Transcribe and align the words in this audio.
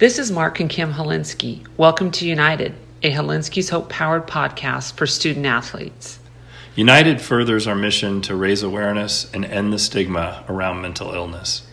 This 0.00 0.18
is 0.18 0.32
Mark 0.32 0.60
and 0.60 0.70
Kim 0.70 0.94
Hilinski. 0.94 1.66
Welcome 1.76 2.10
to 2.12 2.26
United, 2.26 2.72
a 3.02 3.12
Hilinski's 3.12 3.68
Hope 3.68 3.90
powered 3.90 4.26
podcast 4.26 4.94
for 4.94 5.06
student 5.06 5.44
athletes. 5.44 6.18
United 6.74 7.20
furthers 7.20 7.66
our 7.66 7.74
mission 7.74 8.22
to 8.22 8.34
raise 8.34 8.62
awareness 8.62 9.30
and 9.34 9.44
end 9.44 9.74
the 9.74 9.78
stigma 9.78 10.42
around 10.48 10.80
mental 10.80 11.12
illness. 11.12 11.66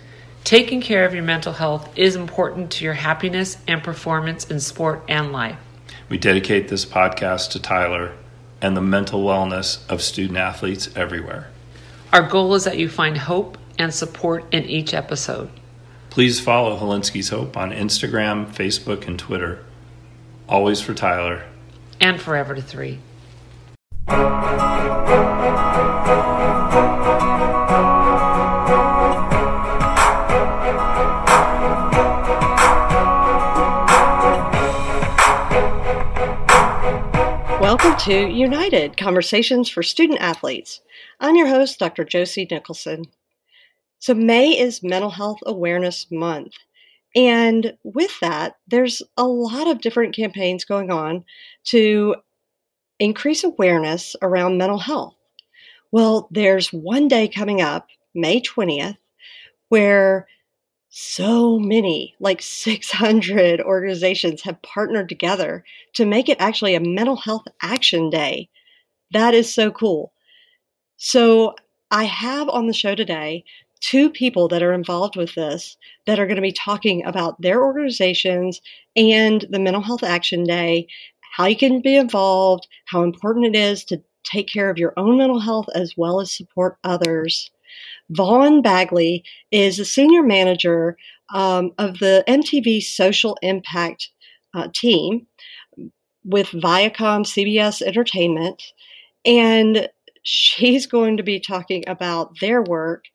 Taking 0.43 0.81
care 0.81 1.05
of 1.05 1.13
your 1.13 1.23
mental 1.23 1.53
health 1.53 1.89
is 1.97 2.17
important 2.17 2.69
to 2.71 2.83
your 2.83 2.95
happiness 2.95 3.59
and 3.65 3.81
performance 3.81 4.43
in 4.43 4.59
sport 4.59 5.05
and 5.07 5.31
life. 5.31 5.59
We 6.09 6.17
dedicate 6.17 6.67
this 6.67 6.85
podcast 6.85 7.51
to 7.51 7.61
Tyler 7.61 8.11
and 8.61 8.75
the 8.75 8.81
mental 8.81 9.23
wellness 9.23 9.89
of 9.89 10.01
student 10.01 10.37
athletes 10.37 10.89
everywhere. 10.97 11.47
Our 12.11 12.23
goal 12.23 12.55
is 12.55 12.65
that 12.65 12.77
you 12.77 12.89
find 12.89 13.17
hope 13.17 13.57
and 13.79 13.93
support 13.93 14.53
in 14.53 14.65
each 14.65 14.93
episode. 14.93 15.49
Please 16.17 16.39
follow 16.39 16.75
Hilinski's 16.75 17.29
Hope 17.29 17.55
on 17.55 17.69
Instagram, 17.69 18.47
Facebook, 18.47 19.05
and 19.05 19.19
Twitter. 19.19 19.63
Always 20.49 20.81
for 20.81 20.95
Tyler. 20.95 21.43
And 22.01 22.19
forever 22.19 22.55
to 22.55 22.61
three. 22.63 22.97
Welcome 37.61 37.95
to 38.05 38.27
United 38.27 38.97
Conversations 38.97 39.69
for 39.69 39.83
Student 39.83 40.19
Athletes. 40.19 40.81
I'm 41.19 41.35
your 41.35 41.45
host, 41.45 41.77
Dr. 41.77 42.03
Josie 42.03 42.47
Nicholson. 42.49 43.05
So, 43.99 44.13
May 44.13 44.57
is 44.57 44.83
Mental 44.83 45.09
Health 45.09 45.39
Awareness 45.45 46.07
Month. 46.11 46.53
And 47.15 47.75
with 47.83 48.19
that, 48.19 48.55
there's 48.67 49.01
a 49.17 49.25
lot 49.25 49.67
of 49.67 49.81
different 49.81 50.15
campaigns 50.15 50.65
going 50.65 50.91
on 50.91 51.25
to 51.65 52.15
increase 52.99 53.43
awareness 53.43 54.15
around 54.21 54.57
mental 54.57 54.77
health. 54.77 55.15
Well, 55.91 56.27
there's 56.31 56.71
one 56.71 57.07
day 57.07 57.27
coming 57.27 57.61
up, 57.61 57.87
May 58.13 58.41
20th, 58.41 58.97
where 59.69 60.27
so 60.89 61.57
many, 61.57 62.15
like 62.19 62.41
600 62.41 63.61
organizations 63.61 64.43
have 64.43 64.61
partnered 64.61 65.09
together 65.09 65.63
to 65.93 66.05
make 66.05 66.29
it 66.29 66.39
actually 66.39 66.75
a 66.75 66.79
mental 66.79 67.15
health 67.15 67.45
action 67.63 68.11
day. 68.11 68.49
That 69.11 69.33
is 69.33 69.51
so 69.51 69.71
cool. 69.71 70.11
So, 70.97 71.55
I 71.89 72.03
have 72.03 72.49
on 72.49 72.67
the 72.67 72.73
show 72.73 72.95
today 72.95 73.45
two 73.81 74.09
people 74.09 74.47
that 74.47 74.63
are 74.63 74.73
involved 74.73 75.15
with 75.15 75.35
this 75.35 75.77
that 76.05 76.19
are 76.19 76.25
going 76.25 76.35
to 76.35 76.41
be 76.41 76.51
talking 76.51 77.05
about 77.05 77.41
their 77.41 77.63
organizations 77.63 78.61
and 78.95 79.45
the 79.49 79.59
Mental 79.59 79.81
Health 79.81 80.03
Action 80.03 80.43
Day, 80.43 80.87
how 81.35 81.45
you 81.45 81.55
can 81.55 81.81
be 81.81 81.95
involved, 81.95 82.67
how 82.85 83.03
important 83.03 83.45
it 83.45 83.55
is 83.55 83.83
to 83.85 84.01
take 84.23 84.47
care 84.47 84.69
of 84.69 84.77
your 84.77 84.93
own 84.97 85.17
mental 85.17 85.39
health 85.39 85.67
as 85.73 85.93
well 85.95 86.19
as 86.19 86.31
support 86.31 86.77
others. 86.83 87.49
Vaughn 88.09 88.61
Bagley 88.61 89.23
is 89.51 89.79
a 89.79 89.85
senior 89.85 90.23
manager 90.23 90.97
um, 91.33 91.71
of 91.77 91.99
the 91.99 92.23
MTV 92.27 92.81
Social 92.81 93.37
Impact 93.41 94.09
uh, 94.53 94.69
team 94.73 95.27
with 96.23 96.47
Viacom 96.47 97.25
CBS 97.25 97.81
Entertainment. 97.81 98.61
And 99.25 99.89
she's 100.29 100.85
going 100.85 101.15
to 101.15 101.23
be 101.23 101.39
talking 101.39 101.85
about 101.87 102.37
their 102.41 102.61
work. 102.61 103.05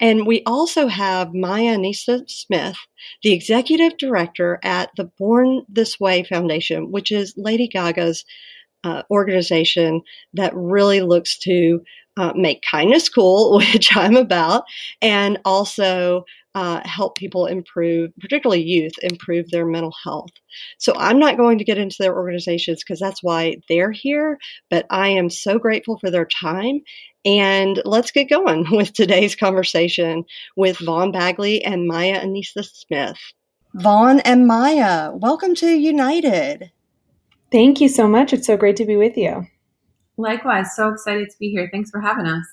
And 0.00 0.26
we 0.26 0.42
also 0.46 0.86
have 0.86 1.34
Maya 1.34 1.76
Enista 1.76 2.22
Smith, 2.26 2.76
the 3.22 3.34
executive 3.34 3.98
director 3.98 4.60
at 4.62 4.88
the 4.96 5.04
Born 5.04 5.66
This 5.68 6.00
Way 6.00 6.22
Foundation, 6.22 6.90
which 6.90 7.12
is 7.12 7.34
Lady 7.36 7.68
Gaga's 7.68 8.24
uh, 8.82 9.02
organization 9.10 10.00
that 10.32 10.54
really 10.56 11.02
looks 11.02 11.38
to 11.40 11.82
uh, 12.16 12.32
make 12.34 12.62
kindness 12.62 13.10
cool, 13.10 13.58
which 13.72 13.94
I'm 13.94 14.16
about, 14.16 14.64
and 15.02 15.38
also 15.44 16.24
uh, 16.54 16.80
help 16.84 17.16
people 17.16 17.46
improve, 17.46 18.12
particularly 18.20 18.62
youth, 18.62 18.92
improve 19.02 19.50
their 19.50 19.66
mental 19.66 19.94
health. 20.02 20.30
So 20.78 20.92
I'm 20.96 21.18
not 21.18 21.36
going 21.36 21.58
to 21.58 21.64
get 21.64 21.78
into 21.78 21.96
their 21.98 22.14
organizations 22.14 22.82
because 22.82 23.00
that's 23.00 23.22
why 23.22 23.56
they're 23.68 23.92
here, 23.92 24.38
but 24.70 24.86
I 24.90 25.08
am 25.08 25.30
so 25.30 25.58
grateful 25.58 25.98
for 25.98 26.10
their 26.10 26.26
time 26.26 26.80
and 27.24 27.80
let's 27.84 28.10
get 28.10 28.28
going 28.28 28.66
with 28.70 28.92
today's 28.92 29.34
conversation 29.34 30.24
with 30.56 30.78
Vaughn 30.78 31.10
Bagley 31.10 31.64
and 31.64 31.86
Maya 31.86 32.24
Enista 32.24 32.64
Smith. 32.64 33.18
Vaughn 33.74 34.20
and 34.20 34.46
Maya, 34.46 35.10
welcome 35.14 35.54
to 35.56 35.66
United. 35.66 36.70
Thank 37.50 37.80
you 37.80 37.88
so 37.88 38.06
much. 38.06 38.32
It's 38.32 38.46
so 38.46 38.56
great 38.56 38.76
to 38.76 38.84
be 38.84 38.96
with 38.96 39.16
you. 39.16 39.46
Likewise, 40.16 40.76
so 40.76 40.90
excited 40.90 41.28
to 41.30 41.38
be 41.38 41.50
here. 41.50 41.68
Thanks 41.72 41.90
for 41.90 42.00
having 42.00 42.26
us. 42.26 42.46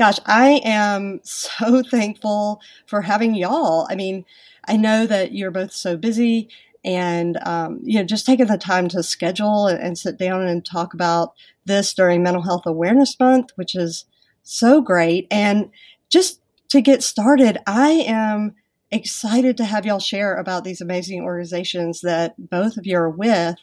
Gosh, 0.00 0.18
I 0.24 0.62
am 0.64 1.20
so 1.24 1.82
thankful 1.82 2.62
for 2.86 3.02
having 3.02 3.34
y'all. 3.34 3.86
I 3.90 3.94
mean, 3.94 4.24
I 4.66 4.78
know 4.78 5.06
that 5.06 5.32
you're 5.32 5.50
both 5.50 5.72
so 5.72 5.98
busy 5.98 6.48
and 6.82 7.36
um, 7.44 7.80
you 7.82 7.98
know 7.98 8.06
just 8.06 8.24
taking 8.24 8.46
the 8.46 8.56
time 8.56 8.88
to 8.88 9.02
schedule 9.02 9.66
and, 9.66 9.78
and, 9.78 9.98
sit 9.98 10.16
down 10.16 10.40
and 10.48 10.64
talk 10.64 10.94
about 10.94 11.34
this 11.66 11.92
during 11.92 12.22
mental 12.22 12.42
health 12.42 12.62
awareness 12.64 13.20
month 13.20 13.50
which 13.56 13.74
is 13.74 14.06
so 14.42 14.80
great. 14.80 15.26
And 15.30 15.68
just 16.08 16.40
to 16.70 16.80
get 16.80 17.02
started, 17.02 17.58
I 17.66 17.90
am 17.90 18.54
excited 18.90 19.58
to 19.58 19.66
have 19.66 19.84
y'all 19.84 19.98
share 19.98 20.34
about 20.34 20.64
these 20.64 20.80
amazing 20.80 21.20
organizations 21.20 22.00
that 22.00 22.34
both 22.38 22.78
of 22.78 22.86
you 22.86 22.96
are 22.96 23.10
with 23.10 23.56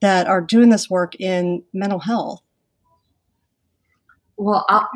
that 0.00 0.28
are 0.28 0.40
doing 0.40 0.70
this 0.70 0.88
work 0.88 1.16
in 1.16 1.64
mental 1.72 1.98
health. 1.98 2.44
Well, 4.40 4.64
I'll, 4.70 4.88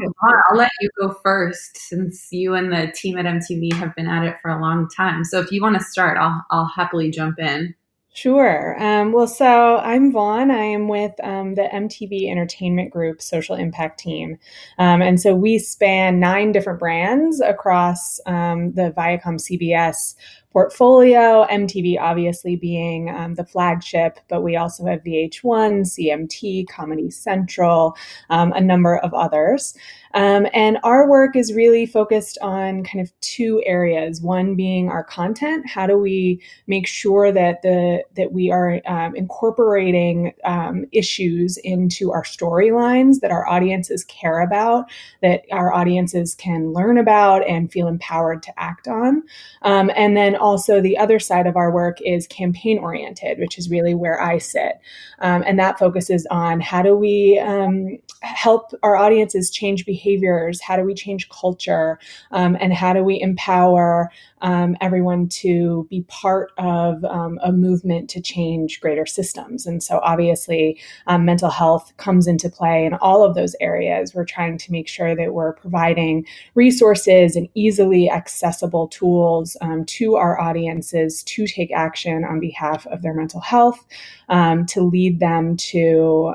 I'll, 0.49 0.57
let 0.57 0.71
you 0.81 0.89
go 0.99 1.19
first 1.23 1.77
since 1.77 2.29
you 2.33 2.55
and 2.55 2.73
the 2.73 2.91
team 2.95 3.19
at 3.19 3.27
MTV 3.27 3.75
have 3.75 3.95
been 3.95 4.09
at 4.09 4.25
it 4.25 4.37
for 4.41 4.51
a 4.51 4.59
long 4.59 4.89
time. 4.89 5.23
So 5.23 5.39
if 5.39 5.53
you 5.53 5.61
want 5.61 5.77
to 5.77 5.85
start, 5.85 6.17
I'll, 6.17 6.43
I'll 6.51 6.71
happily 6.75 7.11
jump 7.11 7.39
in. 7.39 7.75
Sure. 8.15 8.83
Um, 8.83 9.13
well, 9.13 9.27
so 9.27 9.77
I'm 9.79 10.13
Vaughn. 10.13 10.51
I 10.51 10.63
am 10.63 10.89
with 10.89 11.13
um, 11.23 11.57
the 11.57 11.69
MTV 11.75 12.31
Entertainment 12.31 12.91
Group 12.91 13.21
social 13.21 13.55
impact 13.55 14.01
team. 14.01 14.39
Um, 14.79 15.03
and 15.03 15.21
so 15.21 15.35
we 15.35 15.59
span 15.59 16.21
nine 16.21 16.51
different 16.51 16.79
brands 16.79 17.41
across 17.43 18.21
um, 18.25 18.73
the 18.73 18.95
Viacom 18.97 19.39
CBS 19.39 20.15
portfolio, 20.55 21.45
MTV 21.51 21.99
obviously 22.01 22.55
being 22.55 23.11
um, 23.11 23.35
the 23.35 23.45
flagship, 23.45 24.21
but 24.29 24.45
we 24.45 24.55
also 24.55 24.87
have 24.87 25.03
VH1, 25.03 25.83
CMT, 25.83 26.69
Comedy 26.69 27.11
Central, 27.11 27.97
um, 28.31 28.53
a 28.53 28.61
number 28.61 28.99
of 28.99 29.13
others. 29.13 29.75
Um, 30.15 30.47
and 30.55 30.79
our 30.85 31.09
work 31.09 31.35
is 31.35 31.53
really 31.53 31.87
focused 31.87 32.39
on 32.41 32.85
kind 32.85 33.05
of 33.05 33.13
two 33.21 33.63
areas. 33.67 34.23
One 34.23 34.55
being 34.55 34.89
our 34.89 35.03
content. 35.03 35.69
How 35.69 35.89
do 35.89 35.99
we 35.99 36.41
make 36.69 36.87
sure 36.87 37.33
that 37.33 37.63
the 37.63 38.05
that 38.15 38.33
we 38.33 38.51
are 38.51 38.81
um, 38.87 39.17
incorporating 39.17 40.33
um, 40.45 40.87
issues 40.93 41.57
into 41.59 42.13
our 42.13 42.23
storylines 42.23 43.21
that 43.21 43.33
our 43.33 43.49
audiences 43.49 44.05
care 44.05 44.41
about, 44.41 44.85
that 45.21 45.43
our 45.51 45.73
audiences 45.73 46.37
can 46.37 46.73
learn 46.73 46.97
about 46.97 47.45
and 47.49 47.73
feel 47.73 47.89
empowered 47.89 48.43
to 48.45 48.53
act 48.57 48.87
on. 48.87 49.23
Um, 49.63 49.91
and 49.97 50.17
then 50.17 50.37
also 50.45 50.79
the 50.79 50.99
other 50.99 51.19
side 51.19 51.47
of 51.47 51.57
our 51.57 51.73
work 51.73 51.97
is 52.03 52.27
campaign 52.27 52.79
oriented, 52.79 53.39
which 53.39 53.57
is 53.57 53.71
really 53.71 53.95
where 53.95 54.21
I 54.21 54.37
sit, 54.37 54.79
um, 55.21 55.43
and 55.47 55.59
that 55.59 55.79
focuses 55.79 56.27
on 56.31 56.61
how 56.61 56.83
do 56.83 56.95
we 56.95 57.39
um, 57.39 57.99
help 58.21 58.73
our 58.83 58.95
audiences 58.95 59.51
change 59.51 59.87
behaviors? 59.87 60.61
How 60.61 60.77
do 60.77 60.83
we 60.83 60.93
change 60.93 61.31
culture? 61.31 61.99
Um, 62.31 62.59
and 62.61 62.75
how 62.75 62.93
do 62.93 63.03
we 63.03 63.19
empower 63.21 64.11
um, 64.45 64.77
everyone 64.81 65.29
to 65.29 65.89
be 65.91 66.03
part 66.03 66.53
of 66.59 67.05
um, 67.05 67.41
a 67.43 67.51
movement 67.51 68.09
to 68.11 68.21
change 68.21 68.81
greater 68.81 69.07
systems? 69.07 69.67
And 69.67 69.83
so, 69.83 69.99
obviously, 70.05 70.79
um, 71.09 71.25
mental 71.25 71.51
health 71.51 71.93
comes 71.97 72.29
into 72.29 72.49
play 72.49 72.87
in 72.87 72.95
all 72.95 73.25
of 73.25 73.35
those 73.35 73.57
areas. 73.61 74.15
We're 74.15 74.25
trying 74.25 74.59
to 74.59 74.71
make 74.71 74.87
sure 74.87 75.17
that 75.17 75.35
we're 75.35 75.55
providing 75.55 76.25
resources 76.55 77.35
and 77.35 77.49
easily 77.55 78.09
accessible 78.09 78.87
tools 78.89 79.57
um, 79.61 79.85
to 79.87 80.15
our 80.15 80.41
audiences 80.41 81.25
to 81.25 81.47
take 81.49 81.73
action 81.73 82.25
on 82.25 82.39
behalf 82.39 82.87
of 82.87 83.03
their 83.03 83.15
mental 83.15 83.41
health, 83.41 83.85
um, 84.29 84.67
to 84.67 84.83
lead 84.83 85.19
them 85.19 85.57
to 85.57 86.35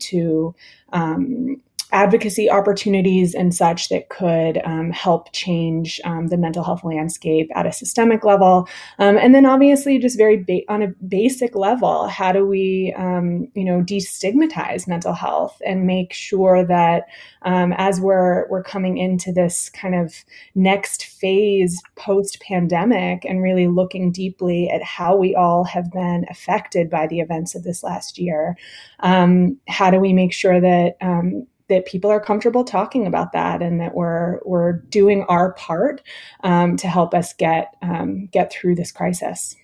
to 0.00 0.54
um, 0.92 1.60
advocacy 1.92 2.50
opportunities 2.50 3.34
and 3.34 3.54
such 3.54 3.90
that 3.90 4.08
could 4.08 4.60
um, 4.64 4.90
help 4.90 5.30
change 5.32 6.00
um, 6.04 6.28
the 6.28 6.38
mental 6.38 6.64
health 6.64 6.82
landscape 6.82 7.50
at 7.54 7.66
a 7.66 7.72
systemic 7.72 8.24
level. 8.24 8.66
Um, 8.98 9.18
and 9.18 9.34
then 9.34 9.44
obviously 9.44 9.98
just 9.98 10.16
very 10.16 10.42
ba- 10.42 10.62
on 10.68 10.82
a 10.82 10.88
basic 11.06 11.54
level, 11.54 12.08
how 12.08 12.32
do 12.32 12.46
we, 12.46 12.94
um, 12.96 13.46
you 13.54 13.64
know, 13.64 13.82
destigmatize 13.82 14.88
mental 14.88 15.12
health 15.12 15.60
and 15.66 15.86
make 15.86 16.14
sure 16.14 16.64
that 16.64 17.04
um, 17.42 17.74
as 17.76 18.00
we're, 18.00 18.48
we're 18.48 18.62
coming 18.62 18.96
into 18.96 19.30
this 19.30 19.68
kind 19.68 19.94
of 19.94 20.14
next 20.54 21.04
phase 21.04 21.82
post 21.96 22.40
pandemic 22.40 23.24
and 23.26 23.42
really 23.42 23.68
looking 23.68 24.10
deeply 24.10 24.70
at 24.70 24.82
how 24.82 25.14
we 25.14 25.34
all 25.34 25.64
have 25.64 25.92
been 25.92 26.24
affected 26.30 26.88
by 26.88 27.06
the 27.06 27.20
events 27.20 27.54
of 27.54 27.64
this 27.64 27.82
last 27.82 28.18
year, 28.18 28.56
um, 29.00 29.58
how 29.68 29.90
do 29.90 29.98
we 29.98 30.14
make 30.14 30.32
sure 30.32 30.60
that 30.60 30.96
that 31.68 31.86
people 31.86 32.10
are 32.10 32.20
comfortable 32.20 32.64
talking 32.64 33.06
about 33.06 33.32
that 33.32 33.62
and 33.62 33.80
that 33.80 33.94
we're 33.94 34.40
we're 34.44 34.72
doing 34.72 35.22
our 35.24 35.52
part 35.52 36.02
um, 36.42 36.76
to 36.76 36.88
help 36.88 37.14
us 37.14 37.32
get 37.32 37.74
um, 37.82 38.26
get 38.26 38.52
through 38.52 38.74
this 38.74 38.92
crisis. 38.92 39.56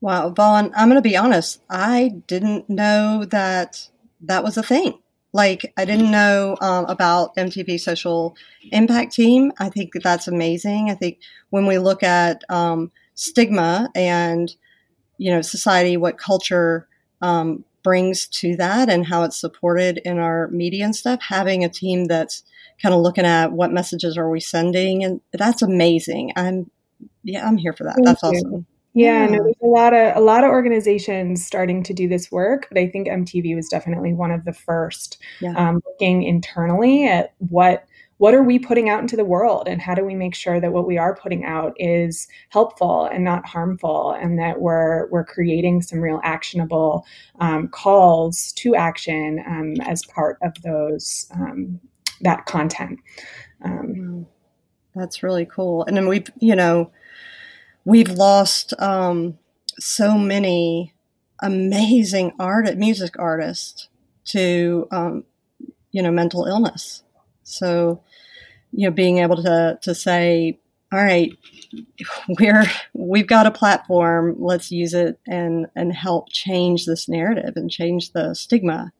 Wow, 0.00 0.30
Vaughn, 0.30 0.72
I'm 0.74 0.88
going 0.88 1.00
to 1.00 1.08
be 1.08 1.16
honest. 1.16 1.62
I 1.70 2.12
didn't 2.26 2.68
know 2.68 3.24
that 3.26 3.88
that 4.22 4.42
was 4.42 4.56
a 4.56 4.62
thing. 4.62 4.98
Like, 5.32 5.72
I 5.76 5.84
didn't 5.84 6.10
know 6.10 6.56
um, 6.60 6.84
about 6.86 7.36
MTV 7.36 7.80
Social 7.80 8.36
Impact 8.70 9.12
Team. 9.12 9.52
I 9.58 9.70
think 9.70 9.92
that 9.94 10.02
that's 10.02 10.28
amazing. 10.28 10.90
I 10.90 10.94
think 10.94 11.20
when 11.50 11.66
we 11.66 11.78
look 11.78 12.02
at 12.02 12.42
um, 12.50 12.90
stigma 13.14 13.90
and 13.94 14.54
you 15.18 15.32
know 15.32 15.40
society, 15.40 15.96
what 15.96 16.18
culture 16.18 16.88
um, 17.20 17.64
brings 17.82 18.26
to 18.28 18.56
that 18.56 18.88
and 18.88 19.06
how 19.06 19.22
it's 19.22 19.40
supported 19.40 20.00
in 20.04 20.18
our 20.18 20.48
media 20.48 20.84
and 20.84 20.96
stuff, 20.96 21.20
having 21.20 21.64
a 21.64 21.68
team 21.68 22.06
that's 22.06 22.42
kind 22.80 22.94
of 22.94 23.00
looking 23.00 23.24
at 23.24 23.52
what 23.52 23.72
messages 23.72 24.16
are 24.16 24.30
we 24.30 24.40
sending 24.40 25.04
and 25.04 25.20
that's 25.32 25.62
amazing. 25.62 26.32
I'm 26.36 26.70
yeah, 27.24 27.46
I'm 27.46 27.56
here 27.56 27.72
for 27.72 27.84
that. 27.84 27.94
Thank 27.94 28.06
that's 28.06 28.22
you. 28.22 28.28
awesome. 28.28 28.66
Yeah, 28.94 29.24
yeah, 29.24 29.36
no, 29.36 29.44
there's 29.44 29.56
a 29.62 29.66
lot 29.66 29.94
of 29.94 30.16
a 30.16 30.20
lot 30.20 30.44
of 30.44 30.50
organizations 30.50 31.44
starting 31.44 31.82
to 31.84 31.94
do 31.94 32.08
this 32.08 32.30
work, 32.30 32.66
but 32.68 32.78
I 32.78 32.88
think 32.88 33.08
MTV 33.08 33.56
was 33.56 33.68
definitely 33.68 34.12
one 34.12 34.30
of 34.30 34.44
the 34.44 34.52
first 34.52 35.18
yeah. 35.40 35.54
um, 35.56 35.80
looking 35.86 36.24
internally 36.24 37.06
at 37.06 37.32
what 37.38 37.86
what 38.22 38.34
are 38.34 38.44
we 38.44 38.56
putting 38.56 38.88
out 38.88 39.00
into 39.00 39.16
the 39.16 39.24
world? 39.24 39.66
And 39.66 39.82
how 39.82 39.96
do 39.96 40.04
we 40.04 40.14
make 40.14 40.36
sure 40.36 40.60
that 40.60 40.72
what 40.72 40.86
we 40.86 40.96
are 40.96 41.12
putting 41.12 41.44
out 41.44 41.74
is 41.76 42.28
helpful 42.50 43.06
and 43.06 43.24
not 43.24 43.44
harmful? 43.44 44.12
And 44.12 44.38
that 44.38 44.60
we're 44.60 45.08
we're 45.08 45.24
creating 45.24 45.82
some 45.82 45.98
real 45.98 46.20
actionable 46.22 47.04
um, 47.40 47.66
calls 47.66 48.52
to 48.52 48.76
action 48.76 49.42
um, 49.44 49.74
as 49.80 50.04
part 50.06 50.38
of 50.40 50.52
those 50.62 51.26
um, 51.34 51.80
that 52.20 52.46
content. 52.46 53.00
Um, 53.64 54.28
that's 54.94 55.24
really 55.24 55.44
cool. 55.44 55.84
And 55.86 55.96
then 55.96 56.06
we've 56.06 56.30
you 56.38 56.54
know 56.54 56.92
we've 57.84 58.10
lost 58.10 58.72
um, 58.78 59.36
so 59.80 60.16
many 60.16 60.94
amazing 61.40 62.34
art 62.38 62.76
music 62.76 63.16
artists 63.18 63.88
to 64.26 64.86
um, 64.92 65.24
you 65.90 66.00
know 66.00 66.12
mental 66.12 66.44
illness 66.44 67.02
so 67.44 68.02
you 68.72 68.88
know, 68.88 68.90
being 68.90 69.18
able 69.18 69.42
to 69.42 69.78
to 69.82 69.94
say, 69.94 70.58
all 70.92 71.02
right, 71.02 71.32
we're 72.40 72.64
we've 72.94 73.26
got 73.26 73.46
a 73.46 73.50
platform, 73.50 74.36
let's 74.38 74.72
use 74.72 74.94
it 74.94 75.18
and 75.26 75.66
and 75.76 75.92
help 75.92 76.30
change 76.30 76.86
this 76.86 77.08
narrative 77.08 77.52
and 77.56 77.70
change 77.70 78.12
the 78.12 78.34
stigma. 78.34 78.92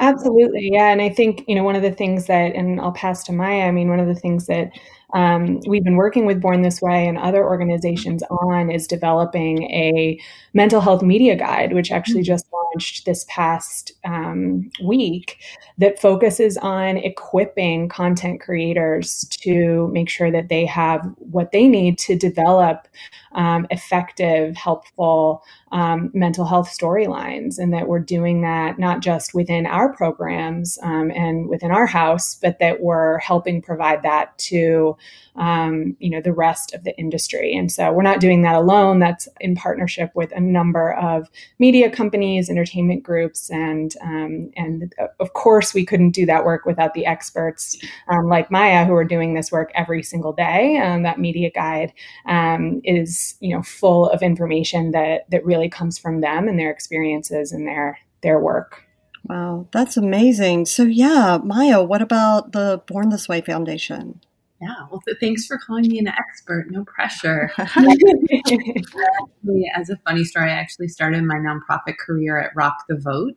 Absolutely, 0.00 0.70
yeah, 0.72 0.90
and 0.90 1.02
I 1.02 1.10
think 1.10 1.44
you 1.46 1.54
know 1.54 1.64
one 1.64 1.76
of 1.76 1.82
the 1.82 1.92
things 1.92 2.26
that, 2.26 2.54
and 2.54 2.80
I'll 2.80 2.92
pass 2.92 3.24
to 3.24 3.32
Maya. 3.32 3.66
I 3.66 3.70
mean, 3.70 3.88
one 3.88 4.00
of 4.00 4.06
the 4.06 4.14
things 4.14 4.46
that 4.46 4.70
um, 5.12 5.60
we've 5.66 5.84
been 5.84 5.96
working 5.96 6.24
with 6.24 6.40
Born 6.40 6.62
This 6.62 6.80
Way 6.80 7.06
and 7.06 7.18
other 7.18 7.44
organizations 7.44 8.22
on 8.24 8.70
is 8.70 8.86
developing 8.86 9.64
a 9.64 10.18
mental 10.54 10.80
health 10.80 11.02
media 11.02 11.36
guide, 11.36 11.74
which 11.74 11.92
actually 11.92 12.22
mm-hmm. 12.22 12.32
just 12.32 12.46
launched 12.52 13.04
this 13.04 13.26
past 13.28 13.92
um, 14.04 14.70
week, 14.82 15.38
that 15.78 16.00
focuses 16.00 16.56
on 16.58 16.96
equipping 16.96 17.88
content 17.88 18.40
creators 18.40 19.24
to 19.30 19.88
make 19.88 20.08
sure 20.08 20.30
that 20.30 20.48
they 20.48 20.64
have 20.64 21.04
what 21.18 21.52
they 21.52 21.68
need 21.68 21.98
to 21.98 22.16
develop 22.16 22.88
um, 23.32 23.66
effective, 23.70 24.56
helpful 24.56 25.42
um, 25.72 26.10
mental 26.14 26.44
health 26.44 26.68
storylines, 26.68 27.58
and 27.58 27.72
that 27.72 27.88
we're 27.88 27.98
doing 27.98 28.42
that 28.42 28.78
not 28.78 29.00
just 29.00 29.34
within 29.34 29.66
our 29.66 29.92
programs 29.94 30.78
um, 30.82 31.10
and 31.10 31.48
within 31.48 31.70
our 31.70 31.86
house, 31.86 32.34
but 32.34 32.58
that 32.58 32.80
we're 32.80 33.18
helping 33.18 33.60
provide 33.60 34.02
that 34.02 34.36
to 34.38 34.96
um, 35.36 35.96
you 35.98 36.10
know 36.10 36.20
the 36.20 36.32
rest 36.32 36.74
of 36.74 36.84
the 36.84 36.96
industry. 36.98 37.54
And 37.54 37.70
so 37.72 37.92
we're 37.92 38.02
not 38.02 38.20
doing 38.20 38.42
that 38.42 38.54
alone. 38.54 38.98
That's 38.98 39.28
in 39.40 39.54
partnership 39.54 40.10
with 40.14 40.32
a 40.32 40.40
number 40.40 40.92
of 40.94 41.30
media 41.58 41.90
companies, 41.90 42.50
entertainment 42.50 43.02
groups, 43.02 43.50
and 43.50 43.94
um, 44.02 44.50
and 44.56 44.94
of 45.20 45.32
course 45.32 45.74
we 45.74 45.84
couldn't 45.86 46.10
do 46.10 46.26
that 46.26 46.44
work 46.44 46.66
without 46.66 46.94
the 46.94 47.06
experts 47.06 47.76
um, 48.08 48.28
like 48.28 48.50
Maya 48.50 48.84
who 48.84 48.94
are 48.94 49.04
doing 49.04 49.34
this 49.34 49.50
work 49.50 49.70
every 49.74 50.02
single 50.02 50.32
day. 50.32 50.78
Um, 50.78 51.02
that 51.02 51.18
media 51.18 51.50
guide 51.50 51.92
um, 52.26 52.80
is 52.84 53.36
you 53.40 53.54
know 53.54 53.62
full 53.62 54.08
of 54.10 54.22
information 54.22 54.90
that 54.92 55.30
that 55.30 55.44
really 55.44 55.68
comes 55.68 55.98
from 55.98 56.20
them 56.20 56.48
and 56.48 56.58
their 56.58 56.70
experiences 56.70 57.52
and 57.52 57.66
their 57.66 57.98
their 58.22 58.38
work. 58.38 58.84
Wow, 59.24 59.68
that's 59.72 59.96
amazing. 59.96 60.66
So, 60.66 60.82
yeah, 60.82 61.38
Maya, 61.42 61.82
what 61.82 62.02
about 62.02 62.52
the 62.52 62.82
Born 62.88 63.10
This 63.10 63.28
Way 63.28 63.40
Foundation? 63.40 64.20
Yeah, 64.62 64.86
well, 64.92 65.02
thanks 65.20 65.44
for 65.44 65.58
calling 65.58 65.88
me 65.88 65.98
an 65.98 66.06
expert. 66.06 66.70
No 66.70 66.84
pressure. 66.84 67.50
As 69.74 69.90
a 69.90 69.96
funny 70.06 70.22
story, 70.22 70.50
I 70.50 70.54
actually 70.54 70.86
started 70.86 71.24
my 71.24 71.34
nonprofit 71.34 71.98
career 71.98 72.38
at 72.38 72.52
Rock 72.54 72.84
the 72.88 72.96
Vote 72.96 73.34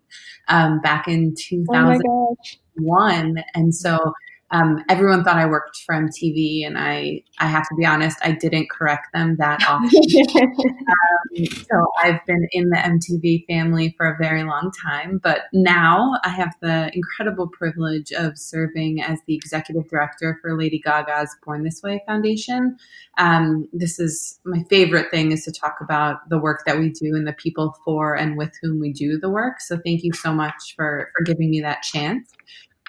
um, 0.49 0.81
back 0.81 1.07
in 1.07 1.33
2001. 1.35 3.37
Oh 3.37 3.41
and 3.55 3.73
so 3.73 4.13
um, 4.51 4.83
everyone 4.89 5.23
thought 5.23 5.37
I 5.37 5.47
worked 5.47 5.77
for 5.85 5.95
MTV, 5.95 6.67
and 6.67 6.77
I, 6.77 7.23
I 7.39 7.47
have 7.47 7.67
to 7.67 7.75
be 7.75 7.85
honest, 7.85 8.17
I 8.21 8.31
didn't 8.31 8.69
correct 8.69 9.07
them 9.13 9.37
that 9.37 9.63
often. 9.67 10.45
um, 10.45 11.45
so 11.47 11.87
I've 12.03 12.23
been 12.27 12.47
in 12.51 12.69
the 12.69 12.77
MTV 12.77 13.45
family 13.47 13.95
for 13.97 14.05
a 14.05 14.17
very 14.21 14.43
long 14.43 14.71
time, 14.85 15.19
but 15.23 15.43
now 15.51 16.13
I 16.23 16.29
have 16.29 16.53
the 16.61 16.91
incredible 16.93 17.47
privilege 17.47 18.11
of 18.11 18.37
serving 18.37 19.01
as 19.01 19.19
the 19.25 19.33
executive 19.33 19.89
director 19.89 20.37
for 20.41 20.57
Lady 20.57 20.79
Gaga's 20.79 21.35
Born 21.43 21.63
This 21.63 21.81
Way 21.81 22.01
Foundation. 22.05 22.77
Um, 23.17 23.67
this 23.73 23.99
is 23.99 24.39
my 24.45 24.63
favorite 24.69 25.09
thing 25.09 25.31
is 25.31 25.43
to 25.45 25.51
talk 25.51 25.77
about 25.81 26.29
the 26.29 26.37
work 26.37 26.63
that 26.67 26.77
we 26.77 26.91
do 26.91 27.15
and 27.15 27.27
the 27.27 27.33
people 27.33 27.75
for 27.83 28.15
and 28.15 28.37
with 28.37 28.51
whom 28.61 28.79
we 28.79 28.93
do 28.93 29.19
the 29.19 29.29
work. 29.29 29.59
So 29.59 29.79
thank 29.83 30.03
you 30.03 30.13
so 30.13 30.31
much 30.33 30.75
for 30.75 31.09
for 31.17 31.23
giving 31.23 31.49
me 31.49 31.61
that 31.61 31.81
chance 31.81 32.31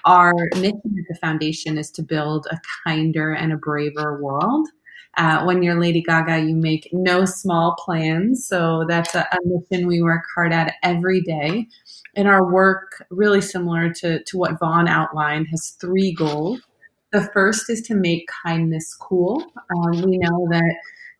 our 0.07 0.33
mission 0.55 0.95
at 0.97 1.05
the 1.09 1.17
foundation 1.21 1.77
is 1.77 1.91
to 1.91 2.01
build 2.01 2.47
a 2.49 2.57
kinder 2.83 3.33
and 3.33 3.51
a 3.51 3.57
braver 3.57 4.21
world. 4.21 4.67
Uh, 5.17 5.43
when 5.43 5.61
you're 5.61 5.79
Lady 5.79 6.01
Gaga, 6.01 6.39
you 6.39 6.55
make 6.55 6.87
no 6.93 7.25
small 7.25 7.75
plans. 7.83 8.47
So 8.47 8.85
that's 8.87 9.15
a, 9.15 9.27
a, 9.31 9.37
mission 9.43 9.87
we 9.87 10.01
work 10.01 10.23
hard 10.33 10.53
at 10.53 10.75
every 10.83 11.21
day. 11.21 11.67
And 12.15 12.27
our 12.27 12.49
work, 12.49 13.03
really 13.09 13.41
similar 13.41 13.91
to, 13.93 14.23
to 14.23 14.37
what 14.37 14.59
Vaughn 14.59 14.87
outlined, 14.87 15.47
has 15.51 15.71
three 15.81 16.13
goals. 16.13 16.61
The 17.11 17.29
first 17.33 17.69
is 17.69 17.81
to 17.83 17.95
make 17.95 18.29
kindness 18.43 18.93
cool. 18.93 19.43
Um, 19.75 20.03
we 20.03 20.19
know 20.19 20.47
that 20.51 20.75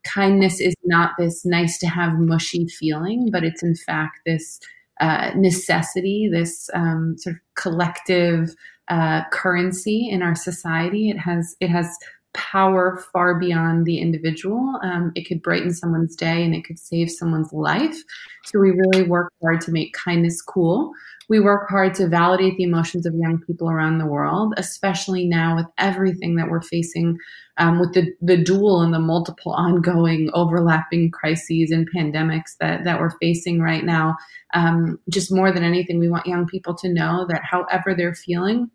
kindness 0.06 0.62
is 0.62 0.76
not 0.86 1.12
this 1.18 1.44
nice 1.44 1.78
to 1.80 1.88
have 1.88 2.14
mushy 2.20 2.68
feeling, 2.68 3.30
but 3.32 3.44
it's 3.44 3.64
in 3.64 3.76
fact 3.76 4.20
this 4.26 4.60
uh, 5.02 5.32
necessity, 5.36 6.30
this 6.32 6.70
um, 6.74 7.16
sort 7.18 7.36
of 7.36 7.42
collective 7.56 8.56
uh, 8.90 9.22
currency 9.32 10.10
in 10.10 10.22
our 10.22 10.36
society. 10.36 11.10
It 11.10 11.18
has 11.18 11.56
it 11.60 11.70
has 11.70 11.98
power 12.34 13.04
far 13.12 13.40
beyond 13.40 13.86
the 13.86 14.00
individual. 14.00 14.80
Um, 14.84 15.12
it 15.16 15.28
could 15.28 15.42
brighten 15.42 15.74
someone's 15.74 16.16
day 16.16 16.44
and 16.44 16.54
it 16.54 16.64
could 16.64 16.78
save 16.78 17.10
someone's 17.10 17.52
life. 17.52 17.98
So 18.46 18.60
we 18.60 18.72
really 18.72 19.04
work 19.04 19.34
hard 19.42 19.60
to 19.62 19.72
make 19.72 19.94
kindness 19.94 20.42
cool. 20.42 20.92
We 21.30 21.40
work 21.42 21.68
hard 21.68 21.94
to 21.96 22.08
validate 22.08 22.56
the 22.56 22.64
emotions 22.64 23.06
of 23.06 23.14
young 23.16 23.42
people 23.46 23.70
around 23.70 23.98
the 23.98 24.06
world, 24.06 24.54
especially 24.56 25.26
now 25.26 25.58
with 25.58 25.66
everything 25.78 26.36
that 26.36 26.50
we're 26.50 26.62
facing 26.62 27.18
um, 27.58 27.80
with 27.80 27.94
the, 27.94 28.14
the 28.22 28.38
dual 28.38 28.82
and 28.82 28.94
the 28.94 29.00
multiple 29.00 29.52
ongoing 29.58 30.30
overlapping 30.34 31.12
crises 31.12 31.72
and 31.72 31.90
pandemics 31.92 32.56
that, 32.60 32.84
that 32.86 33.02
we're 33.02 33.18
facing 33.20 33.62
right 33.62 33.84
now. 33.84 34.16
Um, 34.54 35.00
just 35.10 35.34
more 35.34 35.52
than 35.52 35.64
anything, 35.64 36.00
we 36.00 36.08
want 36.08 36.28
young 36.28 36.46
people 36.46 36.76
to 36.76 36.94
know 36.94 37.26
that 37.28 37.42
however 37.44 37.94
they're 37.94 38.16
feeling, 38.16 38.70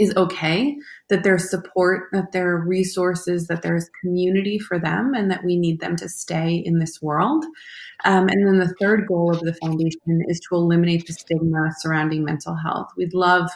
is 0.00 0.16
okay, 0.16 0.76
that 1.10 1.22
there's 1.22 1.50
support, 1.50 2.08
that 2.12 2.32
there 2.32 2.48
are 2.48 2.66
resources, 2.66 3.46
that 3.48 3.60
there's 3.60 3.90
community 4.00 4.58
for 4.58 4.78
them, 4.78 5.12
and 5.14 5.30
that 5.30 5.44
we 5.44 5.58
need 5.58 5.78
them 5.80 5.94
to 5.96 6.08
stay 6.08 6.54
in 6.54 6.78
this 6.78 7.02
world. 7.02 7.44
Um, 8.06 8.28
and 8.28 8.46
then 8.46 8.58
the 8.58 8.74
third 8.80 9.06
goal 9.06 9.30
of 9.30 9.40
the 9.40 9.52
foundation 9.54 10.24
is 10.26 10.40
to 10.40 10.54
eliminate 10.54 11.06
the 11.06 11.12
stigma 11.12 11.68
surrounding 11.80 12.24
mental 12.24 12.56
health. 12.56 12.88
We'd 12.96 13.12
love 13.12 13.50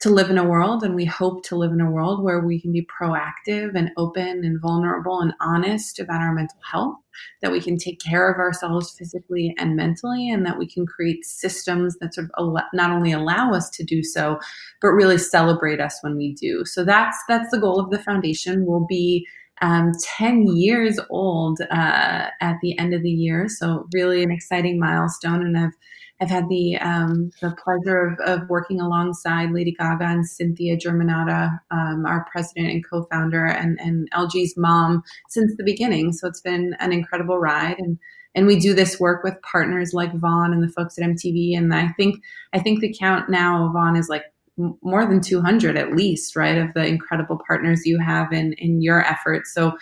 to 0.00 0.10
live 0.10 0.28
in 0.28 0.38
a 0.38 0.44
world 0.44 0.82
and 0.82 0.94
we 0.94 1.04
hope 1.04 1.42
to 1.44 1.56
live 1.56 1.72
in 1.72 1.80
a 1.80 1.90
world 1.90 2.22
where 2.22 2.40
we 2.40 2.60
can 2.60 2.72
be 2.72 2.86
proactive 3.00 3.74
and 3.74 3.90
open 3.96 4.44
and 4.44 4.60
vulnerable 4.60 5.20
and 5.20 5.32
honest 5.40 5.98
about 5.98 6.20
our 6.20 6.34
mental 6.34 6.58
health 6.70 6.96
that 7.40 7.52
we 7.52 7.60
can 7.60 7.78
take 7.78 8.00
care 8.00 8.30
of 8.30 8.38
ourselves 8.38 8.94
physically 8.98 9.54
and 9.58 9.76
mentally 9.76 10.28
and 10.30 10.44
that 10.44 10.58
we 10.58 10.68
can 10.68 10.84
create 10.84 11.24
systems 11.24 11.96
that 12.00 12.12
sort 12.12 12.28
of 12.34 12.54
not 12.72 12.90
only 12.90 13.12
allow 13.12 13.52
us 13.52 13.70
to 13.70 13.84
do 13.84 14.02
so 14.02 14.38
but 14.82 14.88
really 14.88 15.18
celebrate 15.18 15.80
us 15.80 15.98
when 16.02 16.16
we 16.16 16.34
do. 16.34 16.64
So 16.64 16.84
that's 16.84 17.16
that's 17.28 17.50
the 17.50 17.60
goal 17.60 17.80
of 17.80 17.90
the 17.90 17.98
foundation. 17.98 18.66
Will 18.66 18.86
be 18.86 19.26
um, 19.62 19.92
10 20.02 20.48
years 20.48 20.98
old 21.10 21.60
uh, 21.70 22.26
at 22.40 22.56
the 22.60 22.76
end 22.78 22.92
of 22.92 23.02
the 23.02 23.10
year. 23.10 23.48
So 23.48 23.86
really 23.92 24.22
an 24.22 24.32
exciting 24.32 24.78
milestone 24.78 25.46
and 25.46 25.56
i've 25.56 25.72
I've 26.20 26.30
had 26.30 26.48
the 26.48 26.76
um, 26.76 27.30
the 27.40 27.56
pleasure 27.62 28.06
of, 28.06 28.20
of, 28.20 28.48
working 28.48 28.80
alongside 28.80 29.50
Lady 29.50 29.74
Gaga 29.78 30.04
and 30.04 30.26
Cynthia 30.26 30.76
Germanotta, 30.76 31.58
um, 31.70 32.06
our 32.06 32.26
president 32.30 32.70
and 32.70 32.84
co-founder, 32.88 33.44
and, 33.44 33.78
and 33.80 34.08
LG's 34.12 34.56
mom 34.56 35.02
since 35.28 35.56
the 35.56 35.64
beginning. 35.64 36.12
So 36.12 36.28
it's 36.28 36.40
been 36.40 36.76
an 36.78 36.92
incredible 36.92 37.38
ride, 37.38 37.78
and 37.78 37.98
and 38.34 38.46
we 38.46 38.58
do 38.58 38.74
this 38.74 39.00
work 39.00 39.24
with 39.24 39.40
partners 39.42 39.92
like 39.92 40.14
Vaughn 40.14 40.52
and 40.52 40.62
the 40.62 40.72
folks 40.72 40.98
at 40.98 41.04
MTV. 41.04 41.56
And 41.56 41.74
I 41.74 41.88
think 41.88 42.16
I 42.52 42.60
think 42.60 42.80
the 42.80 42.94
count 42.96 43.28
now 43.28 43.70
Vaughn 43.72 43.96
is 43.96 44.08
like 44.08 44.24
more 44.56 45.04
than 45.04 45.20
200 45.20 45.76
at 45.76 45.96
least, 45.96 46.36
right, 46.36 46.58
of 46.58 46.72
the 46.74 46.86
incredible 46.86 47.40
partners 47.44 47.84
you 47.84 47.98
have 47.98 48.32
in 48.32 48.52
in 48.54 48.80
your 48.82 49.04
efforts. 49.04 49.52
So 49.52 49.76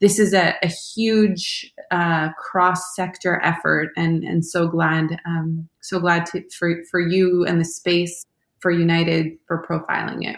this 0.00 0.18
is 0.18 0.32
a, 0.32 0.54
a 0.62 0.68
huge 0.68 1.72
uh, 1.90 2.30
cross 2.34 2.94
sector 2.94 3.40
effort, 3.42 3.90
and 3.96 4.22
and 4.24 4.44
so 4.44 4.68
glad 4.68 5.20
um, 5.26 5.68
so 5.80 5.98
glad 5.98 6.26
to, 6.26 6.42
for 6.50 6.82
for 6.90 7.00
you 7.00 7.44
and 7.44 7.60
the 7.60 7.64
space 7.64 8.24
for 8.60 8.70
United 8.70 9.38
for 9.46 9.64
profiling 9.68 10.28
it. 10.28 10.36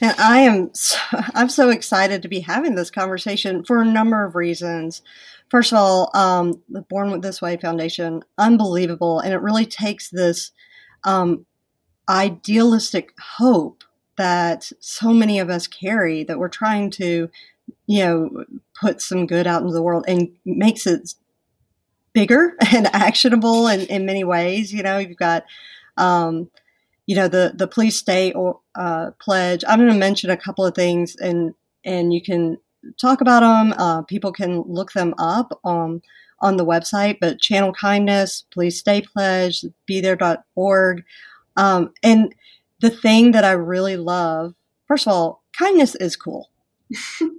And 0.00 0.14
I 0.18 0.40
am 0.40 0.70
so, 0.74 0.98
I'm 1.34 1.48
so 1.48 1.70
excited 1.70 2.22
to 2.22 2.28
be 2.28 2.40
having 2.40 2.74
this 2.74 2.90
conversation 2.90 3.64
for 3.64 3.80
a 3.80 3.84
number 3.84 4.24
of 4.24 4.34
reasons. 4.34 5.02
First 5.48 5.72
of 5.72 5.78
all, 5.78 6.10
um, 6.14 6.60
the 6.68 6.82
Born 6.82 7.20
This 7.20 7.40
Way 7.40 7.56
Foundation, 7.56 8.22
unbelievable, 8.36 9.20
and 9.20 9.32
it 9.32 9.40
really 9.40 9.66
takes 9.66 10.10
this 10.10 10.50
um, 11.04 11.46
idealistic 12.08 13.12
hope 13.20 13.84
that 14.16 14.70
so 14.80 15.12
many 15.12 15.38
of 15.38 15.50
us 15.50 15.66
carry 15.66 16.24
that 16.24 16.38
we're 16.38 16.48
trying 16.48 16.90
to 16.90 17.30
you 17.86 18.00
know, 18.00 18.44
put 18.78 19.00
some 19.00 19.26
good 19.26 19.46
out 19.46 19.62
into 19.62 19.72
the 19.72 19.82
world 19.82 20.04
and 20.08 20.28
makes 20.44 20.86
it 20.86 21.14
bigger 22.12 22.54
and 22.74 22.88
actionable 22.94 23.68
in, 23.68 23.80
in 23.82 24.06
many 24.06 24.24
ways. 24.24 24.72
You 24.72 24.82
know, 24.82 24.98
you've 24.98 25.16
got, 25.16 25.44
um, 25.96 26.50
you 27.06 27.14
know, 27.14 27.28
the, 27.28 27.52
the 27.54 27.68
Please 27.68 27.98
Stay 27.98 28.32
or, 28.32 28.60
uh, 28.74 29.12
pledge. 29.20 29.62
I'm 29.66 29.78
going 29.78 29.92
to 29.92 29.98
mention 29.98 30.30
a 30.30 30.36
couple 30.36 30.64
of 30.64 30.74
things 30.74 31.16
and, 31.16 31.54
and 31.84 32.12
you 32.12 32.20
can 32.20 32.58
talk 33.00 33.20
about 33.20 33.40
them. 33.40 33.74
Uh, 33.78 34.02
people 34.02 34.32
can 34.32 34.62
look 34.62 34.92
them 34.92 35.14
up 35.18 35.58
on, 35.62 36.02
on 36.40 36.56
the 36.56 36.66
website, 36.66 37.18
but 37.20 37.40
Channel 37.40 37.72
Kindness, 37.72 38.44
Please 38.50 38.78
Stay 38.78 39.02
Pledge, 39.02 39.64
be 39.86 40.00
there.org. 40.00 41.04
Um, 41.56 41.92
and 42.02 42.34
the 42.80 42.90
thing 42.90 43.32
that 43.32 43.44
I 43.44 43.52
really 43.52 43.96
love, 43.96 44.54
first 44.86 45.06
of 45.06 45.12
all, 45.12 45.44
kindness 45.56 45.94
is 45.94 46.16
cool 46.16 46.50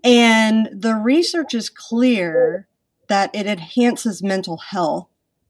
and 0.04 0.70
the 0.72 0.96
research 0.96 1.54
is 1.54 1.70
clear 1.70 2.68
that 3.08 3.34
it 3.34 3.46
enhances 3.46 4.22
mental 4.22 4.58
health 4.58 5.08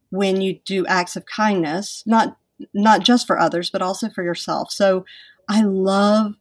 when 0.09 0.41
you 0.41 0.59
do 0.65 0.85
acts 0.85 1.15
of 1.15 1.25
kindness, 1.25 2.03
not 2.05 2.37
not 2.73 3.01
just 3.01 3.27
for 3.27 3.39
others, 3.39 3.69
but 3.69 3.81
also 3.81 4.09
for 4.09 4.23
yourself. 4.23 4.71
So 4.71 5.05
I 5.47 5.61
love 5.61 6.35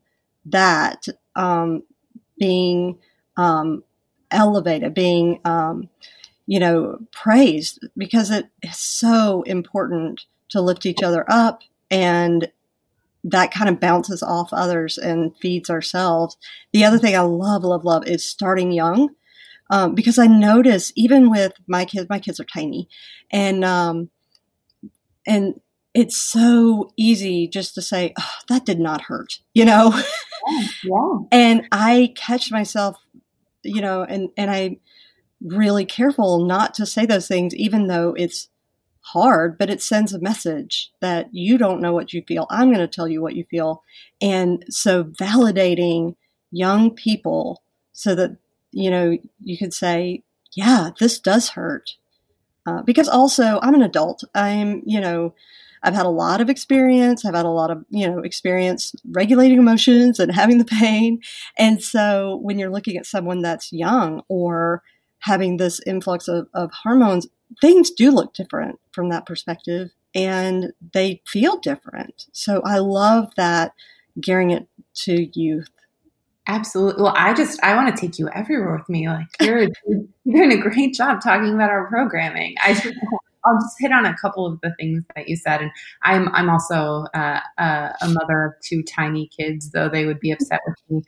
that 0.46 1.06
um, 1.34 1.82
being 2.38 2.98
um, 3.36 3.84
elevated, 4.30 4.94
being 4.94 5.40
um, 5.44 5.88
you 6.46 6.60
know 6.60 6.98
praised 7.12 7.80
because 7.96 8.30
it 8.30 8.48
is 8.62 8.78
so 8.78 9.42
important 9.42 10.26
to 10.50 10.60
lift 10.60 10.86
each 10.86 11.02
other 11.02 11.24
up 11.28 11.62
and 11.90 12.50
that 13.26 13.52
kind 13.52 13.68
of 13.68 13.80
bounces 13.80 14.22
off 14.22 14.52
others 14.52 14.98
and 14.98 15.36
feeds 15.38 15.68
ourselves. 15.68 16.36
The 16.72 16.84
other 16.84 16.98
thing 16.98 17.16
I 17.16 17.20
love, 17.20 17.64
love, 17.64 17.84
love 17.84 18.06
is 18.06 18.24
starting 18.24 18.72
young. 18.72 19.10
Um, 19.68 19.96
because 19.96 20.16
I 20.16 20.28
notice 20.28 20.92
even 20.94 21.28
with 21.28 21.52
my 21.66 21.84
kids, 21.84 22.08
my 22.08 22.20
kids 22.20 22.38
are 22.38 22.44
tiny 22.44 22.88
and, 23.32 23.64
um, 23.64 24.10
and 25.26 25.60
it's 25.92 26.16
so 26.16 26.92
easy 26.96 27.48
just 27.48 27.74
to 27.74 27.82
say, 27.82 28.12
oh, 28.16 28.30
that 28.48 28.64
did 28.64 28.78
not 28.78 29.02
hurt, 29.02 29.40
you 29.54 29.64
know? 29.64 30.00
Yeah, 30.48 30.68
yeah. 30.84 31.18
and 31.32 31.68
I 31.72 32.14
catch 32.14 32.52
myself, 32.52 32.96
you 33.64 33.80
know, 33.80 34.04
and, 34.04 34.28
and 34.36 34.48
I'm 34.48 34.76
really 35.40 35.84
careful 35.84 36.46
not 36.46 36.72
to 36.74 36.86
say 36.86 37.04
those 37.04 37.26
things, 37.26 37.52
even 37.56 37.88
though 37.88 38.14
it's 38.16 38.46
hard, 39.12 39.56
but 39.56 39.70
it 39.70 39.80
sends 39.80 40.12
a 40.12 40.20
message 40.20 40.90
that 41.00 41.28
you 41.32 41.58
don't 41.58 41.80
know 41.80 41.92
what 41.92 42.12
you 42.12 42.22
feel. 42.26 42.46
I'm 42.50 42.68
going 42.68 42.80
to 42.80 42.88
tell 42.88 43.06
you 43.06 43.22
what 43.22 43.36
you 43.36 43.44
feel. 43.44 43.82
And 44.20 44.64
so 44.68 45.04
validating 45.04 46.16
young 46.50 46.90
people 46.90 47.62
so 47.92 48.14
that, 48.16 48.36
you 48.72 48.90
know, 48.90 49.16
you 49.40 49.58
could 49.58 49.72
say, 49.72 50.22
yeah, 50.52 50.90
this 50.98 51.20
does 51.20 51.50
hurt. 51.50 51.90
Uh, 52.66 52.82
because 52.82 53.08
also 53.08 53.60
I'm 53.62 53.74
an 53.74 53.82
adult. 53.82 54.24
I'm, 54.34 54.82
you 54.84 55.00
know, 55.00 55.34
I've 55.84 55.94
had 55.94 56.06
a 56.06 56.10
lot 56.10 56.40
of 56.40 56.50
experience. 56.50 57.24
I've 57.24 57.36
had 57.36 57.44
a 57.44 57.50
lot 57.50 57.70
of, 57.70 57.84
you 57.90 58.08
know, 58.08 58.18
experience 58.20 58.92
regulating 59.08 59.58
emotions 59.58 60.18
and 60.18 60.34
having 60.34 60.58
the 60.58 60.64
pain. 60.64 61.20
And 61.56 61.80
so 61.80 62.40
when 62.42 62.58
you're 62.58 62.72
looking 62.72 62.96
at 62.96 63.06
someone 63.06 63.40
that's 63.40 63.72
young 63.72 64.22
or 64.28 64.82
having 65.20 65.58
this 65.58 65.80
influx 65.86 66.26
of, 66.26 66.48
of 66.54 66.70
hormones, 66.82 67.28
things 67.60 67.90
do 67.90 68.10
look 68.10 68.34
different 68.34 68.78
from 68.92 69.08
that 69.10 69.26
perspective 69.26 69.90
and 70.14 70.72
they 70.92 71.22
feel 71.26 71.58
different. 71.58 72.26
So 72.32 72.62
I 72.64 72.78
love 72.78 73.32
that 73.36 73.72
gearing 74.20 74.50
it 74.50 74.66
to 74.94 75.28
youth. 75.38 75.68
Absolutely. 76.48 77.02
Well, 77.02 77.14
I 77.16 77.34
just 77.34 77.62
I 77.62 77.74
want 77.74 77.94
to 77.94 78.00
take 78.00 78.18
you 78.18 78.28
everywhere 78.30 78.76
with 78.76 78.88
me. 78.88 79.08
Like 79.08 79.26
you're 79.40 79.68
you're 79.86 80.04
doing 80.24 80.52
a 80.52 80.56
great 80.56 80.94
job 80.94 81.20
talking 81.20 81.52
about 81.52 81.70
our 81.70 81.88
programming. 81.88 82.54
I 82.64 82.74
just, 82.74 82.86
I'll 83.44 83.60
just 83.60 83.76
hit 83.80 83.92
on 83.92 84.06
a 84.06 84.16
couple 84.16 84.46
of 84.46 84.60
the 84.60 84.72
things 84.78 85.04
that 85.16 85.28
you 85.28 85.36
said, 85.36 85.60
and 85.60 85.70
I'm 86.02 86.28
I'm 86.28 86.48
also 86.48 87.06
uh, 87.14 87.40
uh, 87.58 87.92
a 88.00 88.08
mother 88.08 88.44
of 88.44 88.52
two 88.62 88.84
tiny 88.84 89.28
kids, 89.36 89.70
though 89.72 89.88
they 89.88 90.06
would 90.06 90.20
be 90.20 90.30
upset 90.30 90.60
with 90.66 90.76
me 90.88 91.02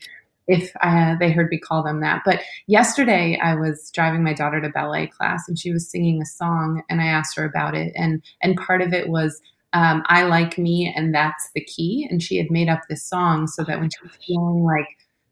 if 0.49 0.73
uh, 0.81 1.15
they 1.21 1.31
heard 1.31 1.51
me 1.51 1.59
call 1.59 1.83
them 1.83 2.01
that. 2.01 2.23
But 2.25 2.41
yesterday, 2.67 3.39
I 3.41 3.55
was 3.55 3.91
driving 3.93 4.25
my 4.25 4.33
daughter 4.33 4.61
to 4.61 4.71
ballet 4.71 5.07
class, 5.07 5.45
and 5.47 5.59
she 5.59 5.73
was 5.73 5.89
singing 5.89 6.21
a 6.21 6.27
song, 6.27 6.83
and 6.89 7.01
I 7.01 7.07
asked 7.07 7.37
her 7.37 7.45
about 7.45 7.75
it, 7.75 7.93
and 7.95 8.23
and 8.43 8.57
part 8.57 8.83
of 8.83 8.93
it 8.93 9.09
was. 9.09 9.41
Um, 9.75 10.03
I 10.07 10.23
like 10.23 10.57
me, 10.57 10.91
and 10.97 11.15
that's 11.15 11.51
the 11.55 11.61
key. 11.63 12.09
And 12.11 12.23
she 12.23 12.39
had 12.39 12.51
made 12.51 12.71
up 12.71 12.81
this 12.89 13.05
song 13.05 13.47
so 13.47 13.65
that 13.65 13.79
when 13.79 13.91
she 13.91 14.03
was 14.03 14.13
feeling 14.27 14.65
like 14.65 14.87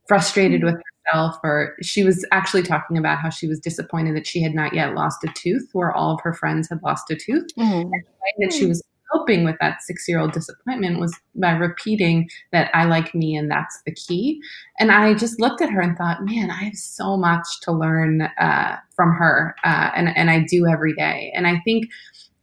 frustrated 0.06 0.62
with 0.62 0.74
herself, 1.06 1.36
or 1.42 1.74
she 1.80 2.04
was 2.04 2.22
actually 2.32 2.62
talking 2.62 2.98
about 2.98 3.18
how 3.18 3.30
she 3.30 3.46
was 3.46 3.58
disappointed 3.58 4.14
that 4.14 4.26
she 4.26 4.42
had 4.42 4.54
not 4.54 4.74
yet 4.74 4.94
lost 4.94 5.24
a 5.24 5.28
tooth, 5.28 5.70
where 5.72 5.90
all 5.90 6.14
of 6.14 6.20
her 6.20 6.34
friends 6.34 6.68
had 6.68 6.82
lost 6.82 7.10
a 7.10 7.16
tooth, 7.16 7.46
mm-hmm. 7.56 7.80
and 7.80 8.04
that 8.40 8.52
she 8.52 8.66
was 8.66 8.82
coping 9.12 9.44
with 9.44 9.56
that 9.60 9.82
six 9.82 10.08
year 10.08 10.18
old 10.18 10.32
disappointment 10.32 11.00
was 11.00 11.14
by 11.34 11.52
repeating 11.52 12.28
that 12.52 12.70
I 12.74 12.84
like 12.84 13.14
me 13.14 13.36
and 13.36 13.50
that's 13.50 13.80
the 13.84 13.94
key. 13.94 14.40
And 14.78 14.90
I 14.90 15.14
just 15.14 15.40
looked 15.40 15.60
at 15.60 15.70
her 15.70 15.80
and 15.80 15.96
thought, 15.96 16.24
man, 16.24 16.50
I 16.50 16.64
have 16.64 16.74
so 16.74 17.16
much 17.16 17.46
to 17.62 17.72
learn 17.72 18.22
uh, 18.22 18.76
from 18.94 19.12
her, 19.12 19.54
uh, 19.64 19.90
and 19.94 20.16
and 20.16 20.30
I 20.30 20.40
do 20.48 20.66
every 20.66 20.94
day. 20.94 21.32
And 21.34 21.46
I 21.46 21.60
think 21.64 21.86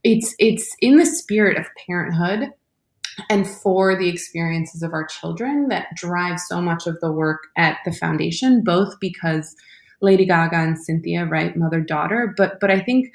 it's 0.04 0.36
it's 0.40 0.76
in 0.82 0.98
the 0.98 1.06
spirit 1.06 1.58
of 1.58 1.66
parenthood 1.88 2.50
and 3.30 3.48
for 3.48 3.96
the 3.96 4.10
experiences 4.10 4.82
of 4.82 4.94
our 4.94 5.06
children 5.06 5.68
that 5.70 5.88
drive 5.96 6.40
so 6.40 6.60
much 6.62 6.88
of 6.88 7.00
the 7.00 7.12
work 7.12 7.44
at 7.58 7.78
the 7.86 7.92
foundation, 7.92 8.64
both 8.64 8.96
because 9.00 9.56
Lady 10.02 10.26
Gaga 10.26 10.56
and 10.56 10.78
Cynthia, 10.78 11.26
right, 11.26 11.56
mother 11.56 11.80
daughter, 11.80 12.34
but 12.36 12.60
but 12.60 12.70
I 12.70 12.80
think 12.80 13.14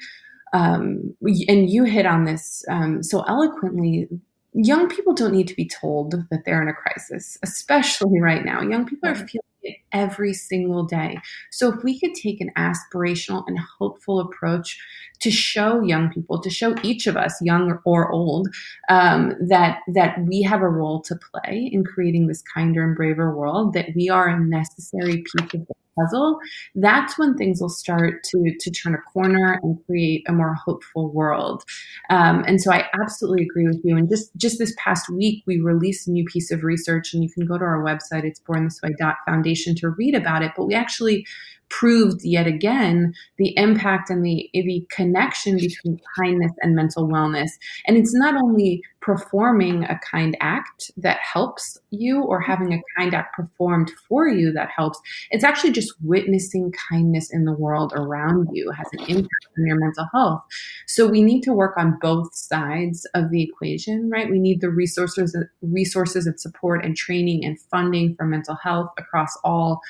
um, 0.53 1.15
and 1.47 1.69
you 1.69 1.83
hit 1.83 2.05
on 2.05 2.25
this 2.25 2.63
um, 2.69 3.03
so 3.03 3.23
eloquently 3.27 4.07
young 4.53 4.89
people 4.89 5.13
don't 5.13 5.33
need 5.33 5.47
to 5.47 5.55
be 5.55 5.67
told 5.67 6.11
that 6.11 6.41
they're 6.45 6.61
in 6.61 6.67
a 6.67 6.73
crisis 6.73 7.37
especially 7.43 8.19
right 8.19 8.43
now. 8.43 8.61
Young 8.61 8.85
people 8.85 9.09
are 9.09 9.15
feeling 9.15 9.41
it 9.63 9.77
every 9.91 10.33
single 10.33 10.83
day. 10.83 11.17
So 11.51 11.73
if 11.73 11.83
we 11.83 11.99
could 11.99 12.13
take 12.15 12.41
an 12.41 12.51
aspirational 12.57 13.43
and 13.47 13.57
hopeful 13.79 14.19
approach 14.19 14.77
to 15.21 15.31
show 15.31 15.81
young 15.81 16.09
people, 16.11 16.41
to 16.41 16.49
show 16.49 16.75
each 16.81 17.07
of 17.07 17.17
us, 17.17 17.37
young 17.41 17.77
or 17.85 18.11
old, 18.11 18.47
um, 18.89 19.33
that 19.47 19.79
that 19.93 20.19
we 20.25 20.41
have 20.43 20.61
a 20.61 20.67
role 20.69 21.01
to 21.01 21.15
play 21.15 21.69
in 21.71 21.83
creating 21.83 22.27
this 22.27 22.41
kinder 22.53 22.83
and 22.83 22.95
braver 22.95 23.35
world, 23.35 23.73
that 23.73 23.87
we 23.95 24.09
are 24.09 24.27
a 24.27 24.39
necessary 24.39 25.17
piece 25.17 25.53
of 25.53 25.67
the 25.67 25.73
puzzle, 25.97 26.39
that's 26.75 27.17
when 27.17 27.35
things 27.35 27.59
will 27.59 27.67
start 27.69 28.23
to 28.23 28.55
to 28.59 28.71
turn 28.71 28.95
a 28.95 29.11
corner 29.11 29.59
and 29.61 29.77
create 29.85 30.23
a 30.27 30.31
more 30.31 30.53
hopeful 30.53 31.11
world. 31.11 31.63
Um, 32.09 32.43
and 32.47 32.61
so 32.61 32.71
I 32.71 32.85
absolutely 33.01 33.43
agree 33.43 33.67
with 33.67 33.81
you. 33.83 33.97
And 33.97 34.07
just 34.09 34.35
just 34.37 34.59
this 34.59 34.73
past 34.77 35.09
week, 35.09 35.43
we 35.45 35.59
released 35.59 36.07
a 36.07 36.11
new 36.11 36.25
piece 36.25 36.51
of 36.51 36.63
research, 36.63 37.13
and 37.13 37.23
you 37.23 37.29
can 37.29 37.45
go 37.45 37.57
to 37.57 37.63
our 37.65 37.83
website, 37.83 38.23
it's 38.23 38.39
bornthisway.foundation 38.39 39.48
to 39.77 39.89
read 39.89 40.15
about 40.15 40.41
it. 40.41 40.51
But 40.55 40.65
we 40.65 40.73
actually 40.73 41.25
proved 41.69 42.21
yet 42.23 42.47
again 42.47 43.13
the 43.37 43.53
impact 43.57 44.09
and 44.09 44.23
the, 44.25 44.49
the 44.53 44.85
connection 44.89 45.55
between 45.57 45.99
kindness 46.17 46.51
and 46.61 46.75
mental 46.75 47.07
wellness. 47.07 47.49
And 47.85 47.97
it's 47.97 48.13
not 48.13 48.35
only 48.35 48.81
performing 49.01 49.85
a 49.85 49.99
kind 49.99 50.35
act 50.41 50.91
that 50.97 51.19
helps 51.21 51.79
you 51.89 52.21
or 52.21 52.41
having 52.41 52.73
a 52.73 52.81
kind 52.97 53.13
act 53.13 53.35
performed 53.35 53.91
for 54.07 54.27
you 54.27 54.51
that 54.51 54.69
helps, 54.75 54.99
it's 55.31 55.43
actually 55.43 55.71
just 55.71 55.93
witnessing 56.03 56.73
kindness 56.89 57.31
in 57.31 57.45
the 57.45 57.53
world 57.53 57.93
around 57.95 58.49
you 58.51 58.69
has 58.71 58.87
an 58.93 58.99
impact 59.07 59.47
on 59.57 59.65
your 59.65 59.79
mental 59.79 60.07
health. 60.13 60.41
So 60.87 61.07
we 61.07 61.23
need 61.23 61.41
to 61.41 61.53
work 61.53 61.77
on 61.77 61.97
both 62.01 62.35
sides 62.35 63.07
of 63.15 63.31
the 63.31 63.43
equation, 63.43 64.09
right? 64.09 64.29
We 64.29 64.39
need 64.39 64.61
the 64.61 64.69
resources, 64.69 65.35
resources 65.61 66.27
and 66.27 66.39
support 66.39 66.83
and 66.83 66.95
training 66.95 67.45
and 67.45 67.59
funding 67.71 68.15
for 68.15 68.25
mental 68.25 68.55
health 68.55 68.89
across 68.97 69.37
all 69.43 69.81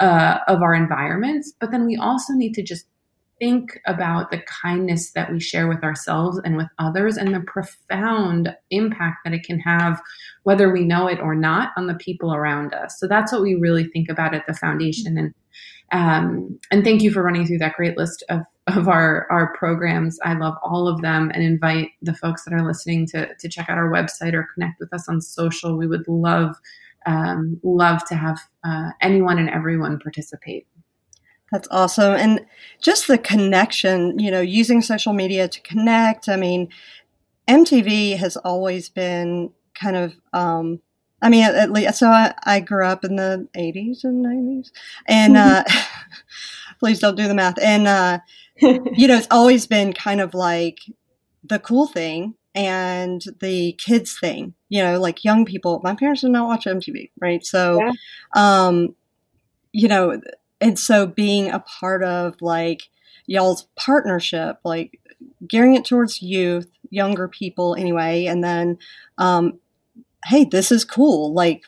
uh, 0.00 0.38
of 0.48 0.62
our 0.62 0.74
environments, 0.74 1.52
but 1.60 1.70
then 1.70 1.86
we 1.86 1.96
also 1.96 2.32
need 2.32 2.54
to 2.54 2.62
just 2.62 2.86
think 3.38 3.80
about 3.86 4.30
the 4.30 4.40
kindness 4.62 5.10
that 5.12 5.32
we 5.32 5.40
share 5.40 5.66
with 5.66 5.82
ourselves 5.82 6.40
and 6.44 6.56
with 6.56 6.68
others 6.78 7.16
and 7.16 7.34
the 7.34 7.40
profound 7.40 8.54
impact 8.70 9.16
that 9.24 9.34
it 9.34 9.42
can 9.42 9.58
have, 9.58 10.00
whether 10.44 10.72
we 10.72 10.84
know 10.84 11.08
it 11.08 11.18
or 11.18 11.34
not, 11.34 11.70
on 11.76 11.88
the 11.88 11.94
people 11.94 12.32
around 12.32 12.72
us. 12.72 13.00
So 13.00 13.08
that's 13.08 13.32
what 13.32 13.42
we 13.42 13.56
really 13.56 13.84
think 13.84 14.08
about 14.08 14.32
at 14.32 14.46
the 14.46 14.54
foundation. 14.54 15.18
And 15.18 15.34
um, 15.92 16.58
and 16.70 16.82
thank 16.82 17.02
you 17.02 17.10
for 17.10 17.22
running 17.22 17.46
through 17.46 17.58
that 17.58 17.74
great 17.74 17.98
list 17.98 18.24
of, 18.30 18.40
of 18.66 18.88
our, 18.88 19.26
our 19.30 19.52
programs. 19.54 20.18
I 20.24 20.32
love 20.32 20.54
all 20.62 20.88
of 20.88 21.02
them 21.02 21.30
and 21.34 21.42
invite 21.42 21.90
the 22.00 22.14
folks 22.14 22.44
that 22.44 22.54
are 22.54 22.66
listening 22.66 23.06
to, 23.08 23.28
to 23.34 23.48
check 23.48 23.68
out 23.68 23.76
our 23.76 23.90
website 23.90 24.32
or 24.32 24.48
connect 24.54 24.80
with 24.80 24.92
us 24.94 25.06
on 25.06 25.20
social. 25.20 25.76
We 25.76 25.86
would 25.86 26.08
love 26.08 26.56
um, 27.06 27.60
love 27.62 28.04
to 28.06 28.14
have 28.14 28.38
uh, 28.64 28.90
anyone 29.00 29.38
and 29.38 29.50
everyone 29.50 29.98
participate. 29.98 30.66
That's 31.50 31.68
awesome. 31.70 32.14
And 32.14 32.46
just 32.80 33.08
the 33.08 33.18
connection, 33.18 34.18
you 34.18 34.30
know, 34.30 34.40
using 34.40 34.80
social 34.80 35.12
media 35.12 35.48
to 35.48 35.60
connect. 35.60 36.28
I 36.28 36.36
mean, 36.36 36.68
MTV 37.46 38.16
has 38.16 38.38
always 38.38 38.88
been 38.88 39.50
kind 39.74 39.96
of, 39.96 40.14
um, 40.32 40.80
I 41.20 41.28
mean, 41.28 41.44
at, 41.44 41.70
least, 41.70 41.98
so 41.98 42.08
I, 42.08 42.34
I, 42.44 42.60
grew 42.60 42.86
up 42.86 43.04
in 43.04 43.16
the 43.16 43.46
80s 43.54 44.02
and 44.02 44.24
90s. 44.24 44.70
And 45.06 45.36
uh, 45.36 45.64
please 46.78 47.00
don't 47.00 47.16
do 47.16 47.28
the 47.28 47.34
math. 47.34 47.60
And, 47.62 47.86
uh, 47.86 48.20
you 48.60 49.06
know, 49.06 49.16
it's 49.16 49.28
always 49.30 49.66
been 49.66 49.92
kind 49.92 50.20
of 50.20 50.34
like 50.34 50.78
the 51.44 51.58
cool 51.58 51.86
thing 51.86 52.34
and 52.54 53.22
the 53.40 53.72
kids 53.72 54.18
thing, 54.18 54.54
you 54.68 54.82
know, 54.82 55.00
like 55.00 55.24
young 55.24 55.44
people. 55.44 55.80
My 55.82 55.94
parents 55.94 56.20
did 56.20 56.30
not 56.30 56.46
watch 56.46 56.66
MTV, 56.66 57.10
right? 57.20 57.44
So, 57.44 57.80
yeah. 57.80 57.92
um, 58.34 58.94
you 59.72 59.88
know, 59.88 60.20
and 60.60 60.78
so 60.78 61.06
being 61.06 61.50
a 61.50 61.60
part 61.60 62.02
of 62.02 62.40
like 62.40 62.82
y'all's 63.26 63.66
partnership, 63.76 64.58
like 64.64 65.00
gearing 65.48 65.74
it 65.74 65.84
towards 65.84 66.22
youth, 66.22 66.70
younger 66.90 67.28
people 67.28 67.74
anyway, 67.74 68.26
and 68.26 68.44
then, 68.44 68.78
um, 69.18 69.58
hey, 70.26 70.44
this 70.44 70.70
is 70.70 70.84
cool. 70.84 71.32
Like, 71.32 71.64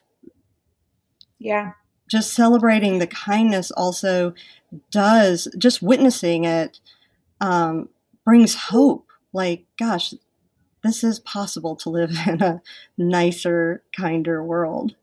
yeah, 1.39 1.73
just 2.11 2.35
celebrating 2.35 2.99
the 2.99 3.07
kindness 3.07 3.71
also 3.71 4.35
does, 4.91 5.49
just 5.57 5.83
witnessing 5.83 6.45
it, 6.45 6.79
um, 7.41 7.89
brings 8.25 8.55
hope. 8.55 9.09
Like, 9.33 9.65
gosh, 9.79 10.15
this 10.85 11.03
is 11.03 11.19
possible 11.19 11.75
to 11.77 11.91
live 11.91 12.13
in 12.29 12.41
a 12.43 12.63
nicer, 12.97 13.83
kinder 13.97 14.45
world. 14.45 14.95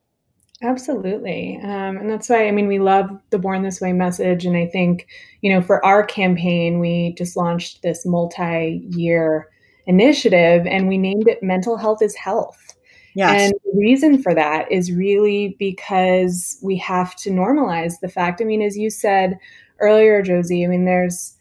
Absolutely. 0.64 1.60
Um, 1.64 1.98
and 1.98 2.10
that's 2.10 2.30
why, 2.30 2.48
I 2.48 2.52
mean, 2.52 2.68
we 2.68 2.78
love 2.78 3.10
the 3.32 3.40
Born 3.40 3.64
This 3.64 3.82
Way 3.82 3.94
message. 3.94 4.46
And 4.46 4.56
I 4.56 4.68
think, 4.68 5.08
you 5.42 5.52
know, 5.52 5.62
for 5.62 5.84
our 5.84 6.06
campaign, 6.06 6.80
we 6.80 7.16
just 7.18 7.36
launched 7.36 7.82
this 7.82 8.06
multi 8.06 8.86
year 8.92 9.50
initiative 9.88 10.68
and 10.68 10.88
we 10.88 11.00
named 11.00 11.28
it 11.28 11.42
Mental 11.42 11.78
Health 11.78 12.04
is 12.04 12.16
Health. 12.16 12.76
Yes. 13.16 13.42
And 13.42 13.54
the 13.66 13.80
reason 13.80 14.22
for 14.22 14.36
that 14.36 14.72
is 14.72 14.92
really 14.92 15.56
because 15.58 16.60
we 16.62 16.78
have 16.78 17.16
to 17.18 17.32
normalize 17.32 18.00
the 18.00 18.08
fact. 18.08 18.40
I 18.40 18.46
mean, 18.46 18.62
as 18.62 18.78
you 18.78 18.92
said 18.92 19.40
earlier, 19.80 20.22
Josie, 20.22 20.64
I 20.64 20.68
mean, 20.68 20.86
there's, 20.86 21.36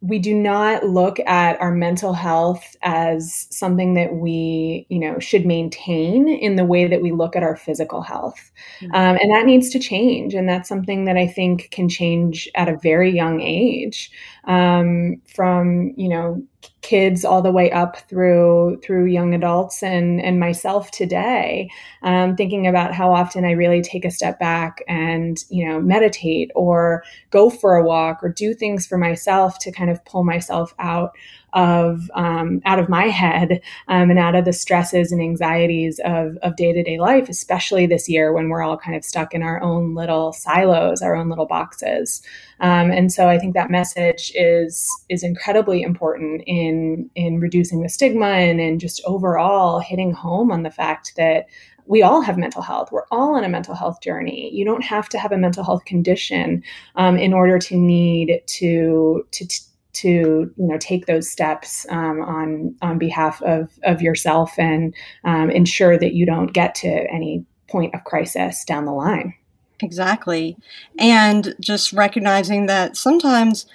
we 0.00 0.18
do 0.18 0.34
not 0.34 0.84
look 0.84 1.20
at 1.20 1.60
our 1.60 1.70
mental 1.70 2.14
health 2.14 2.76
as 2.82 3.46
something 3.50 3.92
that 3.92 4.14
we 4.14 4.86
you 4.88 4.98
know 4.98 5.18
should 5.18 5.44
maintain 5.44 6.28
in 6.28 6.56
the 6.56 6.64
way 6.64 6.86
that 6.86 7.02
we 7.02 7.12
look 7.12 7.36
at 7.36 7.42
our 7.42 7.56
physical 7.56 8.00
health 8.00 8.50
mm-hmm. 8.80 8.94
um, 8.94 9.18
and 9.20 9.30
that 9.30 9.44
needs 9.44 9.68
to 9.68 9.78
change 9.78 10.32
and 10.32 10.48
that's 10.48 10.68
something 10.68 11.04
that 11.04 11.18
i 11.18 11.26
think 11.26 11.68
can 11.70 11.90
change 11.90 12.48
at 12.54 12.70
a 12.70 12.78
very 12.78 13.10
young 13.10 13.40
age 13.42 14.10
um, 14.44 15.20
from 15.26 15.92
you 15.96 16.08
know 16.08 16.42
kids 16.82 17.24
all 17.24 17.42
the 17.42 17.52
way 17.52 17.70
up 17.70 18.08
through 18.08 18.80
through 18.82 19.04
young 19.04 19.34
adults 19.34 19.82
and 19.82 20.20
and 20.20 20.40
myself 20.40 20.90
today 20.90 21.70
um, 22.02 22.34
thinking 22.36 22.66
about 22.66 22.94
how 22.94 23.12
often 23.12 23.44
i 23.44 23.50
really 23.50 23.82
take 23.82 24.04
a 24.04 24.10
step 24.10 24.38
back 24.38 24.82
and 24.88 25.44
you 25.50 25.68
know 25.68 25.80
meditate 25.80 26.50
or 26.54 27.04
go 27.30 27.50
for 27.50 27.76
a 27.76 27.84
walk 27.84 28.18
or 28.22 28.28
do 28.28 28.54
things 28.54 28.86
for 28.86 28.98
myself 28.98 29.58
to 29.58 29.70
kind 29.70 29.90
of 29.90 30.04
pull 30.04 30.24
myself 30.24 30.74
out 30.78 31.12
of 31.52 32.10
um, 32.14 32.60
out 32.64 32.78
of 32.78 32.88
my 32.88 33.08
head 33.08 33.60
um, 33.88 34.10
and 34.10 34.18
out 34.18 34.34
of 34.34 34.44
the 34.44 34.52
stresses 34.52 35.12
and 35.12 35.20
anxieties 35.20 36.00
of 36.04 36.36
of 36.42 36.56
day 36.56 36.72
to 36.72 36.82
day 36.82 36.98
life, 36.98 37.28
especially 37.28 37.86
this 37.86 38.08
year 38.08 38.32
when 38.32 38.48
we're 38.48 38.62
all 38.62 38.76
kind 38.76 38.96
of 38.96 39.04
stuck 39.04 39.34
in 39.34 39.42
our 39.42 39.62
own 39.62 39.94
little 39.94 40.32
silos, 40.32 41.02
our 41.02 41.14
own 41.14 41.28
little 41.28 41.46
boxes. 41.46 42.22
Um, 42.60 42.90
and 42.90 43.10
so 43.12 43.28
I 43.28 43.38
think 43.38 43.54
that 43.54 43.70
message 43.70 44.32
is 44.34 44.88
is 45.08 45.22
incredibly 45.22 45.82
important 45.82 46.42
in 46.46 47.10
in 47.14 47.40
reducing 47.40 47.82
the 47.82 47.88
stigma 47.88 48.26
and 48.26 48.60
in 48.60 48.78
just 48.78 49.00
overall 49.04 49.80
hitting 49.80 50.12
home 50.12 50.50
on 50.50 50.62
the 50.62 50.70
fact 50.70 51.14
that 51.16 51.46
we 51.86 52.02
all 52.02 52.20
have 52.20 52.38
mental 52.38 52.62
health. 52.62 52.92
We're 52.92 53.06
all 53.10 53.34
on 53.34 53.42
a 53.42 53.48
mental 53.48 53.74
health 53.74 54.00
journey. 54.00 54.48
You 54.54 54.64
don't 54.64 54.84
have 54.84 55.08
to 55.08 55.18
have 55.18 55.32
a 55.32 55.36
mental 55.36 55.64
health 55.64 55.84
condition 55.86 56.62
um, 56.94 57.16
in 57.16 57.32
order 57.32 57.58
to 57.58 57.76
need 57.76 58.42
to 58.46 59.26
to, 59.32 59.46
to 59.46 59.60
you 60.08 60.52
know 60.56 60.78
take 60.78 61.06
those 61.06 61.30
steps 61.30 61.86
um, 61.90 62.20
on 62.22 62.74
on 62.82 62.98
behalf 62.98 63.42
of 63.42 63.70
of 63.84 64.02
yourself 64.02 64.58
and 64.58 64.94
um, 65.24 65.50
ensure 65.50 65.98
that 65.98 66.14
you 66.14 66.26
don't 66.26 66.52
get 66.52 66.74
to 66.76 66.88
any 66.88 67.44
point 67.68 67.94
of 67.94 68.04
crisis 68.04 68.64
down 68.64 68.84
the 68.84 68.92
line. 68.92 69.34
Exactly, 69.82 70.56
and 70.98 71.54
just 71.60 71.92
recognizing 71.92 72.66
that 72.66 72.96
sometimes 72.96 73.66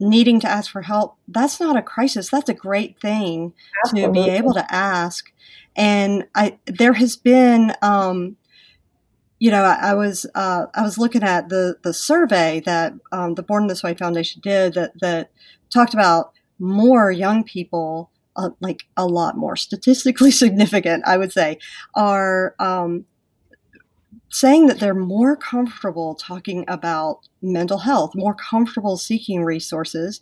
needing 0.00 0.40
to 0.40 0.48
ask 0.48 0.68
for 0.72 0.82
help 0.82 1.16
that's 1.28 1.60
not 1.60 1.76
a 1.76 1.82
crisis 1.82 2.28
that's 2.28 2.48
a 2.48 2.54
great 2.54 2.98
thing 2.98 3.52
Absolutely. 3.84 4.20
to 4.20 4.26
be 4.26 4.30
able 4.30 4.52
to 4.52 4.74
ask 4.74 5.30
and 5.76 6.24
i 6.34 6.58
there 6.66 6.94
has 6.94 7.14
been 7.14 7.72
um, 7.82 8.36
you 9.42 9.50
know, 9.50 9.64
I, 9.64 9.90
I 9.90 9.94
was 9.94 10.24
uh, 10.36 10.66
I 10.72 10.82
was 10.82 10.98
looking 10.98 11.24
at 11.24 11.48
the 11.48 11.74
the 11.82 11.92
survey 11.92 12.60
that 12.60 12.92
um, 13.10 13.34
the 13.34 13.42
Born 13.42 13.66
This 13.66 13.82
Way 13.82 13.92
Foundation 13.92 14.40
did 14.40 14.74
that 14.74 14.92
that 15.00 15.32
talked 15.72 15.94
about 15.94 16.32
more 16.58 17.10
young 17.10 17.42
people, 17.44 18.10
uh, 18.36 18.50
like 18.60 18.84
a 18.96 19.06
lot 19.06 19.36
more 19.36 19.56
statistically 19.56 20.30
significant, 20.44 21.04
I 21.06 21.16
would 21.16 21.32
say, 21.32 21.58
are 21.94 22.54
um, 22.58 23.04
saying 24.32 24.66
that 24.66 24.80
they're 24.80 24.94
more 24.94 25.36
comfortable 25.36 26.14
talking 26.14 26.64
about 26.66 27.20
mental 27.42 27.78
health, 27.78 28.12
more 28.14 28.34
comfortable 28.34 28.96
seeking 28.96 29.44
resources. 29.44 30.20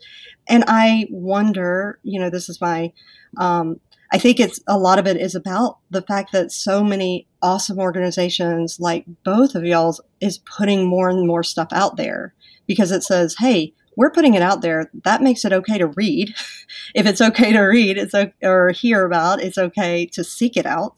And 0.48 0.64
I 0.66 1.06
wonder, 1.10 2.00
you 2.02 2.18
know, 2.18 2.28
this 2.28 2.48
is 2.48 2.60
my, 2.60 2.92
um, 3.36 3.80
I 4.12 4.18
think 4.18 4.40
it's 4.40 4.60
a 4.66 4.76
lot 4.76 4.98
of 4.98 5.06
it 5.06 5.16
is 5.16 5.36
about 5.36 5.78
the 5.90 6.02
fact 6.02 6.32
that 6.32 6.50
so 6.50 6.82
many 6.82 7.28
awesome 7.40 7.78
organizations 7.78 8.80
like 8.80 9.04
both 9.24 9.54
of 9.54 9.64
y'all's 9.64 10.00
is 10.20 10.38
putting 10.38 10.86
more 10.86 11.08
and 11.08 11.26
more 11.26 11.44
stuff 11.44 11.68
out 11.70 11.96
there 11.96 12.34
because 12.66 12.90
it 12.90 13.04
says, 13.04 13.36
hey, 13.38 13.72
we're 14.00 14.10
putting 14.10 14.32
it 14.32 14.40
out 14.40 14.62
there. 14.62 14.90
That 15.04 15.20
makes 15.20 15.44
it 15.44 15.52
okay 15.52 15.76
to 15.76 15.88
read. 15.88 16.34
if 16.94 17.04
it's 17.04 17.20
okay 17.20 17.52
to 17.52 17.60
read, 17.60 17.98
it's 17.98 18.14
okay, 18.14 18.32
or 18.42 18.70
hear 18.70 19.04
about, 19.04 19.42
it's 19.42 19.58
okay 19.58 20.06
to 20.06 20.24
seek 20.24 20.56
it 20.56 20.64
out. 20.64 20.96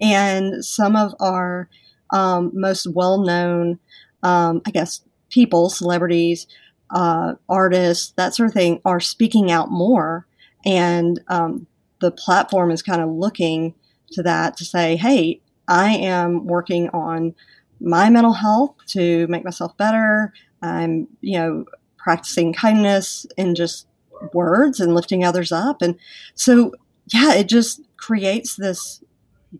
And 0.00 0.64
some 0.64 0.94
of 0.94 1.12
our 1.18 1.68
um, 2.12 2.52
most 2.54 2.86
well 2.86 3.18
known, 3.18 3.80
um, 4.22 4.62
I 4.64 4.70
guess, 4.70 5.00
people, 5.28 5.70
celebrities, 5.70 6.46
uh, 6.90 7.34
artists, 7.48 8.12
that 8.12 8.36
sort 8.36 8.50
of 8.50 8.54
thing, 8.54 8.80
are 8.84 9.00
speaking 9.00 9.50
out 9.50 9.72
more. 9.72 10.28
And 10.64 11.18
um, 11.26 11.66
the 12.00 12.12
platform 12.12 12.70
is 12.70 12.80
kind 12.80 13.02
of 13.02 13.10
looking 13.10 13.74
to 14.12 14.22
that 14.22 14.56
to 14.58 14.64
say, 14.64 14.94
hey, 14.94 15.40
I 15.66 15.96
am 15.96 16.46
working 16.46 16.90
on 16.90 17.34
my 17.80 18.08
mental 18.08 18.34
health 18.34 18.76
to 18.90 19.26
make 19.26 19.44
myself 19.44 19.76
better. 19.76 20.32
I'm, 20.62 21.08
you 21.20 21.38
know, 21.38 21.64
practicing 22.06 22.52
kindness 22.52 23.26
in 23.36 23.52
just 23.56 23.88
words 24.32 24.78
and 24.78 24.94
lifting 24.94 25.24
others 25.24 25.50
up. 25.50 25.82
And 25.82 25.98
so, 26.36 26.72
yeah, 27.12 27.34
it 27.34 27.48
just 27.48 27.80
creates 27.96 28.54
this 28.54 29.02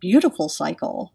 beautiful 0.01 0.49
cycle. 0.49 1.13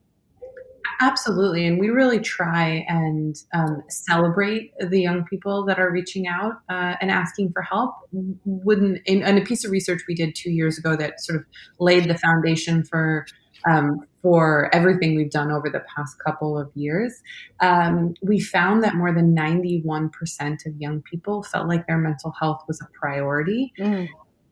Absolutely. 1.00 1.66
And 1.66 1.80
we 1.80 1.88
really 1.88 2.20
try 2.20 2.86
and 2.90 3.42
um, 3.54 3.82
celebrate 3.88 4.74
the 4.78 5.00
young 5.00 5.24
people 5.24 5.64
that 5.68 5.80
are 5.80 5.90
reaching 5.90 6.28
out 6.28 6.56
uh, 6.70 6.96
and 7.00 7.10
asking 7.10 7.54
for 7.54 7.62
help. 7.62 7.96
Wouldn't, 8.12 9.02
in, 9.06 9.22
in, 9.22 9.38
a 9.38 9.42
piece 9.42 9.64
of 9.64 9.72
research 9.72 10.02
we 10.10 10.16
did 10.16 10.36
two 10.36 10.52
years 10.52 10.78
ago 10.78 10.98
that 10.98 11.22
sort 11.22 11.40
of 11.40 11.46
laid 11.80 12.10
the 12.10 12.18
foundation 12.18 12.84
for 12.84 13.26
um, 13.70 14.06
for 14.22 14.74
everything 14.74 15.16
we've 15.16 15.32
done 15.32 15.52
over 15.52 15.70
the 15.70 15.84
past 15.96 16.18
couple 16.24 16.58
of 16.58 16.70
years, 16.76 17.22
um, 17.60 18.14
we 18.22 18.40
found 18.40 18.84
that 18.84 18.96
more 18.96 19.14
than 19.14 19.36
91% 19.36 20.66
of 20.66 20.76
young 20.78 21.02
people 21.02 21.44
felt 21.44 21.68
like 21.68 21.88
their 21.88 21.98
mental 21.98 22.34
health 22.40 22.64
was 22.68 22.82
a 22.82 22.88
priority. 22.98 23.74
Mm. 23.80 24.08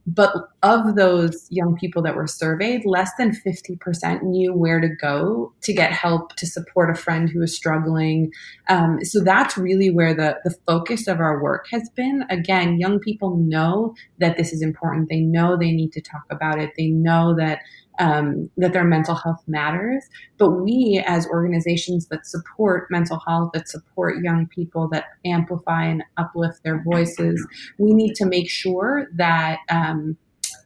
But 0.08 0.34
of 0.64 0.96
those 0.96 1.46
young 1.52 1.76
people 1.76 2.02
that 2.02 2.16
were 2.16 2.26
surveyed, 2.26 2.84
less 2.84 3.12
than 3.20 3.32
50% 3.46 4.24
knew 4.24 4.54
where 4.54 4.80
to 4.80 4.90
go 5.00 5.54
to 5.62 5.74
get 5.74 5.92
help 5.92 6.36
to 6.38 6.48
support 6.48 6.90
a 6.90 6.96
friend 6.96 7.30
who 7.30 7.44
is 7.44 7.56
struggling. 7.56 8.32
Um, 8.70 9.04
so 9.04 9.24
that's 9.24 9.56
really 9.56 9.92
where 9.92 10.16
the, 10.16 10.40
the 10.44 10.56
focus 10.66 11.08
of 11.08 11.20
our 11.20 11.44
work 11.44 11.68
has 11.72 11.88
been. 11.96 12.24
Again, 12.32 12.80
young 12.80 13.00
people 13.00 13.38
know 13.38 13.94
that 14.18 14.36
this 14.36 14.52
is 14.52 14.64
important. 14.64 15.10
They 15.10 15.20
know 15.20 15.56
they 15.56 15.72
need 15.72 15.92
to 15.92 16.02
talk 16.02 16.24
about 16.32 16.60
it. 16.60 16.72
They 16.76 16.88
know 16.88 17.36
that 17.36 17.60
um, 18.00 18.50
that 18.58 18.74
their 18.74 18.84
mental 18.84 19.16
health 19.16 19.44
matters. 19.48 20.04
But 20.38 20.52
we, 20.52 21.04
as 21.06 21.28
organizations 21.28 22.08
that 22.08 22.26
support 22.26 22.88
mental 22.90 23.22
health, 23.28 23.52
that 23.54 23.68
support 23.68 24.24
young 24.24 24.48
people, 24.48 24.88
that 24.90 25.06
amplify 25.26 25.86
and 25.86 26.04
uplift 26.18 26.64
their 26.64 26.82
voices, 26.84 27.46
we 27.78 27.94
need 27.94 28.16
to 28.16 28.26
make 28.26 28.50
sure 28.50 29.08
that 29.16 29.60
um, 29.70 30.18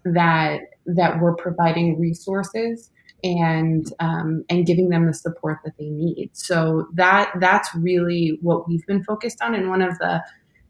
that 0.06 0.62
that 0.86 1.20
we're 1.20 1.36
providing 1.36 2.00
resources 2.00 2.92
and 3.24 3.92
um, 4.00 4.44
and 4.50 4.66
giving 4.66 4.90
them 4.90 5.08
the 5.08 5.14
support 5.14 5.60
that 5.64 5.74
they 5.78 5.90
need. 5.90 6.30
So 6.34 6.88
that 6.94 7.32
that's 7.40 7.74
really 7.76 8.38
what 8.42 8.68
we've 8.68 8.86
been 8.86 9.04
focused 9.04 9.42
on. 9.42 9.56
And 9.56 9.70
one 9.70 9.82
of 9.82 9.98
the 10.00 10.22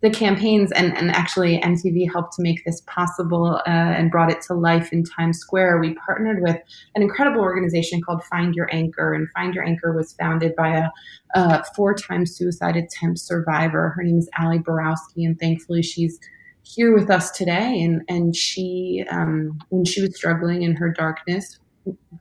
the 0.04 0.10
campaigns 0.10 0.70
and, 0.74 0.96
and 0.98 1.10
actually 1.12 1.62
MTV 1.62 2.12
helped 2.12 2.34
to 2.34 2.42
make 2.42 2.64
this 2.66 2.82
possible 2.88 3.62
uh, 3.66 3.70
and 3.70 4.12
brought 4.12 4.30
it 4.30 4.42
to 4.42 4.54
life 4.54 4.92
in 4.92 5.06
Times 5.06 5.40
Square. 5.40 5.80
We 5.80 5.96
partnered 5.96 6.42
with 6.42 6.58
an 6.94 7.02
incredible 7.02 7.40
organization 7.40 8.02
called 8.02 8.22
Find 8.26 8.54
Your 8.54 8.68
Anchor, 8.74 9.14
and 9.14 9.30
Find 9.30 9.56
Your 9.56 9.64
Anchor 9.64 9.96
was 9.96 10.12
founded 10.20 10.58
by 10.58 10.76
a, 10.76 10.90
a 11.40 11.64
four-time 11.74 12.26
suicide 12.26 12.76
attempt 12.76 13.20
survivor. 13.20 13.94
Her 13.96 14.04
name 14.04 14.20
is 14.20 14.30
Ali 14.38 14.60
Borowski, 14.60 15.24
and 15.24 15.40
thankfully 15.40 15.82
she's 15.82 16.20
here 16.64 16.94
with 16.94 17.10
us 17.10 17.32
today. 17.32 17.82
And 17.82 18.02
and 18.10 18.36
she, 18.36 19.06
um, 19.10 19.58
when 19.70 19.86
she 19.86 20.02
was 20.02 20.18
struggling 20.18 20.64
in 20.64 20.76
her 20.76 20.92
darkness, 20.92 21.60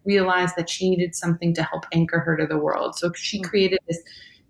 realized 0.05 0.55
that 0.57 0.71
she 0.71 0.89
needed 0.89 1.17
something 1.17 1.53
to 1.55 1.65
help 1.65 1.87
anchor 1.93 2.21
her 2.21 2.37
to 2.37 2.47
the 2.47 2.59
world. 2.59 2.97
So 2.97 3.11
she 3.17 3.39
hmm. 3.39 3.45
created 3.45 3.81
this 3.89 3.99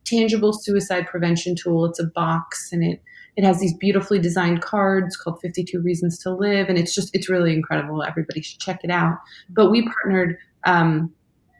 tangible 0.04 0.52
suicide 0.52 1.06
prevention 1.06 1.56
tool. 1.56 1.86
It's 1.86 1.98
a 1.98 2.06
box, 2.08 2.72
and 2.72 2.84
it 2.84 3.02
it 3.36 3.44
has 3.44 3.60
these 3.60 3.74
beautifully 3.74 4.18
designed 4.18 4.60
cards 4.60 5.16
called 5.16 5.40
52 5.40 5.80
Reasons 5.80 6.18
to 6.18 6.30
Live. 6.30 6.68
And 6.68 6.78
it's 6.78 6.94
just, 6.94 7.14
it's 7.14 7.28
really 7.28 7.54
incredible. 7.54 8.02
Everybody 8.02 8.42
should 8.42 8.60
check 8.60 8.80
it 8.84 8.90
out. 8.90 9.18
But 9.48 9.70
we 9.70 9.88
partnered 9.88 10.36
um, 10.64 11.12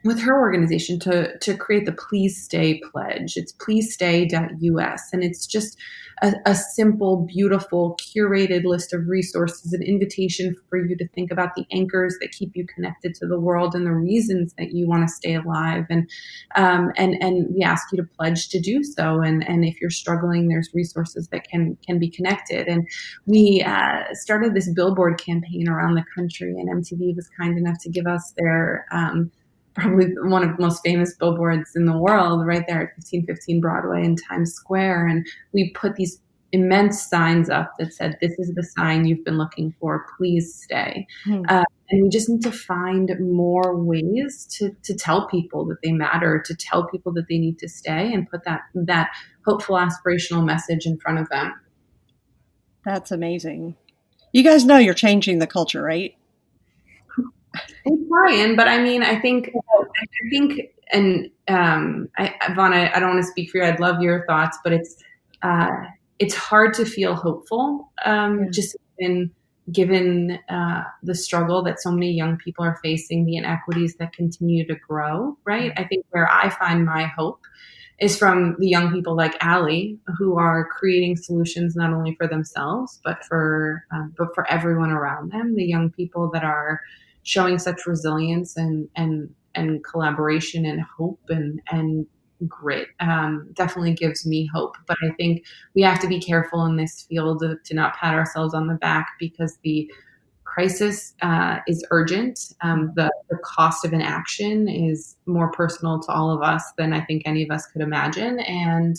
with 0.05 0.21
her 0.21 0.39
organization 0.39 0.99
to 1.01 1.37
to 1.39 1.57
create 1.57 1.87
the 1.87 1.93
Please 1.93 2.43
Stay 2.43 2.81
pledge. 2.91 3.37
It's 3.37 3.53
pleasestay.us, 3.53 5.09
and 5.13 5.23
it's 5.25 5.47
just 5.47 5.79
a, 6.23 6.33
a, 6.47 6.55
simple, 6.55 7.27
beautiful, 7.29 7.99
curated 8.01 8.65
list 8.65 8.93
of 8.93 9.09
resources, 9.09 9.73
an 9.73 9.83
invitation 9.83 10.55
for 10.71 10.79
you 10.79 10.97
to 10.97 11.09
think 11.09 11.33
about 11.33 11.55
the 11.57 11.67
anchors 11.73 12.17
that 12.21 12.31
keep 12.31 12.53
you 12.55 12.65
connected 12.73 13.15
to 13.17 13.27
the 13.27 13.39
world 13.39 13.75
and 13.75 13.85
the 13.85 13.93
reasons 13.93 14.55
that 14.57 14.73
you 14.73 14.89
want 14.89 15.07
to 15.07 15.13
stay 15.13 15.35
alive. 15.35 15.85
And 15.91 16.09
um, 16.55 16.93
and 16.97 17.15
and 17.21 17.53
we 17.55 17.63
ask 17.63 17.91
you 17.93 17.97
to 17.99 18.09
pledge 18.17 18.49
to 18.51 18.61
do 18.61 18.83
so. 18.85 19.21
And 19.21 19.47
and 19.49 19.65
if 19.65 19.81
you're 19.81 19.91
struggling, 19.91 20.49
there's 20.49 20.71
resources 20.73 21.29
that 21.29 21.49
can 21.49 21.77
can 21.85 21.99
be 21.99 22.09
connected. 22.09 22.69
And 22.69 22.87
we 23.27 23.63
uh, 23.67 24.05
started 24.13 24.55
this 24.55 24.73
billboard 24.73 25.21
campaign 25.21 25.69
around 25.69 25.95
the 25.95 26.05
country, 26.15 26.55
and 26.59 26.69
MTV 26.69 27.17
was 27.17 27.29
kind 27.39 27.59
enough 27.59 27.79
to 27.83 27.91
give 27.91 28.07
us 28.07 28.33
their 28.37 28.87
um, 28.93 29.31
probably 29.75 30.07
one 30.23 30.43
of 30.43 30.57
the 30.57 30.63
most 30.63 30.83
famous 30.85 31.15
billboards 31.15 31.71
in 31.75 31.87
the 31.87 31.97
world 31.97 32.47
right 32.47 32.65
there 32.67 32.83
at 32.83 32.97
1515 32.97 33.61
Broadway 33.61 34.05
in 34.05 34.17
Times 34.17 34.53
Square. 34.53 35.07
And 35.07 35.27
we 35.53 35.73
put 35.75 35.97
these 35.97 36.21
immense 36.53 37.09
signs 37.09 37.49
up 37.49 37.73
that 37.79 37.93
said, 37.93 38.19
This 38.21 38.39
is 38.39 38.55
the 38.55 38.63
sign 38.63 39.07
you've 39.07 39.25
been 39.25 39.39
looking 39.39 39.75
for. 39.81 40.07
Please 40.17 40.55
stay. 40.55 41.07
Hmm. 41.25 41.43
Uh, 41.49 41.65
and 41.91 42.03
we 42.03 42.09
just 42.09 42.29
need 42.29 42.43
to 42.43 42.53
find 42.53 43.11
more 43.21 43.77
ways 43.77 44.47
to, 44.59 44.75
to 44.83 44.95
tell 44.95 45.27
people 45.29 45.67
that 45.67 45.83
they 45.83 45.93
matter, 45.93 46.43
to 46.47 46.55
tell 46.55 46.87
people 46.87 47.13
that 47.15 47.29
they 47.29 47.39
need 47.39 47.59
to 47.59 47.69
stay 47.69 48.13
and 48.13 48.31
put 48.31 48.45
that, 48.45 48.63
that 48.75 49.11
hopeful, 49.45 49.77
aspirational 49.77 50.45
message 50.45 50.87
in 50.87 50.99
front 50.99 51.19
of 51.19 51.29
them. 51.29 51.53
That's 52.85 53.11
amazing. 53.11 53.77
You 54.33 54.43
guys 54.43 54.65
know 54.65 54.79
you're 54.79 54.95
changing 54.95 55.39
the 55.39 55.47
culture, 55.47 55.83
right? 55.83 56.17
I'm 57.87 58.09
trying, 58.09 58.57
but 58.57 58.69
I 58.69 58.83
mean, 58.83 59.03
I 59.03 59.21
think, 59.21 59.51
I 59.55 60.31
think, 60.31 60.61
and 60.93 61.31
um, 61.49 62.09
I, 62.19 62.35
Vaughn, 62.55 62.73
I, 62.73 62.99
don't 62.99 63.15
want 63.15 63.25
to 63.25 63.31
speak 63.31 63.51
for 63.51 63.59
you. 63.59 63.65
I'd 63.65 63.81
love 63.81 64.01
your 64.01 64.27
thoughts, 64.27 64.59
but 64.63 64.73
it's 64.73 64.97
uh, 65.43 65.85
it's 66.19 66.35
hard 66.35 66.75
to 66.75 66.85
feel 66.85 67.15
hopeful, 67.15 67.91
um, 68.05 68.45
yeah. 68.45 68.51
just 68.51 68.77
in 68.99 69.31
given 69.71 70.39
uh, 70.49 70.83
the 71.03 71.15
struggle 71.15 71.63
that 71.63 71.81
so 71.81 71.91
many 71.91 72.13
young 72.13 72.37
people 72.37 72.65
are 72.65 72.79
facing, 72.83 73.25
the 73.25 73.37
inequities 73.37 73.95
that 73.97 74.13
continue 74.13 74.67
to 74.67 74.75
grow. 74.75 75.37
Right. 75.45 75.73
I 75.77 75.85
think 75.85 76.05
where 76.11 76.29
I 76.31 76.49
find 76.51 76.85
my 76.85 77.05
hope 77.05 77.41
is 78.01 78.19
from 78.19 78.57
the 78.59 78.69
young 78.69 78.93
people 78.93 79.15
like 79.15 79.35
Ali 79.45 79.99
who 80.19 80.37
are 80.37 80.67
creating 80.67 81.17
solutions 81.17 81.77
not 81.77 81.93
only 81.93 82.17
for 82.17 82.27
themselves 82.27 83.01
but 83.05 83.25
for 83.25 83.85
um, 83.93 84.13
but 84.19 84.35
for 84.35 84.51
everyone 84.51 84.91
around 84.91 85.31
them. 85.31 85.55
The 85.55 85.65
young 85.65 85.91
people 85.91 86.31
that 86.33 86.43
are 86.43 86.81
showing 87.23 87.59
such 87.59 87.87
resilience 87.87 88.57
and 88.57 88.89
and 88.97 89.35
and 89.55 89.85
collaboration 89.85 90.65
and 90.65 90.81
hope 90.83 91.21
and 91.29 91.61
and 91.71 92.07
grit 92.49 92.89
um, 93.01 93.49
definitely 93.55 93.95
gives 93.95 94.27
me 94.27 94.49
hope. 94.53 94.77
But 94.87 94.97
I 95.05 95.13
think 95.15 95.45
we 95.75 95.83
have 95.83 96.01
to 96.01 96.09
be 96.09 96.21
careful 96.21 96.65
in 96.65 96.77
this 96.77 97.03
field 97.09 97.41
to, 97.41 97.57
to 97.65 97.75
not 97.75 97.97
pat 97.97 98.15
ourselves 98.15 98.55
on 98.55 98.67
the 98.67 98.75
back 98.75 99.13
because 99.19 99.59
the 99.63 99.91
crisis 100.45 101.15
uh, 101.23 101.59
is 101.67 101.85
urgent. 101.91 102.53
Um, 102.61 102.93
the, 102.95 103.11
the 103.31 103.39
cost 103.39 103.85
of 103.85 103.93
inaction 103.93 104.69
is 104.69 105.17
more 105.27 105.51
personal 105.51 106.01
to 106.01 106.13
all 106.13 106.31
of 106.31 106.43
us 106.43 106.65
than 106.77 106.93
I 106.93 107.01
think 107.03 107.23
any 107.25 107.43
of 107.43 107.51
us 107.51 107.67
could 107.67 107.83
imagine, 107.83 108.41
and 108.41 108.97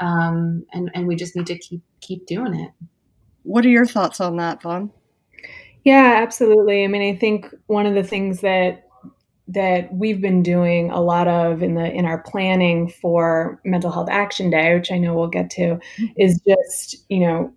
um, 0.00 0.64
and 0.72 0.90
and 0.94 1.06
we 1.06 1.16
just 1.16 1.36
need 1.36 1.46
to 1.46 1.58
keep 1.58 1.82
keep 2.00 2.26
doing 2.26 2.54
it. 2.54 2.70
What 3.42 3.64
are 3.64 3.70
your 3.70 3.86
thoughts 3.86 4.20
on 4.20 4.36
that, 4.36 4.60
Vaughn? 4.60 4.92
Yeah, 5.84 6.20
absolutely. 6.22 6.84
I 6.84 6.86
mean, 6.88 7.14
I 7.14 7.18
think 7.18 7.46
one 7.66 7.86
of 7.86 7.94
the 7.94 8.02
things 8.02 8.40
that 8.40 8.86
that 9.48 9.92
we've 9.92 10.20
been 10.20 10.42
doing 10.42 10.90
a 10.90 11.00
lot 11.00 11.28
of 11.28 11.62
in 11.62 11.74
the 11.74 11.90
in 11.92 12.06
our 12.06 12.18
planning 12.22 12.88
for 12.88 13.60
mental 13.64 13.90
health 13.90 14.08
action 14.10 14.48
day 14.48 14.74
which 14.76 14.92
i 14.92 14.98
know 14.98 15.12
we'll 15.14 15.26
get 15.28 15.50
to 15.50 15.60
mm-hmm. 15.98 16.06
is 16.16 16.40
just 16.48 16.96
you 17.10 17.20
know 17.20 17.52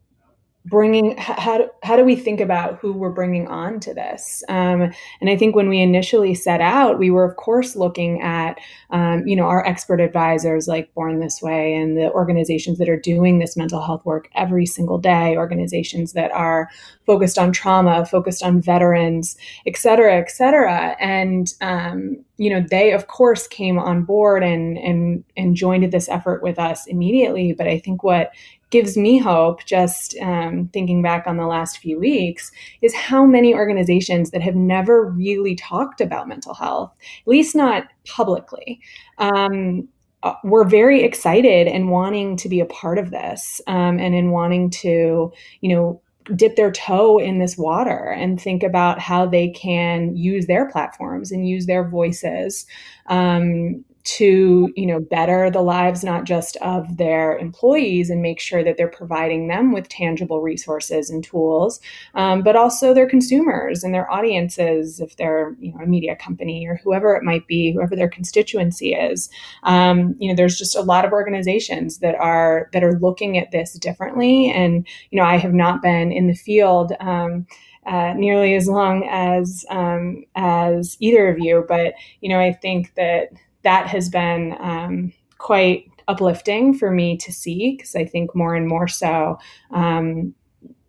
bringing 0.65 1.17
how 1.17 1.57
do, 1.57 1.69
how 1.83 1.97
do 1.97 2.03
we 2.03 2.15
think 2.15 2.39
about 2.39 2.77
who 2.79 2.93
we're 2.93 3.09
bringing 3.09 3.47
on 3.47 3.79
to 3.81 3.93
this? 3.93 4.43
Um, 4.49 4.93
and 5.21 5.29
i 5.29 5.35
think 5.37 5.55
when 5.55 5.69
we 5.69 5.81
initially 5.81 6.33
set 6.35 6.61
out 6.61 6.99
we 6.99 7.11
were 7.11 7.25
of 7.25 7.35
course 7.35 7.75
looking 7.75 8.21
at 8.21 8.59
um, 8.91 9.27
you 9.27 9.35
know 9.35 9.43
our 9.45 9.65
expert 9.65 9.99
advisors 9.99 10.67
like 10.67 10.93
born 10.93 11.19
this 11.19 11.41
way 11.41 11.73
and 11.75 11.97
the 11.97 12.11
organizations 12.11 12.77
that 12.77 12.89
are 12.89 12.99
doing 12.99 13.39
this 13.39 13.57
mental 13.57 13.81
health 13.81 14.05
work 14.05 14.29
every 14.35 14.65
single 14.65 14.97
day 14.97 15.35
organizations 15.35 16.13
that 16.13 16.31
are 16.31 16.69
focused 17.05 17.37
on 17.37 17.51
trauma 17.51 18.05
focused 18.05 18.43
on 18.43 18.61
veterans 18.61 19.37
et 19.67 19.77
cetera 19.77 20.15
et 20.17 20.31
cetera. 20.31 20.95
And 20.99 21.53
um, 21.61 22.23
you 22.37 22.49
know 22.49 22.65
they 22.69 22.91
of 22.91 23.07
course 23.07 23.47
came 23.47 23.77
on 23.77 24.03
board 24.03 24.43
and 24.43 24.77
and 24.77 25.23
and 25.37 25.55
joined 25.55 25.91
this 25.91 26.09
effort 26.09 26.41
with 26.41 26.59
us 26.59 26.87
immediately. 26.87 27.53
But 27.53 27.67
i 27.67 27.77
think 27.77 28.03
what 28.03 28.31
gives 28.73 28.97
me 28.97 29.19
hope, 29.19 29.63
just 29.65 30.17
um, 30.19 30.67
thinking 30.73 31.03
back 31.03 31.27
on 31.27 31.37
the 31.37 31.45
last 31.45 31.77
few 31.77 31.99
weeks, 31.99 32.51
is 32.81 32.93
how 32.95 33.23
many 33.23 33.53
organizations 33.53 34.31
that 34.31 34.41
have 34.41 34.55
never 34.55 35.05
really 35.11 35.55
talked 35.55 36.01
about 36.01 36.27
mental 36.27 36.55
health, 36.55 36.91
at 37.21 37.27
least 37.27 37.55
not 37.55 37.83
publicly, 38.07 38.81
um, 39.19 39.87
uh, 40.23 40.33
we're 40.43 40.63
very 40.63 41.03
excited 41.03 41.67
and 41.67 41.91
wanting 41.91 42.35
to 42.35 42.49
be 42.49 42.59
a 42.59 42.65
part 42.65 42.97
of 42.97 43.11
this 43.11 43.61
um, 43.67 43.99
and 43.99 44.15
in 44.15 44.31
wanting 44.31 44.69
to, 44.71 45.31
you 45.61 45.69
know, 45.69 46.01
dip 46.35 46.55
their 46.55 46.71
toe 46.71 47.19
in 47.19 47.37
this 47.37 47.57
water 47.57 48.15
and 48.17 48.41
think 48.41 48.63
about 48.63 48.99
how 48.99 49.25
they 49.25 49.49
can 49.49 50.15
use 50.15 50.47
their 50.47 50.67
platforms 50.71 51.31
and 51.31 51.47
use 51.47 51.65
their 51.65 51.87
voices 51.87 52.65
um, 53.07 53.83
to 54.03 54.71
you 54.75 54.85
know 54.85 54.99
better 54.99 55.49
the 55.49 55.61
lives 55.61 56.03
not 56.03 56.25
just 56.25 56.57
of 56.57 56.97
their 56.97 57.37
employees 57.37 58.09
and 58.09 58.21
make 58.21 58.39
sure 58.39 58.63
that 58.63 58.75
they're 58.77 58.87
providing 58.87 59.47
them 59.47 59.71
with 59.71 59.87
tangible 59.87 60.41
resources 60.41 61.09
and 61.09 61.23
tools 61.23 61.79
um, 62.15 62.41
but 62.41 62.55
also 62.55 62.93
their 62.93 63.07
consumers 63.07 63.83
and 63.83 63.93
their 63.93 64.09
audiences 64.11 64.99
if 64.99 65.15
they're 65.15 65.55
you 65.59 65.71
know 65.71 65.79
a 65.83 65.87
media 65.87 66.15
company 66.15 66.67
or 66.67 66.79
whoever 66.83 67.15
it 67.15 67.23
might 67.23 67.47
be 67.47 67.71
whoever 67.71 67.95
their 67.95 68.09
constituency 68.09 68.93
is. 68.93 69.29
Um, 69.63 70.15
you 70.19 70.29
know 70.29 70.35
there's 70.35 70.57
just 70.57 70.75
a 70.75 70.81
lot 70.81 71.05
of 71.05 71.11
organizations 71.11 71.99
that 71.99 72.15
are 72.15 72.69
that 72.73 72.83
are 72.83 72.99
looking 72.99 73.37
at 73.37 73.51
this 73.51 73.73
differently. 73.73 74.51
And 74.51 74.87
you 75.11 75.19
know 75.19 75.25
i 75.25 75.37
have 75.37 75.53
not 75.53 75.81
been 75.81 76.11
in 76.11 76.27
the 76.27 76.33
field 76.33 76.93
um, 76.99 77.45
uh, 77.85 78.13
nearly 78.15 78.55
as 78.55 78.67
long 78.67 79.07
as 79.09 79.65
um, 79.69 80.23
as 80.35 80.95
either 80.99 81.27
of 81.29 81.39
you, 81.39 81.65
but 81.67 81.93
you 82.21 82.29
know, 82.29 82.39
I 82.39 82.53
think 82.53 82.93
that 82.95 83.29
that 83.63 83.87
has 83.87 84.09
been 84.09 84.55
um, 84.59 85.13
quite 85.37 85.89
uplifting 86.07 86.73
for 86.73 86.91
me 86.91 87.17
to 87.17 87.31
see 87.31 87.75
because 87.75 87.95
I 87.95 88.05
think 88.05 88.35
more 88.35 88.55
and 88.55 88.67
more 88.67 88.87
so 88.87 89.39
um, 89.71 90.33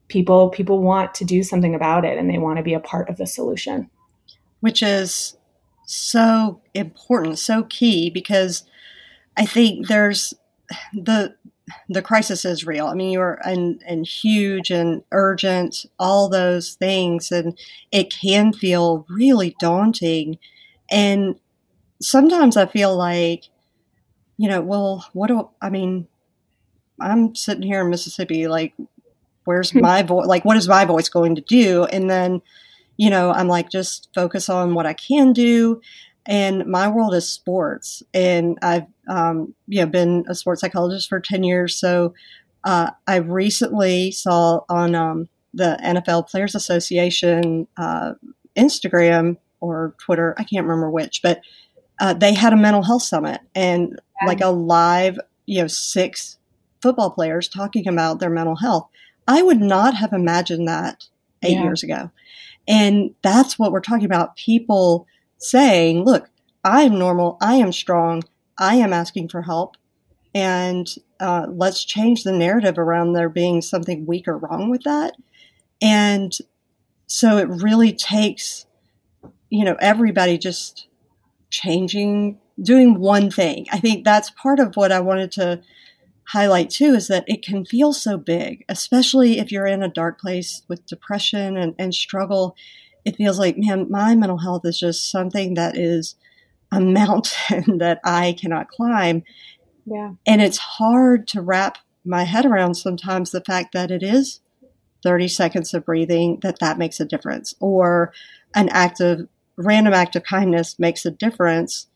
people 0.08 0.50
people 0.50 0.82
want 0.82 1.14
to 1.14 1.24
do 1.24 1.42
something 1.42 1.74
about 1.74 2.04
it 2.04 2.18
and 2.18 2.28
they 2.28 2.38
want 2.38 2.58
to 2.58 2.62
be 2.62 2.74
a 2.74 2.80
part 2.80 3.08
of 3.08 3.16
the 3.16 3.26
solution, 3.26 3.90
which 4.60 4.82
is 4.82 5.36
so 5.86 6.60
important, 6.74 7.38
so 7.38 7.64
key 7.64 8.10
because 8.10 8.64
I 9.36 9.46
think 9.46 9.88
there's 9.88 10.34
the 10.92 11.34
the 11.88 12.02
crisis 12.02 12.44
is 12.44 12.66
real. 12.66 12.86
I 12.86 12.94
mean, 12.94 13.12
you're 13.12 13.38
and 13.44 13.82
and 13.86 14.06
huge 14.06 14.70
and 14.70 15.02
urgent, 15.12 15.86
all 15.98 16.28
those 16.28 16.74
things, 16.74 17.30
and 17.30 17.58
it 17.90 18.12
can 18.12 18.52
feel 18.52 19.06
really 19.08 19.56
daunting. 19.60 20.38
And 20.90 21.36
sometimes 22.04 22.56
I 22.56 22.66
feel 22.66 22.96
like, 22.96 23.44
you 24.36 24.48
know, 24.48 24.60
well, 24.60 25.08
what 25.12 25.28
do 25.28 25.48
I 25.60 25.70
mean? 25.70 26.06
I'm 27.00 27.34
sitting 27.34 27.62
here 27.62 27.80
in 27.80 27.90
Mississippi, 27.90 28.46
like, 28.46 28.74
where's 29.44 29.70
hmm. 29.70 29.80
my 29.80 30.02
voice? 30.02 30.26
Like, 30.26 30.44
what 30.44 30.56
is 30.56 30.68
my 30.68 30.84
voice 30.84 31.08
going 31.08 31.34
to 31.36 31.40
do? 31.42 31.84
And 31.84 32.08
then, 32.08 32.42
you 32.96 33.10
know, 33.10 33.32
I'm 33.32 33.48
like, 33.48 33.70
just 33.70 34.08
focus 34.14 34.48
on 34.48 34.74
what 34.74 34.86
I 34.86 34.92
can 34.92 35.32
do. 35.32 35.80
And 36.26 36.66
my 36.66 36.88
world 36.88 37.14
is 37.14 37.28
sports, 37.28 38.02
and 38.14 38.58
I've, 38.62 38.86
um, 39.08 39.54
you 39.66 39.80
know, 39.80 39.86
been 39.86 40.24
a 40.26 40.34
sports 40.34 40.62
psychologist 40.62 41.08
for 41.08 41.20
ten 41.20 41.42
years. 41.42 41.76
So, 41.76 42.14
uh, 42.64 42.92
I 43.06 43.16
recently 43.16 44.10
saw 44.10 44.60
on 44.70 44.94
um, 44.94 45.28
the 45.52 45.78
NFL 45.84 46.30
Players 46.30 46.54
Association 46.54 47.68
uh, 47.76 48.14
Instagram 48.56 49.36
or 49.64 49.94
Twitter, 49.98 50.34
I 50.38 50.44
can't 50.44 50.66
remember 50.66 50.90
which, 50.90 51.22
but 51.22 51.40
uh, 52.00 52.14
they 52.14 52.34
had 52.34 52.52
a 52.52 52.56
mental 52.56 52.82
health 52.82 53.02
summit 53.02 53.40
and 53.54 54.00
yeah. 54.20 54.26
like 54.26 54.40
a 54.40 54.48
live, 54.48 55.18
you 55.46 55.60
know, 55.60 55.66
six 55.66 56.38
football 56.82 57.10
players 57.10 57.48
talking 57.48 57.88
about 57.88 58.20
their 58.20 58.30
mental 58.30 58.56
health. 58.56 58.88
I 59.26 59.42
would 59.42 59.60
not 59.60 59.94
have 59.94 60.12
imagined 60.12 60.68
that 60.68 61.04
eight 61.42 61.52
yeah. 61.52 61.62
years 61.62 61.82
ago. 61.82 62.10
And 62.66 63.14
that's 63.22 63.58
what 63.58 63.72
we're 63.72 63.80
talking 63.80 64.04
about. 64.06 64.36
People 64.36 65.06
saying, 65.38 66.04
look, 66.04 66.30
I 66.64 66.82
am 66.82 66.98
normal. 66.98 67.36
I 67.40 67.56
am 67.56 67.72
strong. 67.72 68.22
I 68.58 68.76
am 68.76 68.92
asking 68.92 69.28
for 69.28 69.42
help. 69.42 69.76
And 70.34 70.92
uh, 71.20 71.46
let's 71.48 71.84
change 71.84 72.24
the 72.24 72.32
narrative 72.32 72.78
around 72.78 73.12
there 73.12 73.28
being 73.28 73.62
something 73.62 74.06
weak 74.06 74.26
or 74.26 74.38
wrong 74.38 74.70
with 74.70 74.82
that. 74.82 75.14
And 75.80 76.32
so 77.06 77.36
it 77.36 77.48
really 77.48 77.92
takes, 77.92 78.66
you 79.50 79.64
know, 79.64 79.76
everybody 79.80 80.38
just 80.38 80.88
changing, 81.54 82.38
doing 82.60 82.98
one 82.98 83.30
thing. 83.30 83.66
I 83.72 83.78
think 83.78 84.04
that's 84.04 84.30
part 84.30 84.58
of 84.60 84.76
what 84.76 84.92
I 84.92 85.00
wanted 85.00 85.32
to 85.32 85.62
highlight 86.26 86.70
too 86.70 86.94
is 86.94 87.08
that 87.08 87.24
it 87.26 87.44
can 87.44 87.64
feel 87.64 87.92
so 87.92 88.16
big, 88.16 88.64
especially 88.68 89.38
if 89.38 89.52
you're 89.52 89.66
in 89.66 89.82
a 89.82 89.88
dark 89.88 90.20
place 90.20 90.62
with 90.68 90.86
depression 90.86 91.56
and, 91.56 91.74
and 91.78 91.94
struggle. 91.94 92.56
It 93.04 93.16
feels 93.16 93.38
like, 93.38 93.56
man, 93.58 93.90
my 93.90 94.14
mental 94.14 94.38
health 94.38 94.62
is 94.64 94.78
just 94.78 95.10
something 95.10 95.54
that 95.54 95.76
is 95.76 96.16
a 96.72 96.80
mountain 97.00 97.78
that 97.78 98.00
I 98.04 98.36
cannot 98.40 98.68
climb. 98.68 99.22
Yeah. 99.86 100.12
And 100.26 100.40
it's 100.40 100.58
hard 100.58 101.28
to 101.28 101.42
wrap 101.42 101.78
my 102.04 102.24
head 102.24 102.46
around 102.46 102.74
sometimes 102.74 103.30
the 103.30 103.42
fact 103.42 103.72
that 103.72 103.90
it 103.90 104.02
is 104.02 104.40
30 105.02 105.28
seconds 105.28 105.74
of 105.74 105.84
breathing, 105.84 106.38
that 106.42 106.58
that 106.60 106.78
makes 106.78 106.98
a 106.98 107.04
difference, 107.04 107.54
or 107.60 108.12
an 108.54 108.68
act 108.70 109.00
of 109.00 109.28
random 109.56 109.94
act 109.94 110.16
of 110.16 110.24
kindness 110.24 110.78
makes 110.78 111.04
a 111.06 111.10
difference 111.10 111.86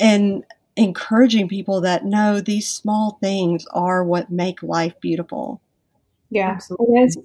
and 0.00 0.44
encouraging 0.76 1.48
people 1.48 1.80
that 1.80 2.04
no 2.04 2.40
these 2.40 2.68
small 2.68 3.18
things 3.20 3.66
are 3.72 4.04
what 4.04 4.30
make 4.30 4.62
life 4.62 4.94
beautiful. 5.00 5.60
Yeah. 6.30 6.50
Absolutely. 6.50 6.98
as, 7.00 7.16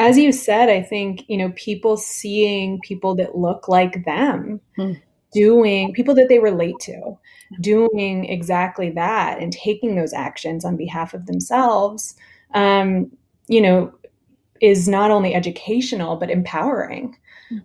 as 0.00 0.18
you 0.18 0.32
said 0.32 0.68
i 0.68 0.82
think 0.82 1.24
you 1.28 1.36
know 1.36 1.52
people 1.54 1.96
seeing 1.96 2.80
people 2.80 3.14
that 3.14 3.36
look 3.36 3.68
like 3.68 4.04
them 4.04 4.60
hmm. 4.76 4.94
doing 5.32 5.92
people 5.92 6.14
that 6.14 6.28
they 6.28 6.40
relate 6.40 6.78
to 6.80 7.16
doing 7.60 8.24
exactly 8.24 8.90
that 8.90 9.38
and 9.38 9.52
taking 9.52 9.94
those 9.94 10.12
actions 10.12 10.64
on 10.64 10.76
behalf 10.76 11.14
of 11.14 11.26
themselves 11.26 12.16
um, 12.54 13.10
you 13.46 13.60
know 13.60 13.92
is 14.60 14.88
not 14.88 15.10
only 15.10 15.34
educational 15.34 16.16
but 16.16 16.30
empowering 16.30 17.16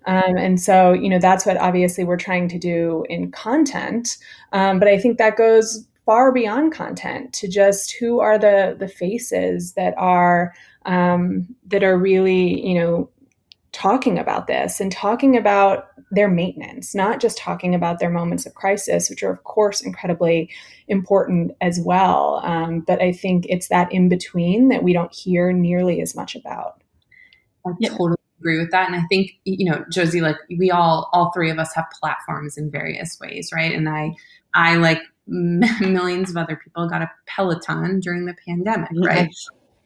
um, 0.06 0.38
and 0.38 0.60
so, 0.60 0.94
you 0.94 1.10
know, 1.10 1.20
that's 1.20 1.46
what 1.46 1.58
obviously 1.58 2.04
we're 2.04 2.18
trying 2.18 2.48
to 2.50 2.60
do 2.60 3.06
in 3.10 3.32
content. 3.32 4.18
Um, 4.52 4.80
but 4.80 4.88
I 4.88 4.98
think 4.98 5.18
that 5.18 5.38
goes 5.38 5.86
far 6.06 6.32
beyond 6.32 6.72
content 6.72 7.34
to 7.34 7.48
just 7.48 7.96
who 8.00 8.20
are 8.20 8.38
the 8.38 8.76
the 8.78 8.88
faces 8.88 9.74
that 9.74 9.94
are 9.98 10.54
um, 10.86 11.48
that 11.68 11.84
are 11.84 11.98
really, 11.98 12.66
you 12.68 12.80
know, 12.80 13.10
talking 13.72 14.18
about 14.18 14.48
this 14.48 14.80
and 14.80 14.92
talking 14.92 15.36
about 15.36 15.88
their 16.12 16.30
maintenance, 16.30 16.96
not 16.96 17.20
just 17.20 17.38
talking 17.38 17.76
about 17.76 18.00
their 18.00 18.10
moments 18.10 18.46
of 18.46 18.54
crisis, 18.54 19.10
which 19.10 19.24
are, 19.24 19.32
of 19.32 19.44
course, 19.44 19.82
incredibly 19.82 20.50
important 20.88 21.52
as 21.60 21.80
well. 21.84 22.42
Um, 22.44 22.82
but 22.82 23.02
I 23.02 23.12
think 23.12 23.46
it's 23.50 23.68
that 23.68 23.92
in 23.92 24.08
between 24.08 24.70
that 24.70 24.84
we 24.84 24.94
don't 24.94 25.14
hear 25.14 25.52
nearly 25.52 26.00
as 26.02 26.16
much 26.16 26.36
about. 26.36 26.82
I 27.66 27.72
totally 27.84 28.18
agree 28.40 28.60
with 28.60 28.72
that. 28.72 28.88
And 28.88 28.96
I 28.96 29.06
think, 29.08 29.32
you 29.44 29.70
know, 29.70 29.84
Josie, 29.92 30.22
like 30.22 30.38
we 30.58 30.72
all, 30.72 31.10
all 31.14 31.32
three 31.32 31.50
of 31.50 31.60
us 31.60 31.74
have 31.76 31.86
platforms 32.00 32.58
in 32.58 32.70
various 32.70 33.20
ways, 33.20 33.52
right? 33.54 33.74
And 33.74 33.90
I, 33.90 34.16
I 34.54 34.76
like 34.76 35.02
millions 35.28 36.30
of 36.30 36.38
other 36.38 36.60
people 36.64 36.88
got 36.88 37.02
a 37.02 37.10
Peloton 37.28 38.00
during 38.00 38.26
the 38.26 38.36
pandemic, 38.48 38.90
right? 39.04 39.34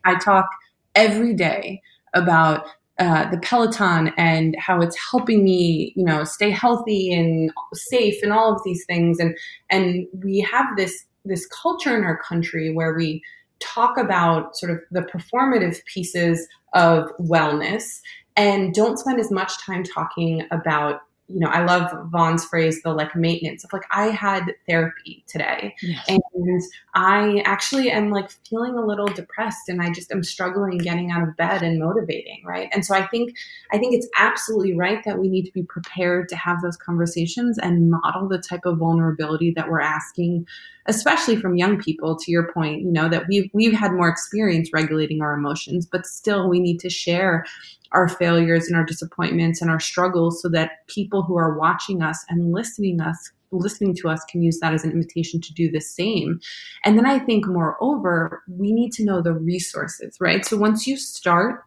I 0.05 0.15
talk 0.15 0.49
every 0.95 1.33
day 1.33 1.81
about 2.13 2.65
uh, 2.99 3.29
the 3.29 3.38
Peloton 3.38 4.12
and 4.17 4.55
how 4.59 4.81
it's 4.81 4.97
helping 5.09 5.43
me, 5.43 5.93
you 5.95 6.03
know, 6.03 6.25
stay 6.25 6.49
healthy 6.49 7.13
and 7.13 7.51
safe 7.73 8.21
and 8.21 8.33
all 8.33 8.53
of 8.53 8.62
these 8.65 8.83
things. 8.85 9.19
And 9.19 9.38
and 9.69 10.05
we 10.21 10.39
have 10.41 10.75
this 10.75 11.05
this 11.23 11.47
culture 11.47 11.95
in 11.95 12.03
our 12.03 12.17
country 12.17 12.73
where 12.73 12.93
we 12.93 13.23
talk 13.59 13.97
about 13.97 14.57
sort 14.57 14.71
of 14.71 14.79
the 14.91 15.01
performative 15.01 15.83
pieces 15.85 16.45
of 16.73 17.09
wellness 17.19 17.99
and 18.39 18.73
don't 18.73 18.97
spend 18.97 19.19
as 19.19 19.32
much 19.32 19.60
time 19.60 19.84
talking 19.84 20.45
about 20.52 21.02
you 21.31 21.39
know, 21.39 21.47
I 21.47 21.63
love 21.63 21.91
Vaughn's 22.09 22.43
phrase, 22.43 22.81
the 22.81 22.91
like 22.91 23.15
maintenance 23.15 23.63
of 23.63 23.71
like, 23.71 23.83
I 23.91 24.07
had 24.07 24.45
therapy 24.67 25.23
today 25.27 25.75
yes. 25.81 26.03
and 26.07 26.61
I 26.95 27.41
actually 27.45 27.91
am 27.91 28.09
like 28.09 28.31
feeling 28.49 28.73
a 28.73 28.85
little 28.85 29.07
depressed 29.07 29.69
and 29.69 29.81
I 29.81 29.91
just 29.91 30.11
am 30.11 30.23
struggling 30.23 30.79
getting 30.79 31.11
out 31.11 31.27
of 31.27 31.37
bed 31.37 31.61
and 31.61 31.79
motivating. 31.79 32.41
Right. 32.43 32.69
And 32.73 32.83
so 32.83 32.95
I 32.95 33.05
think, 33.07 33.35
I 33.71 33.77
think 33.77 33.93
it's 33.93 34.07
absolutely 34.17 34.75
right 34.75 35.03
that 35.05 35.19
we 35.19 35.29
need 35.29 35.45
to 35.45 35.53
be 35.53 35.63
prepared 35.63 36.29
to 36.29 36.35
have 36.35 36.61
those 36.61 36.77
conversations 36.77 37.59
and 37.59 37.91
model 37.91 38.27
the 38.27 38.39
type 38.39 38.65
of 38.65 38.79
vulnerability 38.79 39.51
that 39.55 39.69
we're 39.69 39.81
asking, 39.81 40.47
especially 40.87 41.35
from 41.35 41.57
young 41.57 41.79
people 41.79 42.17
to 42.17 42.31
your 42.31 42.51
point, 42.51 42.81
you 42.81 42.91
know, 42.91 43.07
that 43.07 43.27
we've, 43.27 43.49
we've 43.53 43.73
had 43.73 43.93
more 43.93 44.09
experience 44.09 44.71
regulating 44.73 45.21
our 45.21 45.33
emotions, 45.33 45.85
but 45.85 46.07
still 46.07 46.49
we 46.49 46.59
need 46.59 46.79
to 46.79 46.89
share 46.89 47.45
our 47.91 48.07
failures 48.07 48.67
and 48.67 48.75
our 48.75 48.83
disappointments 48.83 49.61
and 49.61 49.71
our 49.71 49.79
struggles 49.79 50.41
so 50.41 50.49
that 50.49 50.85
people 50.87 51.18
people 51.19 51.27
who 51.27 51.38
are 51.38 51.58
watching 51.58 52.01
us 52.01 52.25
and 52.29 52.51
listening 52.51 53.01
us 53.01 53.32
listening 53.51 53.95
to 53.95 54.08
us 54.08 54.23
can 54.29 54.43
use 54.43 54.60
that 54.60 54.75
as 54.75 54.84
an 54.84 54.91
invitation 54.91 55.41
to 55.41 55.51
do 55.55 55.71
the 55.71 55.82
same. 55.82 56.39
And 56.86 56.99
then 56.99 57.08
I 57.08 57.17
think, 57.17 57.47
moreover, 57.47 58.43
we 58.47 58.71
need 58.71 58.91
to 58.91 59.03
know 59.03 59.23
the 59.23 59.34
resources, 59.34 60.15
right? 60.19 60.45
So 60.45 60.55
once 60.55 60.86
you 60.86 60.95
start 60.95 61.63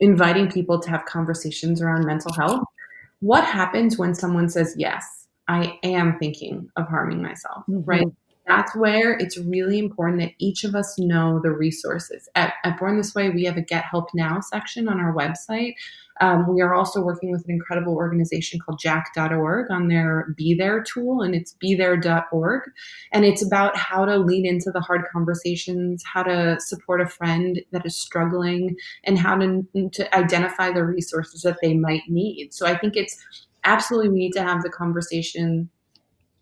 inviting 0.00 0.50
people 0.50 0.80
to 0.80 0.90
have 0.90 1.04
conversations 1.04 1.80
around 1.80 2.04
mental 2.04 2.32
health, 2.32 2.64
what 3.20 3.44
happens 3.44 3.96
when 3.96 4.12
someone 4.12 4.48
says, 4.48 4.74
Yes, 4.76 5.28
I 5.46 5.78
am 5.84 6.18
thinking 6.18 6.68
of 6.74 6.88
harming 6.88 7.22
myself, 7.22 7.62
mm-hmm. 7.68 7.84
right? 7.84 8.08
That's 8.50 8.74
where 8.76 9.12
it's 9.18 9.38
really 9.38 9.78
important 9.78 10.20
that 10.20 10.32
each 10.38 10.64
of 10.64 10.74
us 10.74 10.98
know 10.98 11.40
the 11.42 11.52
resources. 11.52 12.28
At, 12.34 12.54
at 12.64 12.78
Born 12.78 12.96
This 12.96 13.14
Way, 13.14 13.30
we 13.30 13.44
have 13.44 13.56
a 13.56 13.62
Get 13.62 13.84
Help 13.84 14.10
Now 14.14 14.40
section 14.40 14.88
on 14.88 15.00
our 15.00 15.14
website 15.14 15.74
um, 16.20 16.46
we 16.46 16.60
are 16.60 16.74
also 16.74 17.00
working 17.00 17.32
with 17.32 17.44
an 17.44 17.50
incredible 17.50 17.94
organization 17.94 18.60
called 18.60 18.78
jack.org 18.78 19.70
on 19.70 19.88
their 19.88 20.34
Be 20.36 20.54
There 20.54 20.82
tool, 20.82 21.22
and 21.22 21.34
it's 21.34 21.56
bethere.org. 21.62 22.62
And 23.12 23.24
it's 23.24 23.44
about 23.44 23.76
how 23.76 24.04
to 24.04 24.18
lean 24.18 24.44
into 24.44 24.70
the 24.70 24.80
hard 24.80 25.02
conversations, 25.12 26.04
how 26.04 26.22
to 26.22 26.60
support 26.60 27.00
a 27.00 27.08
friend 27.08 27.62
that 27.72 27.86
is 27.86 27.96
struggling, 27.96 28.76
and 29.04 29.18
how 29.18 29.36
to, 29.36 29.64
to 29.92 30.16
identify 30.16 30.70
the 30.70 30.84
resources 30.84 31.42
that 31.42 31.58
they 31.62 31.74
might 31.74 32.02
need. 32.08 32.52
So 32.52 32.66
I 32.66 32.76
think 32.76 32.96
it's 32.96 33.16
absolutely 33.64 34.10
we 34.10 34.18
need 34.18 34.32
to 34.32 34.42
have 34.42 34.62
the 34.62 34.70
conversation, 34.70 35.70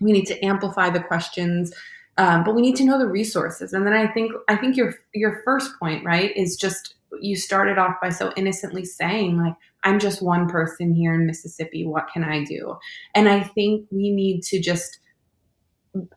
we 0.00 0.12
need 0.12 0.26
to 0.26 0.44
amplify 0.44 0.90
the 0.90 1.00
questions. 1.00 1.72
Um, 2.18 2.42
but 2.44 2.54
we 2.54 2.62
need 2.62 2.76
to 2.76 2.84
know 2.84 2.98
the 2.98 3.06
resources. 3.06 3.72
And 3.72 3.86
then 3.86 3.94
i 3.94 4.06
think 4.06 4.32
i 4.48 4.56
think 4.56 4.76
your 4.76 4.94
your 5.14 5.40
first 5.44 5.70
point 5.78 6.04
right 6.04 6.36
is 6.36 6.56
just 6.56 6.94
you 7.20 7.36
started 7.36 7.78
off 7.78 7.94
by 8.02 8.10
so 8.10 8.32
innocently 8.36 8.84
saying 8.84 9.38
like 9.38 9.54
i'm 9.84 9.98
just 9.98 10.20
one 10.20 10.48
person 10.48 10.94
here 10.94 11.14
in 11.14 11.26
mississippi. 11.26 11.86
What 11.86 12.08
can 12.12 12.24
i 12.24 12.44
do? 12.44 12.76
And 13.14 13.28
i 13.28 13.42
think 13.42 13.86
we 13.90 14.10
need 14.10 14.42
to 14.44 14.60
just 14.60 14.98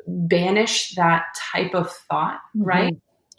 banish 0.05 0.93
that 0.95 1.25
type 1.53 1.73
of 1.73 1.91
thought 1.91 2.39
mm-hmm. 2.55 2.63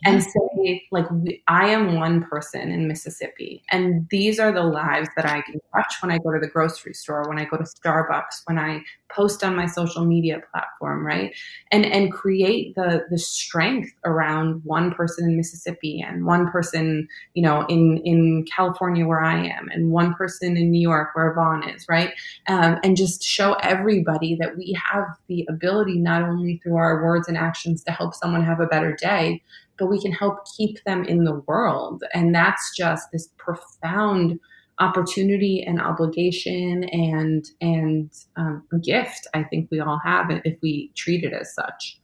And 0.05 0.23
say 0.23 0.83
like 0.91 1.07
i 1.49 1.69
am 1.69 1.97
one 1.97 2.23
person 2.25 2.71
in 2.71 2.89
mississippi 2.89 3.63
and 3.71 4.07
these 4.11 4.39
are 4.39 4.53
the 4.53 4.63
lives 4.63 5.09
that 5.17 5.27
i 5.27 5.41
can 5.43 5.61
touch 5.75 5.95
when 6.01 6.11
i 6.11 6.19
go 6.19 6.33
to 6.33 6.39
the 6.41 6.49
grocery 6.49 6.95
store 6.95 7.25
when 7.29 7.39
i 7.39 7.45
go 7.45 7.57
to 7.57 7.65
starbucks 7.65 8.43
when 8.47 8.59
i 8.59 8.83
post 9.15 9.45
on 9.45 9.55
my 9.55 9.67
social 9.67 10.05
media 10.05 10.41
platform 10.51 11.05
right? 11.05 11.35
And 11.71 11.85
and 11.85 12.13
create 12.13 12.75
the 12.75 13.05
the 13.11 13.19
strength 13.19 13.91
around 14.05 14.63
one 14.65 14.93
person 14.93 15.29
in 15.29 15.37
mississippi 15.37 16.05
and 16.07 16.25
one 16.27 16.51
person 16.51 17.09
you 17.35 17.43
know 17.43 17.67
in 17.67 17.99
in 18.05 18.45
california 18.55 19.07
where 19.07 19.23
i 19.23 19.37
am 19.47 19.69
and 19.71 19.91
one 19.91 20.15
person 20.15 20.57
in 20.57 20.71
new 20.71 20.81
york 20.81 21.11
where 21.15 21.35
vaughn 21.35 21.69
is 21.69 21.87
right? 21.89 22.13
Um, 22.49 22.79
and 22.83 22.97
just 22.97 23.23
show 23.23 23.55
everybody 23.55 24.37
that 24.37 24.57
we 24.57 24.77
have 24.93 25.05
the 25.29 25.47
ability 25.49 25.99
not 25.99 26.23
only 26.23 26.61
through 26.63 26.77
our 26.77 27.03
words 27.03 27.29
and 27.29 27.37
actions 27.37 27.83
to 27.85 27.93
help 27.93 28.15
someone 28.15 28.45
have 28.45 28.61
a 28.61 28.67
better 28.67 28.95
day 28.95 29.43
but 29.83 29.91
we 29.91 30.01
can 30.01 30.13
help 30.13 30.39
keep 30.57 30.79
them 30.85 31.05
in 31.05 31.25
the 31.25 31.43
world. 31.49 32.05
And 32.15 32.33
that's 32.33 32.71
just 32.77 33.11
this 33.11 33.31
profound 33.37 34.39
opportunity 34.79 35.65
and 35.67 35.81
obligation 35.81 36.85
and 36.85 37.45
and 37.61 38.13
um, 38.37 38.63
gift 38.81 39.27
I 39.35 39.43
think 39.43 39.73
we 39.73 39.81
all 39.81 40.01
have 40.05 40.31
if 40.45 40.57
we 40.63 40.93
treat 40.95 41.25
it 41.25 41.33
as 41.33 41.53
such. 41.53 41.99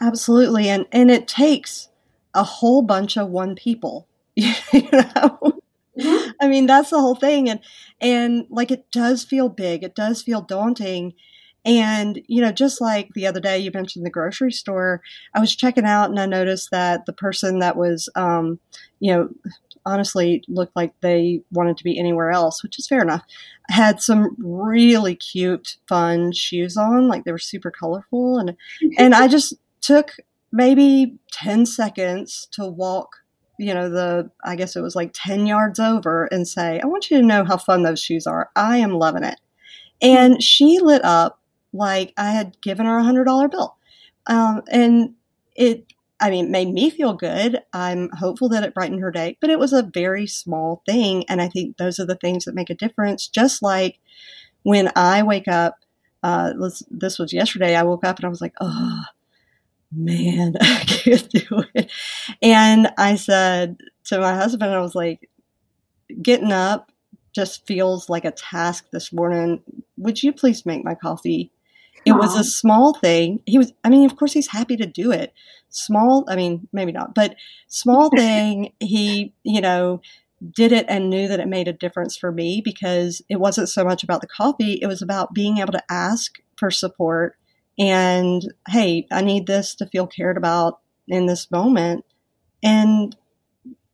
Absolutely, 0.00 0.68
and 0.68 0.86
and 0.92 1.10
it 1.10 1.26
takes 1.26 1.88
a 2.32 2.44
whole 2.44 2.82
bunch 2.82 3.18
of 3.18 3.28
one 3.28 3.56
people. 3.56 4.06
you 4.36 4.52
know, 4.72 5.60
mm-hmm. 5.98 6.30
I 6.40 6.46
mean 6.46 6.66
that's 6.66 6.90
the 6.90 7.00
whole 7.00 7.16
thing, 7.16 7.48
and 7.48 7.58
and 8.00 8.46
like 8.50 8.70
it 8.70 8.92
does 8.92 9.24
feel 9.24 9.48
big, 9.48 9.82
it 9.82 9.96
does 9.96 10.22
feel 10.22 10.42
daunting, 10.42 11.14
and, 11.66 12.22
you 12.28 12.40
know, 12.40 12.52
just 12.52 12.80
like 12.80 13.10
the 13.14 13.26
other 13.26 13.40
day 13.40 13.58
you 13.58 13.72
mentioned 13.74 14.06
the 14.06 14.10
grocery 14.10 14.52
store, 14.52 15.02
I 15.34 15.40
was 15.40 15.54
checking 15.54 15.84
out 15.84 16.08
and 16.08 16.20
I 16.20 16.24
noticed 16.24 16.70
that 16.70 17.06
the 17.06 17.12
person 17.12 17.58
that 17.58 17.76
was, 17.76 18.08
um, 18.14 18.60
you 19.00 19.12
know, 19.12 19.28
honestly 19.84 20.44
looked 20.46 20.76
like 20.76 20.92
they 21.00 21.42
wanted 21.50 21.76
to 21.76 21.84
be 21.84 21.98
anywhere 21.98 22.30
else, 22.30 22.62
which 22.62 22.78
is 22.78 22.86
fair 22.86 23.02
enough, 23.02 23.22
had 23.68 24.00
some 24.00 24.36
really 24.38 25.16
cute, 25.16 25.76
fun 25.88 26.30
shoes 26.32 26.76
on. 26.76 27.08
Like 27.08 27.24
they 27.24 27.32
were 27.32 27.38
super 27.38 27.72
colorful. 27.72 28.38
And, 28.38 28.56
and 28.98 29.12
I 29.12 29.26
just 29.26 29.54
took 29.80 30.12
maybe 30.52 31.18
10 31.32 31.66
seconds 31.66 32.46
to 32.52 32.64
walk 32.64 33.16
you 33.58 33.72
know 33.72 33.88
the 33.88 34.30
i 34.44 34.54
guess 34.54 34.76
it 34.76 34.82
was 34.82 34.94
like 34.94 35.10
10 35.14 35.46
yards 35.46 35.80
over 35.80 36.26
and 36.26 36.46
say 36.46 36.78
i 36.80 36.86
want 36.86 37.10
you 37.10 37.18
to 37.18 37.26
know 37.26 37.42
how 37.42 37.56
fun 37.56 37.82
those 37.82 38.00
shoes 38.00 38.26
are 38.26 38.50
i 38.54 38.76
am 38.76 38.92
loving 38.92 39.24
it 39.24 39.40
and 40.02 40.42
she 40.42 40.78
lit 40.78 41.04
up 41.04 41.40
like 41.76 42.12
I 42.16 42.30
had 42.30 42.60
given 42.60 42.86
her 42.86 42.98
a 42.98 43.04
hundred 43.04 43.24
dollar 43.24 43.48
bill. 43.48 43.76
Um, 44.26 44.62
and 44.70 45.14
it, 45.54 45.92
I 46.18 46.30
mean, 46.30 46.50
made 46.50 46.72
me 46.72 46.90
feel 46.90 47.14
good. 47.14 47.60
I'm 47.72 48.10
hopeful 48.10 48.48
that 48.50 48.64
it 48.64 48.74
brightened 48.74 49.00
her 49.00 49.10
day, 49.10 49.36
but 49.40 49.50
it 49.50 49.58
was 49.58 49.72
a 49.72 49.88
very 49.94 50.26
small 50.26 50.82
thing. 50.86 51.24
And 51.28 51.40
I 51.40 51.48
think 51.48 51.76
those 51.76 51.98
are 51.98 52.06
the 52.06 52.16
things 52.16 52.44
that 52.44 52.54
make 52.54 52.70
a 52.70 52.74
difference. 52.74 53.28
Just 53.28 53.62
like 53.62 53.98
when 54.62 54.90
I 54.96 55.22
wake 55.22 55.48
up, 55.48 55.76
uh, 56.22 56.52
this 56.90 57.18
was 57.18 57.32
yesterday, 57.32 57.76
I 57.76 57.82
woke 57.84 58.04
up 58.04 58.16
and 58.16 58.24
I 58.24 58.30
was 58.30 58.40
like, 58.40 58.54
oh, 58.60 59.02
man, 59.92 60.54
I 60.60 60.84
can't 60.86 61.28
do 61.30 61.64
it. 61.74 61.90
And 62.42 62.90
I 62.98 63.16
said 63.16 63.78
to 64.04 64.20
my 64.20 64.34
husband, 64.34 64.72
I 64.72 64.80
was 64.80 64.94
like, 64.94 65.28
getting 66.22 66.52
up 66.52 66.90
just 67.34 67.66
feels 67.66 68.08
like 68.08 68.24
a 68.24 68.30
task 68.30 68.86
this 68.92 69.12
morning. 69.12 69.62
Would 69.98 70.22
you 70.22 70.32
please 70.32 70.64
make 70.64 70.84
my 70.84 70.94
coffee? 70.94 71.52
It 72.04 72.12
was 72.12 72.36
a 72.36 72.44
small 72.44 72.94
thing. 72.94 73.40
He 73.46 73.58
was, 73.58 73.72
I 73.82 73.88
mean, 73.88 74.04
of 74.04 74.16
course, 74.16 74.32
he's 74.32 74.48
happy 74.48 74.76
to 74.76 74.86
do 74.86 75.10
it. 75.10 75.32
Small, 75.70 76.24
I 76.28 76.36
mean, 76.36 76.68
maybe 76.72 76.92
not, 76.92 77.14
but 77.14 77.34
small 77.68 78.10
thing. 78.16 78.72
He, 78.80 79.32
you 79.42 79.60
know, 79.60 80.00
did 80.54 80.72
it 80.72 80.86
and 80.88 81.10
knew 81.10 81.28
that 81.28 81.40
it 81.40 81.48
made 81.48 81.68
a 81.68 81.72
difference 81.72 82.16
for 82.16 82.30
me 82.30 82.60
because 82.64 83.22
it 83.28 83.40
wasn't 83.40 83.68
so 83.68 83.84
much 83.84 84.04
about 84.04 84.20
the 84.20 84.26
coffee, 84.26 84.78
it 84.82 84.86
was 84.86 85.02
about 85.02 85.34
being 85.34 85.58
able 85.58 85.72
to 85.72 85.82
ask 85.90 86.38
for 86.56 86.70
support 86.70 87.36
and, 87.78 88.42
hey, 88.68 89.06
I 89.10 89.22
need 89.22 89.46
this 89.46 89.74
to 89.76 89.86
feel 89.86 90.06
cared 90.06 90.36
about 90.36 90.80
in 91.08 91.26
this 91.26 91.50
moment. 91.50 92.04
And 92.62 93.16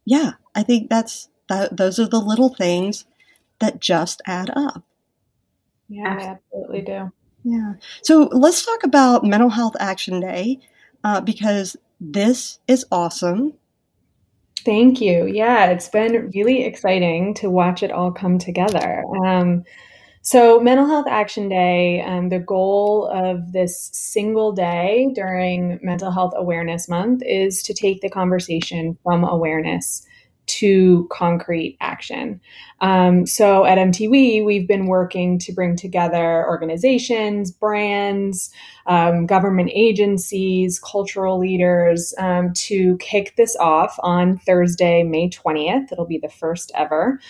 yeah, 0.05 0.33
I 0.55 0.63
think 0.63 0.89
that's 0.89 1.29
that, 1.49 1.77
those 1.77 1.99
are 1.99 2.09
the 2.09 2.21
little 2.21 2.55
things 2.55 3.05
that 3.61 3.81
just 3.81 4.23
add 4.27 4.51
up. 4.55 4.85
Yeah, 5.89 6.17
I 6.19 6.23
absolutely 6.23 6.83
do. 6.83 7.13
Yeah. 7.45 7.75
So 8.03 8.29
let's 8.33 8.65
talk 8.65 8.85
about 8.85 9.25
Mental 9.25 9.51
Health 9.51 9.77
Action 9.81 10.21
Day 10.21 10.61
uh, 11.05 11.21
because 11.21 11.77
this 12.01 12.59
is 12.69 12.85
awesome. 12.93 13.55
Thank 14.65 15.01
you. 15.01 15.27
Yeah, 15.27 15.67
it's 15.67 15.89
been 15.89 16.31
really 16.35 16.65
exciting 16.65 17.35
to 17.35 17.51
watch 17.51 17.83
it 17.83 17.91
all 17.91 18.13
come 18.13 18.39
together. 18.39 19.03
Um, 19.25 19.65
so, 20.25 20.61
Mental 20.61 20.87
Health 20.87 21.09
Action 21.09 21.49
Day, 21.49 22.01
um, 22.01 22.29
the 22.29 22.39
goal 22.39 23.09
of 23.13 23.51
this 23.53 23.91
single 23.93 24.53
day 24.53 25.11
during 25.17 25.81
Mental 25.83 26.13
Health 26.13 26.33
Awareness 26.37 26.89
Month 26.89 27.23
is 27.27 27.61
to 27.65 27.75
take 27.75 28.03
the 28.03 28.09
conversation 28.09 28.97
from 29.03 29.25
awareness 29.25 30.07
to 30.47 31.09
concrete 31.11 31.77
action. 31.81 32.41
Um, 32.81 33.27
so 33.27 33.65
at 33.65 33.79
MTV, 33.79 34.45
we've 34.45 34.67
been 34.67 34.87
working 34.87 35.39
to 35.41 35.53
bring 35.53 35.77
together 35.77 36.45
organizations, 36.49 37.51
brands, 37.53 38.51
um, 38.87 39.27
government 39.27 39.71
agencies, 39.73 40.81
cultural 40.81 41.39
leaders 41.39 42.13
um, 42.19 42.53
to 42.55 42.97
kick 42.99 43.37
this 43.37 43.55
off 43.57 43.95
on 44.01 44.39
Thursday, 44.39 45.05
May 45.05 45.31
20th. 45.31 45.93
It'll 45.93 46.07
be 46.07 46.19
the 46.19 46.29
first 46.29 46.73
ever. 46.75 47.21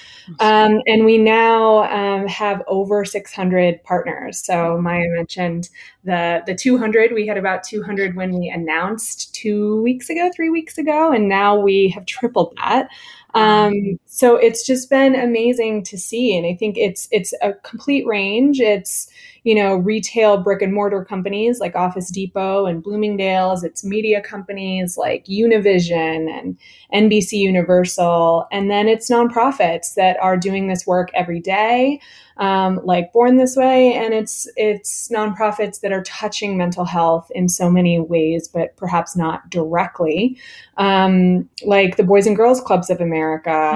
Um, 0.41 0.81
and 0.87 1.05
we 1.05 1.19
now 1.19 1.85
um, 1.85 2.27
have 2.29 2.63
over 2.67 3.05
600 3.05 3.83
partners. 3.85 4.43
So 4.43 4.79
Maya 4.79 5.09
mentioned 5.11 5.69
the, 6.05 6.43
the 6.47 6.55
200. 6.55 7.13
We 7.13 7.27
had 7.27 7.37
about 7.37 7.63
200 7.63 8.17
when 8.17 8.33
we 8.39 8.49
announced 8.49 9.35
two 9.35 9.81
weeks 9.83 10.11
ago, 10.11 10.31
three 10.35 10.51
weeks 10.51 10.79
ago, 10.79 11.13
and 11.13 11.29
now 11.29 11.59
we 11.59 11.89
have 11.89 12.07
tripled 12.07 12.55
that. 12.57 12.89
Um, 13.35 13.99
so 14.07 14.37
it's 14.37 14.67
just 14.67 14.91
been 14.91 15.15
amazing 15.15 15.85
to 15.85 15.99
see, 15.99 16.37
and 16.37 16.47
I 16.47 16.55
think 16.55 16.77
it's 16.77 17.09
it's 17.11 17.33
a 17.43 17.55
complete 17.55 18.07
range. 18.07 18.61
It's 18.61 19.09
you 19.45 19.55
know 19.55 19.77
retail 19.77 20.37
brick 20.39 20.63
and 20.63 20.73
mortar 20.73 21.05
companies 21.05 21.59
like 21.59 21.75
Office 21.75 22.11
Depot 22.11 22.67
and 22.67 22.83
Bloomingdale's. 22.83 23.65
It's 23.65 23.85
media 23.85 24.21
companies 24.21 24.97
like 24.97 25.25
Univision 25.27 26.31
and 26.31 26.59
NBC 26.93 27.33
Universal, 27.39 28.47
and 28.53 28.71
then 28.71 28.87
it's 28.89 29.11
nonprofits 29.11 29.95
that 29.95 30.19
are 30.21 30.37
doing 30.37 30.69
this 30.69 30.87
work 30.87 31.11
every 31.15 31.41
day 31.41 32.01
um, 32.39 32.81
like 32.85 33.13
Born 33.13 33.37
This 33.37 33.57
Way, 33.57 33.95
and 33.95 34.15
it's 34.15 34.49
it's 34.57 35.09
nonprofits 35.09 35.81
that 35.81 35.93
are 35.93 36.03
touching 36.03 36.57
mental 36.57 36.85
health 36.85 37.31
in 37.35 37.49
so 37.49 37.71
many 37.71 38.01
ways, 38.01 38.49
but 38.49 38.77
perhaps 38.77 39.17
not 39.17 39.49
directly, 39.51 40.39
um, 40.79 41.49
like 41.65 41.97
the 41.97 42.03
Boys 42.03 42.27
and 42.27 42.37
Girls 42.37 42.61
Clubs 42.61 42.91
of 42.91 43.01
America 43.01 43.22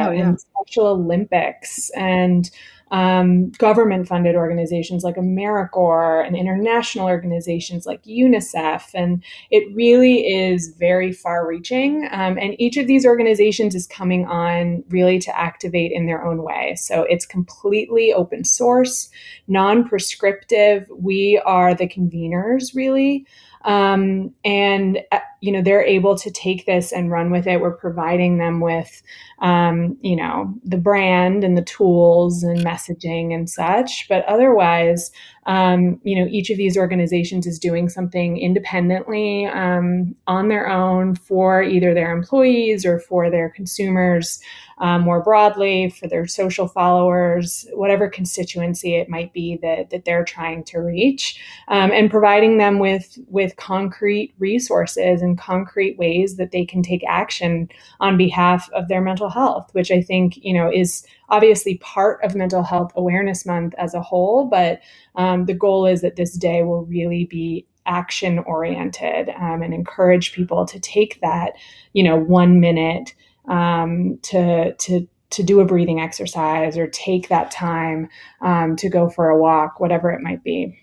oh, 0.09 0.11
yeah. 0.11 0.29
and 0.29 0.41
Special 0.41 0.87
Olympics 0.89 1.91
and 1.91 2.51
um, 2.91 3.51
government 3.53 4.07
funded 4.07 4.37
organizations 4.37 5.03
like 5.03 5.17
AmeriCorps 5.17 6.27
and 6.27 6.37
international 6.37 7.07
organizations 7.07 7.85
like 7.85 8.05
UNICEF. 8.05 8.91
And 8.95 9.25
it 9.51 9.75
really 9.75 10.27
is 10.27 10.69
very 10.79 11.13
far 11.13 11.47
reaching. 11.47 12.09
Um, 12.13 12.39
and 12.39 12.55
each 12.61 12.77
of 12.77 12.87
these 12.87 13.05
organizations 13.05 13.75
is 13.75 13.87
coming 13.87 14.27
on 14.27 14.85
really 14.89 15.19
to 15.21 15.39
activate 15.39 15.93
in 15.93 16.07
their 16.07 16.25
own 16.25 16.43
way. 16.43 16.77
So 16.77 17.03
it's 17.03 17.27
completely 17.27 18.13
open 18.13 18.45
source, 18.45 19.11
non 19.49 19.89
prescriptive. 19.89 20.87
We 20.91 21.43
are 21.45 21.75
the 21.75 21.89
conveners, 21.89 22.75
really. 22.75 23.27
Um, 23.65 24.33
and 24.45 25.01
uh, 25.11 25.19
you 25.47 25.53
know 25.53 25.63
they're 25.63 25.85
able 25.85 26.19
to 26.19 26.31
take 26.31 26.67
this 26.67 26.93
and 26.93 27.11
run 27.11 27.31
with 27.31 27.47
it. 27.47 27.61
We're 27.61 27.77
providing 27.77 28.39
them 28.39 28.61
with 28.61 29.03
um, 29.39 29.97
you 30.01 30.17
know 30.17 30.53
the 30.65 30.77
brand 30.77 31.45
and 31.45 31.57
the 31.57 31.63
tools 31.63 32.43
and 32.43 32.59
messaging 32.65 33.33
and 33.33 33.49
such. 33.49 34.07
But 34.09 34.25
otherwise, 34.25 35.13
um, 35.47 36.01
you 36.03 36.19
know 36.19 36.27
each 36.29 36.51
of 36.51 36.57
these 36.57 36.77
organizations 36.77 37.47
is 37.47 37.61
doing 37.61 37.89
something 37.89 38.39
independently 38.39 39.47
um, 39.47 40.17
on 40.27 40.49
their 40.49 40.69
own 40.69 41.15
for 41.15 41.63
either 41.63 41.95
their 41.95 42.11
employees 42.11 42.85
or 42.85 42.99
for 42.99 43.31
their 43.31 43.51
consumers 43.51 44.41
um, 44.79 45.03
more 45.03 45.23
broadly 45.23 45.91
for 45.91 46.07
their 46.07 46.27
social 46.27 46.69
followers, 46.69 47.67
whatever 47.73 48.09
constituency 48.09 48.95
it 48.95 49.09
might 49.09 49.33
be 49.33 49.59
that, 49.63 49.91
that 49.91 50.05
they're 50.05 50.25
trying 50.25 50.65
to 50.65 50.79
reach, 50.79 51.41
um, 51.69 51.91
and 51.93 52.11
providing 52.11 52.59
them 52.59 52.79
with, 52.79 53.19
with 53.29 53.57
concrete 53.57 54.35
resources 54.39 55.23
and 55.23 55.36
concrete 55.37 55.99
ways 55.99 56.37
that 56.37 56.51
they 56.51 56.65
can 56.65 56.83
take 56.83 57.03
action 57.09 57.69
on 58.01 58.17
behalf 58.17 58.71
of 58.73 58.89
their 58.89 59.01
mental 59.01 59.29
health, 59.29 59.69
which 59.73 59.91
I 59.91 60.01
think, 60.01 60.37
you 60.37 60.55
know, 60.55 60.71
is 60.73 61.07
obviously 61.29 61.79
part 61.79 62.23
of 62.25 62.35
Mental 62.35 62.63
Health 62.63 62.93
Awareness 62.97 63.47
Month 63.47 63.75
as 63.79 63.95
a 63.95 64.03
whole, 64.03 64.47
but 64.47 64.81
um, 65.15 65.47
the 65.47 65.55
goal 65.55 65.87
is 65.87 66.01
that 66.03 66.17
this 66.17 66.35
day 66.35 66.63
will 66.63 66.85
really 66.85 67.25
be 67.27 67.67
action 67.87 68.41
oriented 68.41 69.31
um, 69.31 69.63
and 69.63 69.73
encourage 69.73 70.33
people 70.33 70.67
to 70.67 70.81
take 70.81 71.21
that, 71.21 71.53
you 71.93 72.03
know, 72.03 72.17
one 72.17 72.61
minute 72.61 73.15
um, 73.49 74.19
to 74.23 74.75
to 74.75 75.09
to 75.29 75.43
do 75.43 75.61
a 75.61 75.65
breathing 75.65 76.01
exercise 76.01 76.79
or 76.79 76.87
take 76.87 77.29
that 77.29 77.51
time 77.51 78.09
um, 78.41 78.77
to 78.77 78.89
go 78.89 79.09
for 79.09 79.29
a 79.29 79.39
walk, 79.39 79.81
whatever 79.81 80.11
it 80.11 80.23
might 80.23 80.43
be. 80.45 80.79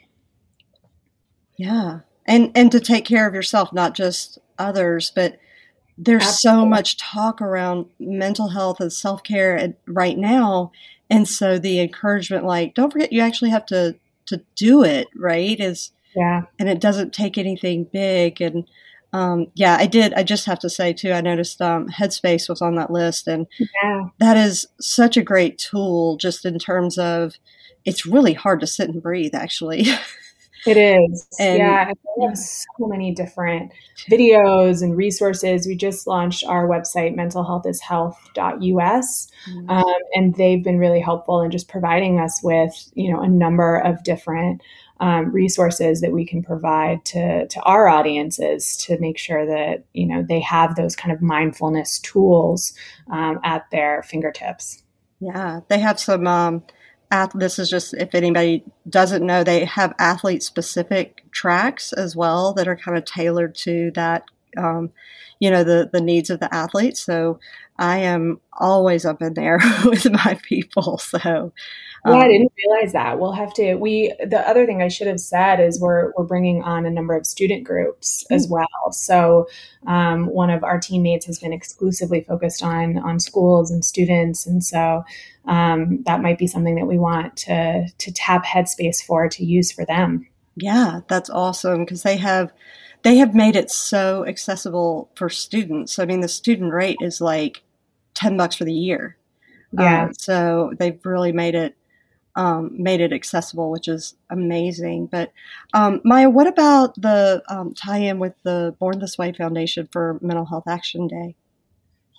Yeah, 1.55 1.99
and 2.25 2.51
and 2.55 2.71
to 2.71 2.79
take 2.79 3.05
care 3.05 3.27
of 3.27 3.33
yourself, 3.33 3.73
not 3.73 3.93
just 3.93 4.39
others, 4.57 5.11
but 5.13 5.39
there's 5.97 6.23
Absolutely. 6.23 6.61
so 6.61 6.65
much 6.65 6.97
talk 6.97 7.41
around 7.41 7.85
mental 7.99 8.49
health 8.49 8.79
and 8.79 8.91
self 8.91 9.23
care 9.23 9.73
right 9.87 10.17
now, 10.17 10.71
and 11.09 11.27
so 11.27 11.59
the 11.59 11.79
encouragement, 11.79 12.45
like, 12.45 12.73
don't 12.73 12.91
forget, 12.91 13.13
you 13.13 13.21
actually 13.21 13.51
have 13.51 13.65
to 13.67 13.95
to 14.27 14.41
do 14.55 14.83
it. 14.83 15.07
Right? 15.15 15.59
Is 15.59 15.91
yeah, 16.15 16.43
and 16.59 16.69
it 16.69 16.79
doesn't 16.79 17.13
take 17.13 17.37
anything 17.37 17.85
big 17.85 18.41
and 18.41 18.65
um, 19.13 19.47
yeah, 19.53 19.77
I 19.79 19.85
did. 19.85 20.13
I 20.15 20.23
just 20.23 20.47
have 20.47 20.57
to 20.59 20.69
say 20.69 20.91
too. 20.91 21.11
I 21.11 21.21
noticed 21.21 21.61
um, 21.61 21.87
Headspace 21.87 22.49
was 22.49 22.63
on 22.63 22.75
that 22.75 22.89
list, 22.89 23.27
and 23.27 23.45
yeah. 23.59 24.05
that 24.17 24.37
is 24.37 24.65
such 24.81 25.17
a 25.17 25.23
great 25.23 25.59
tool. 25.59 26.17
Just 26.17 26.45
in 26.45 26.57
terms 26.57 26.97
of, 26.97 27.35
it's 27.85 28.07
really 28.07 28.33
hard 28.33 28.59
to 28.61 28.67
sit 28.67 28.89
and 28.89 29.03
breathe. 29.03 29.35
Actually, 29.35 29.85
it 30.65 30.77
is. 30.77 31.27
And, 31.39 31.57
yeah, 31.57 31.91
we 32.17 32.25
have 32.25 32.37
so 32.37 32.65
many 32.79 33.13
different 33.13 33.73
videos 34.09 34.81
and 34.81 34.95
resources. 34.95 35.67
We 35.67 35.75
just 35.75 36.07
launched 36.07 36.45
our 36.45 36.65
website, 36.67 37.13
mentalhealthishealth.us, 37.15 39.27
mm-hmm. 39.49 39.69
um, 39.69 39.95
and 40.13 40.33
they've 40.35 40.63
been 40.63 40.77
really 40.77 41.01
helpful 41.01 41.41
in 41.41 41.51
just 41.51 41.67
providing 41.67 42.19
us 42.19 42.39
with 42.43 42.73
you 42.93 43.11
know 43.11 43.21
a 43.21 43.27
number 43.27 43.77
of 43.77 44.03
different 44.03 44.61
um, 44.99 45.31
resources 45.31 46.01
that 46.01 46.11
we 46.11 46.23
can 46.25 46.43
provide 46.43 47.03
to, 47.05 47.47
to 47.47 47.61
our 47.63 47.89
audiences 47.89 48.77
to 48.77 48.99
make 48.99 49.17
sure 49.17 49.43
that 49.45 49.85
you 49.93 50.05
know 50.05 50.23
they 50.23 50.39
have 50.39 50.75
those 50.75 50.95
kind 50.95 51.13
of 51.13 51.21
mindfulness 51.21 51.99
tools 51.99 52.71
um, 53.11 53.39
at 53.43 53.69
their 53.71 54.03
fingertips. 54.03 54.81
Yeah, 55.19 55.59
they 55.67 55.79
have 55.79 55.99
some. 55.99 56.63
This 57.33 57.59
is 57.59 57.69
just 57.69 57.93
if 57.93 58.15
anybody 58.15 58.63
doesn't 58.89 59.25
know, 59.25 59.43
they 59.43 59.65
have 59.65 59.93
athlete 59.99 60.43
specific 60.43 61.23
tracks 61.31 61.93
as 61.93 62.15
well 62.15 62.53
that 62.53 62.67
are 62.67 62.75
kind 62.75 62.97
of 62.97 63.05
tailored 63.05 63.55
to 63.55 63.91
that. 63.95 64.23
Um, 64.57 64.91
you 65.39 65.51
know 65.51 65.63
the 65.63 65.89
the 65.91 66.01
needs 66.01 66.29
of 66.29 66.39
the 66.39 66.53
athletes. 66.53 67.01
So 67.01 67.39
I 67.77 67.99
am 67.99 68.39
always 68.53 69.05
up 69.05 69.21
in 69.21 69.33
there 69.33 69.59
with 69.85 70.09
my 70.11 70.39
people. 70.43 71.01
So 71.13 71.53
yeah, 72.05 72.11
I 72.11 72.23
um, 72.23 72.29
didn't 72.29 72.51
realize 72.57 72.91
that. 72.93 73.17
We'll 73.17 73.31
have 73.31 73.53
to. 73.53 73.75
We 73.75 74.13
the 74.19 74.45
other 74.47 74.65
thing 74.65 74.81
I 74.81 74.89
should 74.89 75.07
have 75.07 75.21
said 75.21 75.61
is 75.61 75.79
we're 75.79 76.11
we're 76.17 76.25
bringing 76.25 76.61
on 76.61 76.85
a 76.85 76.89
number 76.89 77.15
of 77.15 77.25
student 77.25 77.63
groups 77.63 78.25
as 78.29 78.45
mm-hmm. 78.45 78.55
well. 78.55 78.91
So 78.91 79.47
um, 79.87 80.25
one 80.25 80.49
of 80.49 80.65
our 80.65 80.79
teammates 80.79 81.25
has 81.27 81.39
been 81.39 81.53
exclusively 81.53 82.21
focused 82.21 82.61
on 82.61 82.97
on 82.97 83.21
schools 83.21 83.71
and 83.71 83.85
students, 83.85 84.45
and 84.45 84.61
so 84.61 85.05
um, 85.45 86.03
that 86.03 86.21
might 86.21 86.37
be 86.37 86.47
something 86.47 86.75
that 86.75 86.87
we 86.87 86.97
want 86.97 87.37
to 87.37 87.87
to 87.97 88.11
tap 88.11 88.43
Headspace 88.43 89.01
for 89.01 89.29
to 89.29 89.45
use 89.45 89.71
for 89.71 89.85
them. 89.85 90.27
Yeah, 90.57 91.01
that's 91.07 91.29
awesome 91.29 91.85
because 91.85 92.03
they 92.03 92.17
have 92.17 92.51
they 93.03 93.17
have 93.17 93.35
made 93.35 93.55
it 93.55 93.69
so 93.69 94.25
accessible 94.25 95.11
for 95.15 95.29
students. 95.29 95.99
I 95.99 96.05
mean, 96.05 96.21
the 96.21 96.27
student 96.27 96.73
rate 96.73 96.97
is 97.01 97.21
like 97.21 97.63
ten 98.13 98.37
bucks 98.37 98.55
for 98.55 98.63
the 98.63 98.73
year. 98.73 99.17
Yeah. 99.77 100.05
Um, 100.05 100.13
so 100.13 100.73
they've 100.77 100.99
really 101.05 101.31
made 101.31 101.55
it 101.55 101.75
um, 102.35 102.71
made 102.81 103.01
it 103.01 103.13
accessible, 103.13 103.69
which 103.69 103.87
is 103.87 104.15
amazing. 104.29 105.07
But 105.07 105.31
um, 105.73 106.01
Maya, 106.03 106.29
what 106.29 106.47
about 106.47 106.99
the 106.99 107.43
um, 107.47 107.73
tie-in 107.73 108.19
with 108.19 108.33
the 108.43 108.75
Born 108.79 108.99
This 108.99 109.17
Way 109.17 109.33
Foundation 109.33 109.87
for 109.91 110.17
Mental 110.21 110.45
Health 110.45 110.67
Action 110.67 111.07
Day? 111.07 111.35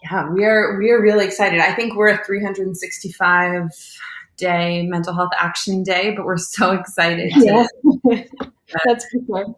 Yeah, 0.04 0.30
we 0.30 0.44
are 0.44 0.76
we 0.78 0.90
are 0.90 1.00
really 1.00 1.24
excited. 1.24 1.60
I 1.60 1.74
think 1.74 1.96
we're 1.96 2.08
a 2.08 2.24
365 2.24 3.70
day 4.36 4.86
mental 4.86 5.14
health 5.14 5.32
action 5.38 5.82
day, 5.82 6.12
but 6.14 6.26
we're 6.26 6.36
so 6.36 6.72
excited. 6.78 7.32
Yeah, 7.36 7.66
that's 8.84 9.06
for 9.06 9.20
sure 9.26 9.56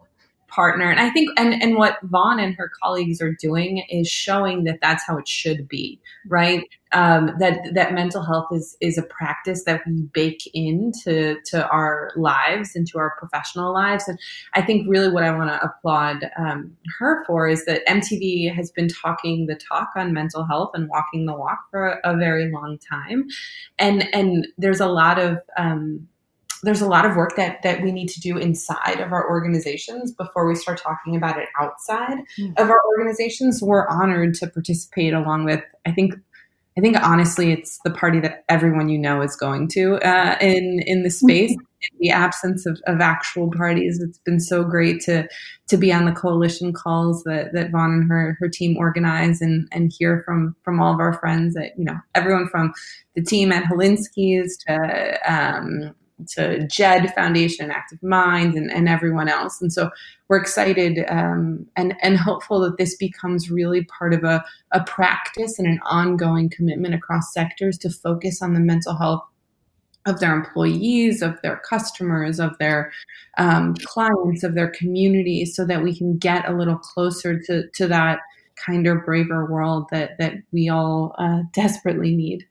partner. 0.57 0.89
And 0.89 0.99
I 0.99 1.11
think, 1.11 1.29
and, 1.37 1.53
and 1.61 1.75
what 1.75 1.99
Vaughn 2.01 2.39
and 2.39 2.55
her 2.55 2.71
colleagues 2.81 3.21
are 3.21 3.31
doing 3.39 3.85
is 3.91 4.09
showing 4.09 4.63
that 4.63 4.79
that's 4.81 5.05
how 5.05 5.19
it 5.19 5.27
should 5.27 5.67
be, 5.67 6.01
right? 6.27 6.63
Um, 6.93 7.35
that, 7.37 7.59
that 7.75 7.93
mental 7.93 8.23
health 8.23 8.47
is, 8.51 8.75
is 8.81 8.97
a 8.97 9.03
practice 9.03 9.65
that 9.65 9.83
we 9.85 10.01
bake 10.13 10.49
into, 10.55 11.37
to 11.45 11.67
our 11.69 12.11
lives, 12.15 12.75
into 12.75 12.97
our 12.97 13.15
professional 13.19 13.71
lives. 13.71 14.07
And 14.07 14.17
I 14.55 14.63
think 14.63 14.87
really 14.89 15.09
what 15.09 15.23
I 15.23 15.35
want 15.37 15.51
to 15.51 15.63
applaud 15.63 16.27
um, 16.39 16.75
her 16.97 17.23
for 17.27 17.47
is 17.47 17.65
that 17.65 17.85
MTV 17.85 18.51
has 18.55 18.71
been 18.71 18.87
talking 18.87 19.45
the 19.45 19.55
talk 19.55 19.89
on 19.95 20.11
mental 20.11 20.43
health 20.43 20.71
and 20.73 20.89
walking 20.89 21.27
the 21.27 21.35
walk 21.35 21.59
for 21.69 21.99
a, 22.03 22.13
a 22.13 22.17
very 22.17 22.51
long 22.51 22.79
time. 22.79 23.27
And, 23.77 24.11
and 24.11 24.47
there's 24.57 24.79
a 24.79 24.87
lot 24.87 25.19
of, 25.19 25.37
um, 25.55 26.07
there's 26.63 26.81
a 26.81 26.87
lot 26.87 27.05
of 27.05 27.15
work 27.15 27.35
that 27.35 27.61
that 27.63 27.81
we 27.81 27.91
need 27.91 28.07
to 28.09 28.19
do 28.19 28.37
inside 28.37 28.99
of 28.99 29.11
our 29.11 29.29
organizations 29.29 30.11
before 30.11 30.47
we 30.47 30.55
start 30.55 30.81
talking 30.81 31.15
about 31.15 31.37
it 31.37 31.49
outside 31.59 32.19
mm-hmm. 32.37 32.53
of 32.57 32.69
our 32.69 32.81
organizations. 32.87 33.61
We're 33.61 33.87
honored 33.87 34.33
to 34.35 34.47
participate 34.47 35.13
along 35.13 35.45
with 35.45 35.63
I 35.85 35.91
think 35.91 36.15
I 36.77 36.81
think 36.81 36.97
honestly 36.97 37.51
it's 37.51 37.79
the 37.83 37.91
party 37.91 38.19
that 38.21 38.43
everyone 38.49 38.89
you 38.89 38.99
know 38.99 39.21
is 39.21 39.35
going 39.35 39.67
to 39.69 39.95
uh, 39.97 40.37
in 40.41 40.81
in 40.85 41.03
the 41.03 41.09
space. 41.09 41.51
Mm-hmm. 41.51 41.61
In 41.93 41.99
the 41.99 42.09
absence 42.09 42.65
of, 42.65 42.81
of 42.87 43.01
actual 43.01 43.51
parties, 43.51 44.01
it's 44.01 44.17
been 44.25 44.39
so 44.39 44.63
great 44.63 44.99
to 45.01 45.27
to 45.69 45.77
be 45.77 45.93
on 45.93 46.05
the 46.05 46.11
coalition 46.11 46.73
calls 46.73 47.23
that 47.23 47.53
that 47.53 47.71
Vaughn 47.71 47.91
and 47.91 48.09
her 48.09 48.35
her 48.39 48.49
team 48.49 48.75
organize 48.77 49.41
and 49.41 49.67
and 49.71 49.93
hear 49.95 50.23
from 50.25 50.55
from 50.63 50.81
all 50.81 50.91
of 50.91 50.99
our 50.99 51.13
friends 51.13 51.53
that 51.53 51.73
you 51.77 51.85
know 51.85 51.97
everyone 52.15 52.47
from 52.47 52.73
the 53.15 53.21
team 53.21 53.51
at 53.51 53.63
Hilinski's 53.63 54.57
to 54.65 55.19
um, 55.31 55.93
to 56.29 56.67
JED 56.67 57.13
Foundation, 57.13 57.71
Active 57.71 58.01
Minds, 58.01 58.55
and, 58.55 58.71
and 58.71 58.89
everyone 58.89 59.29
else. 59.29 59.61
And 59.61 59.71
so 59.71 59.89
we're 60.27 60.37
excited 60.37 61.05
um, 61.07 61.65
and, 61.75 61.95
and 62.01 62.17
hopeful 62.17 62.59
that 62.61 62.77
this 62.77 62.95
becomes 62.95 63.51
really 63.51 63.85
part 63.85 64.13
of 64.13 64.23
a, 64.23 64.43
a 64.71 64.83
practice 64.83 65.59
and 65.59 65.67
an 65.67 65.79
ongoing 65.85 66.49
commitment 66.49 66.95
across 66.95 67.33
sectors 67.33 67.77
to 67.79 67.89
focus 67.89 68.41
on 68.41 68.53
the 68.53 68.59
mental 68.59 68.95
health 68.95 69.23
of 70.05 70.19
their 70.19 70.33
employees, 70.33 71.21
of 71.21 71.39
their 71.41 71.61
customers, 71.69 72.39
of 72.39 72.57
their 72.59 72.91
um, 73.37 73.75
clients, 73.83 74.43
of 74.43 74.55
their 74.55 74.69
communities, 74.71 75.55
so 75.55 75.65
that 75.65 75.83
we 75.83 75.95
can 75.95 76.17
get 76.17 76.49
a 76.49 76.53
little 76.53 76.77
closer 76.77 77.39
to, 77.39 77.67
to 77.75 77.87
that 77.87 78.19
kinder, 78.65 78.99
braver 78.99 79.45
world 79.45 79.85
that, 79.91 80.17
that 80.17 80.33
we 80.51 80.69
all 80.69 81.13
uh, 81.19 81.41
desperately 81.53 82.15
need. 82.15 82.45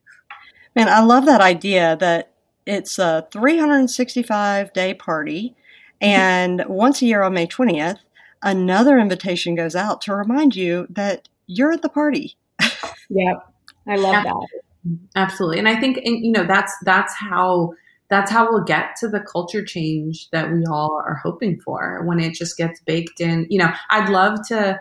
Man, 0.76 0.88
I 0.88 1.00
love 1.00 1.24
that 1.24 1.40
idea 1.40 1.96
that 2.00 2.35
it's 2.66 2.98
a 2.98 3.26
365 3.30 4.72
day 4.72 4.94
party. 4.94 5.54
And 6.00 6.64
once 6.68 7.00
a 7.00 7.06
year 7.06 7.22
on 7.22 7.34
May 7.34 7.46
20th, 7.46 7.98
another 8.42 8.98
invitation 8.98 9.54
goes 9.54 9.74
out 9.74 10.00
to 10.02 10.14
remind 10.14 10.54
you 10.54 10.86
that 10.90 11.28
you're 11.46 11.72
at 11.72 11.82
the 11.82 11.88
party. 11.88 12.36
yep. 13.08 13.36
I 13.88 13.96
love 13.96 14.24
that. 14.24 14.48
Absolutely. 15.14 15.58
And 15.58 15.68
I 15.68 15.80
think, 15.80 15.98
you 16.04 16.32
know, 16.32 16.44
that's, 16.44 16.72
that's 16.84 17.14
how, 17.14 17.72
that's 18.08 18.30
how 18.30 18.50
we'll 18.50 18.64
get 18.64 18.96
to 19.00 19.08
the 19.08 19.20
culture 19.20 19.64
change 19.64 20.28
that 20.30 20.52
we 20.52 20.64
all 20.66 21.02
are 21.04 21.20
hoping 21.22 21.58
for 21.60 22.04
when 22.04 22.20
it 22.20 22.34
just 22.34 22.56
gets 22.56 22.80
baked 22.80 23.20
in. 23.20 23.46
You 23.48 23.60
know, 23.60 23.72
I'd 23.90 24.10
love 24.10 24.46
to, 24.48 24.78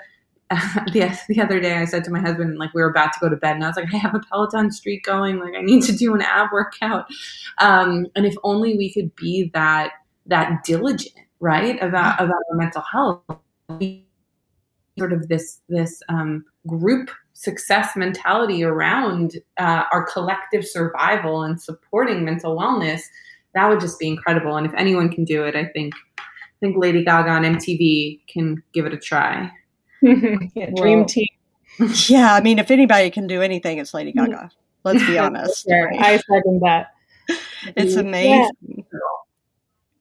the, 0.93 1.20
the 1.28 1.41
other 1.41 1.60
day 1.60 1.78
I 1.78 1.86
said 1.86 2.04
to 2.04 2.12
my 2.12 2.20
husband, 2.20 2.58
like 2.58 2.74
we 2.74 2.82
were 2.82 2.89
about 2.89 3.14
to 3.14 3.20
go 3.20 3.30
to 3.30 3.36
bed 3.36 3.56
and 3.56 3.64
I 3.64 3.68
was 3.68 3.78
like, 3.78 3.93
I 3.93 3.98
have 3.98 4.14
a 4.14 4.20
Peloton 4.20 4.72
streak 4.72 5.04
going. 5.04 5.39
Like 5.39 5.56
I 5.58 5.62
need 5.62 5.84
to 5.84 5.91
do 5.91 6.14
an 6.14 6.22
ab 6.22 6.50
workout. 6.54 7.06
Um, 7.60 8.08
and 8.16 8.26
if 8.26 8.36
only 8.43 8.78
we 8.78 8.93
could 8.93 9.16
be 9.16 9.50
that, 9.54 9.93
that 10.28 10.64
diligent, 10.64 11.16
right. 11.39 11.82
About, 11.82 12.22
about 12.22 12.43
our 12.52 12.58
mental 12.58 12.84
health, 12.84 13.24
sort 15.00 15.14
of 15.14 15.28
this, 15.28 15.62
this, 15.68 16.02
um, 16.10 16.46
group 16.68 17.10
success 17.34 17.96
mentality 17.96 18.64
around 18.64 19.34
uh, 19.58 19.84
our 19.91 20.06
collective 20.06 20.66
survival 20.66 21.43
and 21.43 21.62
supporting 21.62 22.24
mental 22.24 22.58
wellness, 22.58 23.02
that 23.54 23.68
would 23.68 23.80
just 23.80 24.00
be 24.00 24.08
incredible. 24.08 24.56
And 24.58 24.66
if 24.66 24.74
anyone 24.76 25.10
can 25.10 25.26
do 25.26 25.43
it, 25.43 25.56
I 25.56 25.66
think 25.66 25.93
I 26.20 26.60
think 26.60 26.78
Lady 26.78 27.04
Gaga 27.04 27.30
on 27.30 27.43
MTV 27.43 28.22
can 28.28 28.64
give 28.74 28.86
it 28.86 28.93
a 28.93 28.98
try. 28.98 29.52
yeah, 30.56 30.70
dream 30.76 30.99
well, 30.99 31.06
team. 31.06 31.28
Yeah, 32.08 32.34
I 32.34 32.41
mean, 32.41 32.60
if 32.60 32.72
anybody 32.72 33.10
can 33.10 33.28
do 33.28 33.41
anything, 33.41 33.78
it's 33.80 33.93
Lady 33.93 34.12
Gaga. 34.12 34.51
Let's 34.84 35.06
be 35.06 35.18
honest. 35.20 35.70
I 35.70 36.18
second 36.18 36.62
that. 36.62 36.91
It's 37.76 37.95
amazing. 37.95 38.51
Yeah. 38.62 38.84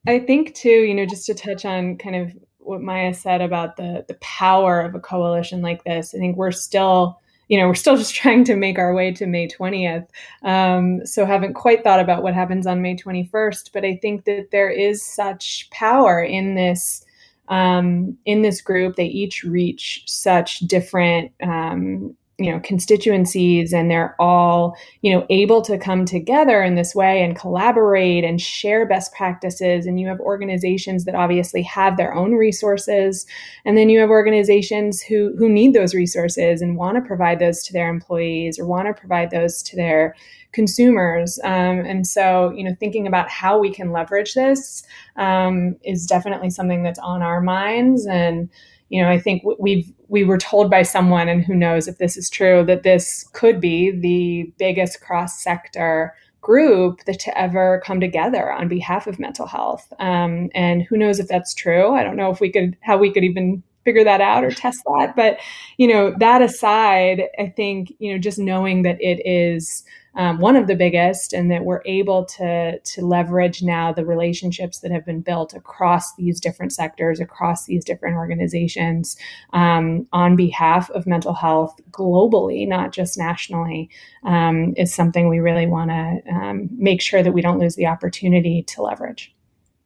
I 0.07 0.19
think 0.19 0.55
too, 0.55 0.69
you 0.69 0.93
know, 0.93 1.07
just 1.07 1.25
to 1.27 1.35
touch 1.35 1.65
on 1.65 1.97
kind 1.97 2.15
of 2.15 2.37
what 2.59 2.83
Maya 2.83 3.15
said 3.15 3.41
about 3.41 3.77
the 3.77 4.05
the 4.07 4.15
power 4.21 4.83
of 4.83 4.95
a 4.95 5.01
coalition 5.01 5.63
like 5.63 5.83
this. 5.85 6.15
I 6.15 6.19
think 6.19 6.37
we're 6.37 6.53
still 6.53 7.19
you 7.49 7.59
know, 7.59 7.67
we're 7.67 7.75
still 7.75 7.97
just 7.97 8.15
trying 8.15 8.45
to 8.45 8.57
make 8.57 8.79
our 8.79 8.95
way 8.95 9.13
to 9.13 9.27
May 9.27 9.49
20th. 9.49 10.07
Um, 10.43 11.05
so 11.07 11.27
haven't 11.27 11.55
quite 11.55 11.85
thought 11.85 12.01
about 12.01 12.23
what 12.23 12.35
happens 12.35 12.67
on 12.67 12.83
May 12.83 12.97
21st. 12.97 13.71
But 13.73 13.85
I 13.85 13.97
think 13.97 14.25
that 14.25 14.49
there 14.51 14.71
is 14.71 15.03
such 15.03 15.69
power 15.71 16.23
in 16.23 16.55
this 16.55 17.05
um, 17.49 18.17
in 18.25 18.43
this 18.43 18.61
group. 18.61 18.97
They 18.97 19.07
each 19.07 19.43
reach 19.45 20.05
such 20.07 20.61
different 20.61 21.33
um, 21.43 22.17
you 22.39 22.51
know 22.51 22.59
constituencies 22.61 23.73
and 23.73 23.91
they're 23.91 24.17
all 24.19 24.77
you 25.03 25.13
know 25.13 25.25
able 25.31 25.63
to 25.63 25.79
come 25.79 26.05
together 26.05 26.63
in 26.63 26.75
this 26.75 26.95
way 26.95 27.23
and 27.23 27.37
collaborate 27.37 28.25
and 28.25 28.41
share 28.41 28.87
best 28.87 29.13
practices. 29.13 29.87
And 29.87 30.01
you 30.01 30.09
have 30.09 30.19
organizations 30.21 31.05
that 31.05 31.15
obviously 31.15 31.63
have 31.63 31.97
their 31.97 32.13
own 32.13 32.35
resources. 32.35 33.25
And 33.65 33.79
then 33.79 33.89
you 33.89 34.01
have 34.01 34.11
organizations 34.11 35.01
who 35.01 35.35
who 35.39 35.49
need 35.49 35.75
those 35.75 35.95
resources 35.95 36.61
and 36.61 36.77
want 36.77 36.97
to 36.97 37.07
provide 37.07 37.39
those 37.39 37.63
to 37.65 37.73
their 37.73 37.89
employees 37.89 38.59
or 38.59 38.67
want 38.67 38.89
to 38.89 39.01
provide 39.01 39.31
those 39.31 39.63
to 39.65 39.77
their 39.77 40.17
consumers. 40.53 41.39
Um, 41.45 41.81
and 41.81 42.07
so 42.07 42.53
you 42.57 42.65
know 42.65 42.75
thinking 42.81 43.07
about 43.07 43.29
how 43.29 43.59
we 43.59 43.71
can 43.71 43.93
leverage 43.93 44.35
this 44.35 44.83
um, 45.17 45.77
is 45.85 46.07
definitely 46.07 46.51
something 46.51 46.83
that's 46.83 46.99
on 46.99 47.23
our 47.23 47.41
minds. 47.41 48.07
And 48.07 48.51
you 48.89 49.03
know, 49.03 49.11
I 49.11 49.19
think 49.19 49.43
we've 49.59 49.93
we 50.15 50.23
were 50.23 50.39
told 50.39 50.71
by 50.71 50.83
someone, 50.85 51.29
and 51.29 51.45
who 51.45 51.57
knows 51.57 51.89
if 51.89 51.99
this 51.99 52.17
is 52.17 52.31
true, 52.31 52.65
that 52.67 52.85
this 52.85 53.29
could 53.33 53.61
be 53.61 53.91
the 53.91 54.49
biggest 54.59 55.01
cross 55.01 55.43
sector 55.43 56.15
group 56.41 57.05
that 57.07 57.19
to 57.19 57.37
ever 57.37 57.83
come 57.85 57.99
together 57.99 58.53
on 58.53 58.69
behalf 58.69 59.09
of 59.09 59.19
mental 59.19 59.45
health. 59.45 59.93
Um, 59.99 60.51
and 60.55 60.85
who 60.85 60.97
knows 60.97 61.19
if 61.19 61.27
that's 61.27 61.53
true? 61.53 61.95
I 61.97 62.05
don't 62.05 62.17
know 62.17 62.31
if 62.31 62.39
we 62.39 62.53
could 62.53 62.77
how 62.83 62.97
we 62.97 63.13
could 63.13 63.25
even 63.25 63.65
figure 63.85 64.05
that 64.05 64.21
out 64.21 64.45
or 64.45 64.51
test 64.51 64.83
that. 64.85 65.15
But 65.17 65.39
you 65.77 65.87
know, 65.87 66.15
that 66.19 66.43
aside, 66.43 67.25
I 67.39 67.49
think 67.49 67.93
you 67.99 68.13
know 68.13 68.19
just 68.19 68.39
knowing 68.39 68.83
that 68.83 69.01
it 69.01 69.23
is 69.25 69.85
um, 70.17 70.39
one 70.39 70.55
of 70.55 70.69
the 70.69 70.77
biggest, 70.77 71.33
and 71.33 71.51
that 71.51 71.65
we're 71.65 71.83
able 71.85 72.25
to 72.25 72.79
to 72.79 73.07
leverage 73.07 73.63
now 73.63 73.93
the 73.93 74.05
relationships 74.05 74.79
that 74.79 74.93
have 74.93 75.05
been 75.05 75.21
built 75.21 75.55
across 75.55 76.15
these 76.15 76.41
different 76.41 76.73
sectors, 76.73 77.19
across 77.19 77.67
these 77.67 77.85
different 77.85 78.17
organizations, 78.17 79.17
um, 79.53 80.07
on 80.13 80.37
behalf 80.37 80.89
of 80.91 81.07
mental 81.07 81.35
health 81.35 81.81
globally, 81.91 82.67
not 82.67 82.93
just 82.93 83.19
nationally, 83.19 83.91
um, 84.23 84.73
is 84.77 84.95
something 84.95 85.29
we 85.29 85.41
really 85.41 85.67
want 85.67 85.91
to 85.91 86.33
um, 86.33 86.69
make 86.73 87.01
sure 87.01 87.23
that 87.23 87.33
we 87.33 87.43
don't 87.43 87.59
lose 87.59 87.75
the 87.75 87.87
opportunity 87.87 88.63
to 88.63 88.83
leverage. 88.83 89.35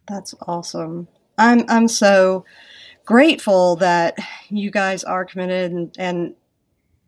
That's 0.09 0.35
awesome. 0.47 1.09
I'm 1.39 1.65
I'm 1.69 1.89
so 1.89 2.45
grateful 3.09 3.75
that 3.77 4.19
you 4.51 4.71
guys 4.71 5.03
are 5.03 5.25
committed 5.25 5.73
and, 5.73 5.97
and 5.99 6.35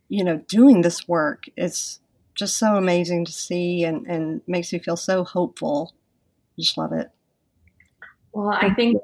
you 0.09 0.24
know 0.24 0.38
doing 0.48 0.80
this 0.80 1.07
work. 1.07 1.44
It's 1.59 2.01
just 2.34 2.57
so 2.57 2.76
amazing 2.76 3.26
to 3.26 3.32
see 3.32 3.84
and, 3.84 4.07
and 4.07 4.40
makes 4.46 4.72
me 4.72 4.78
feel 4.78 4.96
so 4.96 5.24
hopeful. 5.24 5.92
Just 6.59 6.78
love 6.78 6.94
it. 6.94 7.11
Well, 8.32 8.48
I 8.48 8.72
think 8.72 8.96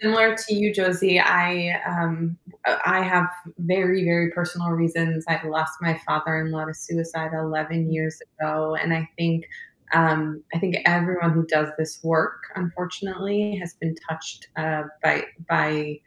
similar 0.00 0.36
to 0.36 0.54
you, 0.54 0.72
Josie. 0.72 1.18
I 1.18 1.82
um, 1.84 2.38
I 2.64 3.02
have 3.02 3.26
very 3.58 4.04
very 4.04 4.30
personal 4.30 4.68
reasons. 4.70 5.24
I 5.28 5.44
lost 5.44 5.72
my 5.80 6.00
father-in-law 6.06 6.66
to 6.66 6.74
suicide 6.74 7.32
11 7.34 7.92
years 7.92 8.20
ago, 8.38 8.76
and 8.76 8.94
I 8.94 9.08
think 9.18 9.46
um, 9.94 10.44
I 10.54 10.60
think 10.60 10.76
everyone 10.84 11.32
who 11.32 11.44
does 11.46 11.70
this 11.76 11.98
work, 12.04 12.44
unfortunately, 12.54 13.56
has 13.56 13.74
been 13.74 13.96
touched 14.08 14.46
uh, 14.56 14.84
by 15.02 15.24
by 15.48 15.98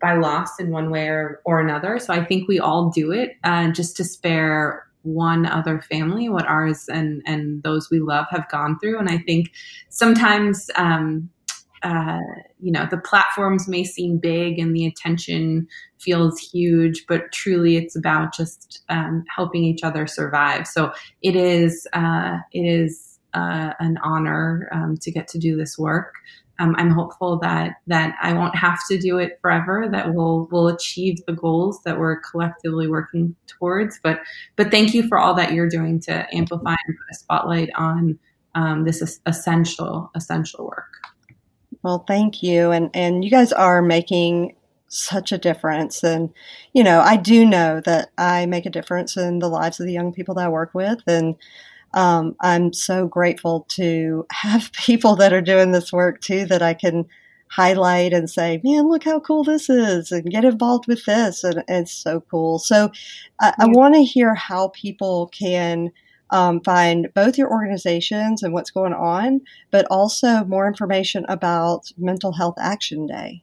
by 0.00 0.14
loss 0.14 0.58
in 0.58 0.70
one 0.70 0.90
way 0.90 1.08
or, 1.08 1.40
or 1.44 1.60
another. 1.60 1.98
So 1.98 2.12
I 2.12 2.24
think 2.24 2.48
we 2.48 2.60
all 2.60 2.90
do 2.90 3.12
it 3.12 3.36
uh, 3.44 3.70
just 3.70 3.96
to 3.96 4.04
spare 4.04 4.86
one 5.06 5.46
other 5.46 5.80
family 5.80 6.28
what 6.28 6.46
ours 6.46 6.88
and 6.88 7.22
and 7.26 7.62
those 7.62 7.88
we 7.90 8.00
love 8.00 8.26
have 8.30 8.48
gone 8.48 8.78
through. 8.78 8.98
And 8.98 9.08
i 9.08 9.18
think 9.18 9.52
sometimes 9.88 10.68
um, 10.74 11.30
uh, 11.82 12.18
you 12.60 12.72
know 12.72 12.86
the 12.90 12.98
platforms 12.98 13.68
may 13.68 13.84
seem 13.84 14.18
big 14.18 14.58
and 14.58 14.74
the 14.74 14.86
attention 14.86 15.68
feels 15.98 16.38
huge 16.38 17.06
but 17.06 17.30
truly 17.32 17.76
it's 17.76 17.94
about 17.94 18.34
just 18.34 18.82
um, 18.88 19.24
helping 19.34 19.64
each 19.64 19.84
other 19.84 20.06
survive. 20.06 20.66
So 20.66 20.92
it 21.22 21.36
is 21.36 21.86
uh, 21.92 22.38
it 22.52 22.64
is 22.64 23.18
uh, 23.34 23.74
an 23.78 23.98
honor 24.02 24.68
um, 24.72 24.96
to 25.02 25.10
get 25.12 25.28
to 25.28 25.38
do 25.38 25.56
this 25.56 25.78
work 25.78 26.14
um, 26.58 26.74
I'm 26.78 26.90
hopeful 26.90 27.38
that 27.40 27.76
that 27.86 28.16
I 28.22 28.32
won't 28.32 28.56
have 28.56 28.78
to 28.90 28.98
do 28.98 29.18
it 29.18 29.38
forever. 29.40 29.88
That 29.90 30.14
we'll 30.14 30.48
we'll 30.50 30.68
achieve 30.68 31.24
the 31.26 31.32
goals 31.32 31.82
that 31.84 31.98
we're 31.98 32.20
collectively 32.20 32.88
working 32.88 33.34
towards. 33.46 34.00
But 34.02 34.20
but 34.56 34.70
thank 34.70 34.94
you 34.94 35.06
for 35.08 35.18
all 35.18 35.34
that 35.34 35.52
you're 35.52 35.68
doing 35.68 36.00
to 36.00 36.26
amplify 36.34 36.76
and 36.86 36.96
put 36.96 37.12
a 37.12 37.14
spotlight 37.14 37.70
on 37.76 38.18
um, 38.54 38.84
this 38.84 39.20
essential 39.26 40.10
essential 40.14 40.66
work. 40.66 40.94
Well, 41.82 42.04
thank 42.06 42.42
you, 42.42 42.70
and 42.70 42.90
and 42.94 43.24
you 43.24 43.30
guys 43.30 43.52
are 43.52 43.82
making 43.82 44.56
such 44.88 45.32
a 45.32 45.38
difference. 45.38 46.02
And 46.02 46.32
you 46.72 46.82
know, 46.82 47.00
I 47.00 47.16
do 47.16 47.44
know 47.44 47.80
that 47.84 48.10
I 48.16 48.46
make 48.46 48.66
a 48.66 48.70
difference 48.70 49.16
in 49.16 49.40
the 49.40 49.48
lives 49.48 49.78
of 49.78 49.86
the 49.86 49.92
young 49.92 50.12
people 50.12 50.34
that 50.36 50.46
I 50.46 50.48
work 50.48 50.74
with, 50.74 51.02
and 51.06 51.36
um, 51.94 52.36
I'm 52.40 52.72
so 52.72 53.06
grateful 53.06 53.66
to 53.70 54.26
have 54.30 54.72
people 54.86 55.16
that 55.16 55.32
are 55.32 55.42
doing 55.42 55.72
this 55.72 55.92
work 55.92 56.20
too 56.20 56.46
that 56.46 56.62
I 56.62 56.74
can 56.74 57.06
highlight 57.48 58.12
and 58.12 58.28
say, 58.28 58.60
man, 58.64 58.88
look 58.88 59.04
how 59.04 59.20
cool 59.20 59.44
this 59.44 59.70
is 59.70 60.10
and 60.10 60.30
get 60.30 60.44
involved 60.44 60.86
with 60.88 61.04
this. 61.04 61.44
And, 61.44 61.62
it's 61.68 61.92
so 61.92 62.20
cool. 62.30 62.58
So 62.58 62.90
I, 63.40 63.54
I 63.60 63.66
want 63.66 63.94
to 63.94 64.02
hear 64.02 64.34
how 64.34 64.68
people 64.68 65.28
can 65.28 65.92
um, 66.30 66.60
find 66.60 67.08
both 67.14 67.38
your 67.38 67.50
organizations 67.50 68.42
and 68.42 68.52
what's 68.52 68.70
going 68.70 68.92
on, 68.92 69.40
but 69.70 69.86
also 69.90 70.44
more 70.44 70.66
information 70.66 71.24
about 71.28 71.92
Mental 71.96 72.32
Health 72.32 72.56
Action 72.58 73.06
Day. 73.06 73.42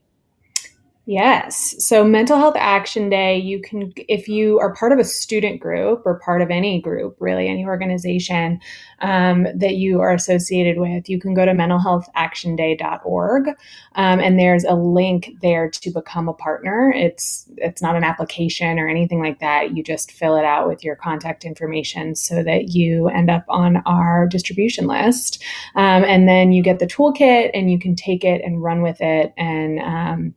Yes. 1.05 1.75
So 1.85 2.05
Mental 2.05 2.37
Health 2.37 2.55
Action 2.57 3.09
Day, 3.09 3.37
you 3.37 3.61
can, 3.61 3.91
if 4.07 4.29
you 4.29 4.57
are 4.59 4.73
part 4.73 4.93
of 4.93 4.99
a 4.99 5.03
student 5.03 5.59
group 5.59 6.01
or 6.05 6.17
part 6.19 6.41
of 6.41 6.49
any 6.49 6.79
group, 6.79 7.17
really 7.19 7.49
any 7.49 7.65
organization 7.65 8.61
um, 8.99 9.45
that 9.53 9.75
you 9.75 9.99
are 9.99 10.13
associated 10.13 10.79
with, 10.79 11.09
you 11.09 11.19
can 11.19 11.33
go 11.33 11.43
to 11.43 11.51
mentalhealthactionday.org, 11.51 13.47
um, 13.95 14.19
and 14.21 14.39
there's 14.39 14.63
a 14.63 14.75
link 14.75 15.31
there 15.41 15.69
to 15.69 15.91
become 15.91 16.29
a 16.29 16.33
partner. 16.33 16.93
It's 16.95 17.49
it's 17.57 17.81
not 17.81 17.97
an 17.97 18.05
application 18.05 18.79
or 18.79 18.87
anything 18.87 19.19
like 19.19 19.41
that. 19.41 19.75
You 19.75 19.83
just 19.83 20.09
fill 20.13 20.37
it 20.37 20.45
out 20.45 20.69
with 20.69 20.85
your 20.85 20.95
contact 20.95 21.43
information 21.43 22.15
so 22.15 22.43
that 22.43 22.69
you 22.69 23.09
end 23.09 23.29
up 23.29 23.43
on 23.49 23.83
our 23.85 24.25
distribution 24.25 24.87
list, 24.87 25.43
um, 25.75 26.05
and 26.05 26.29
then 26.29 26.53
you 26.53 26.63
get 26.63 26.79
the 26.79 26.87
toolkit 26.87 27.51
and 27.53 27.69
you 27.69 27.77
can 27.77 27.93
take 27.93 28.23
it 28.23 28.41
and 28.41 28.63
run 28.63 28.81
with 28.81 29.01
it 29.01 29.33
and 29.35 29.79
um, 29.79 30.33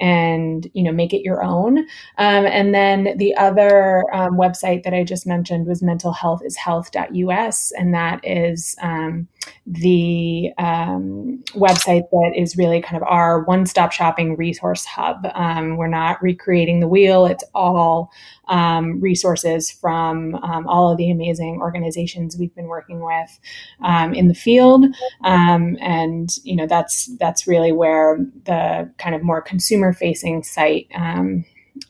and 0.00 0.70
you 0.74 0.82
know 0.82 0.92
make 0.92 1.12
it 1.12 1.22
your 1.22 1.42
own. 1.42 1.78
Um, 2.18 2.46
and 2.46 2.74
then 2.74 3.16
the 3.16 3.34
other 3.36 4.04
um, 4.12 4.36
website 4.36 4.82
that 4.84 4.94
i 4.94 5.04
just 5.04 5.26
mentioned 5.26 5.66
was 5.66 5.82
mentalhealthishealth.us 5.82 7.72
and 7.72 7.94
that 7.94 8.20
is 8.24 8.76
um, 8.82 9.28
the 9.66 10.50
um, 10.58 11.42
website 11.52 12.02
that 12.10 12.32
is 12.36 12.56
really 12.56 12.80
kind 12.80 12.96
of 12.96 13.06
our 13.08 13.44
one 13.44 13.66
stop 13.66 13.92
shopping 13.92 14.36
resource 14.36 14.84
hub. 14.84 15.26
Um, 15.34 15.76
we're 15.76 15.86
not 15.86 16.22
recreating 16.22 16.80
the 16.80 16.88
wheel, 16.88 17.26
it's 17.26 17.44
all 17.54 18.10
um, 18.48 19.00
resources 19.00 19.70
from 19.70 20.34
um, 20.36 20.66
all 20.66 20.90
of 20.90 20.98
the 20.98 21.10
amazing 21.10 21.60
organizations 21.60 22.36
we've 22.36 22.54
been 22.54 22.66
working 22.66 23.00
with 23.00 23.38
um, 23.82 24.12
in 24.12 24.28
the 24.28 24.34
field. 24.34 24.86
Um, 25.24 25.76
and, 25.80 26.36
you 26.42 26.56
know, 26.56 26.66
that's, 26.66 27.06
that's 27.18 27.46
really 27.46 27.72
where 27.72 28.18
the 28.44 28.90
kind 28.98 29.14
of 29.14 29.22
more 29.22 29.40
consumer 29.40 29.92
facing 29.92 30.42
site 30.42 30.88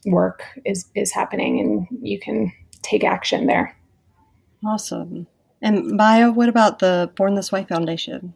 work 0.05 0.44
is, 0.64 0.88
is 0.94 1.12
happening, 1.12 1.61
and 1.61 1.86
you 2.07 2.18
can 2.18 2.53
take 2.82 3.05
action 3.05 3.46
there. 3.46 3.76
Awesome. 4.64 5.26
And 5.63 5.93
Maya, 5.93 6.31
what 6.31 6.49
about 6.49 6.79
the 6.79 7.11
Born 7.17 7.35
This 7.35 7.53
Way 7.53 7.65
Foundation? 7.65 8.35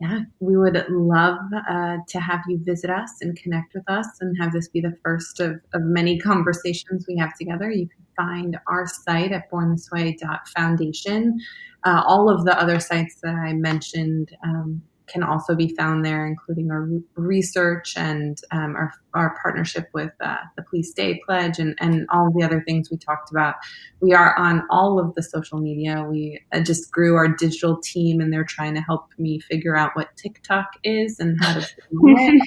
Yeah, 0.00 0.20
we 0.38 0.56
would 0.56 0.86
love 0.88 1.38
uh, 1.68 1.96
to 2.08 2.20
have 2.20 2.40
you 2.46 2.60
visit 2.62 2.88
us 2.88 3.10
and 3.20 3.36
connect 3.36 3.74
with 3.74 3.82
us 3.88 4.06
and 4.20 4.36
have 4.40 4.52
this 4.52 4.68
be 4.68 4.80
the 4.80 4.96
first 5.02 5.40
of, 5.40 5.60
of 5.74 5.82
many 5.82 6.18
conversations 6.20 7.04
we 7.08 7.16
have 7.16 7.36
together. 7.36 7.70
You 7.70 7.88
can 7.88 8.06
find 8.16 8.56
our 8.68 8.86
site 8.86 9.32
at 9.32 9.50
bornthisway.foundation. 9.50 11.40
Uh, 11.84 12.02
all 12.06 12.30
of 12.30 12.44
the 12.44 12.60
other 12.60 12.78
sites 12.78 13.16
that 13.22 13.34
I 13.34 13.54
mentioned 13.54 14.30
um, 14.44 14.82
can 15.08 15.22
also 15.22 15.54
be 15.54 15.74
found 15.76 16.04
there, 16.04 16.26
including 16.26 16.70
our 16.70 16.88
research 17.16 17.94
and 17.96 18.38
um, 18.50 18.76
our, 18.76 18.92
our 19.14 19.36
partnership 19.42 19.88
with 19.92 20.12
uh, 20.20 20.36
the 20.56 20.62
Police 20.62 20.92
Day 20.92 21.20
Pledge 21.26 21.58
and, 21.58 21.74
and 21.80 22.06
all 22.10 22.30
the 22.36 22.44
other 22.44 22.62
things 22.66 22.90
we 22.90 22.96
talked 22.96 23.30
about. 23.30 23.56
We 24.00 24.12
are 24.12 24.36
on 24.38 24.64
all 24.70 24.98
of 24.98 25.14
the 25.14 25.22
social 25.22 25.58
media. 25.58 26.04
We 26.08 26.40
uh, 26.52 26.60
just 26.60 26.90
grew 26.90 27.16
our 27.16 27.28
digital 27.28 27.78
team, 27.80 28.20
and 28.20 28.32
they're 28.32 28.44
trying 28.44 28.74
to 28.74 28.80
help 28.80 29.08
me 29.18 29.40
figure 29.40 29.76
out 29.76 29.92
what 29.94 30.16
TikTok 30.16 30.68
is 30.84 31.18
and 31.18 31.36
how 31.42 31.60
to. 31.60 31.66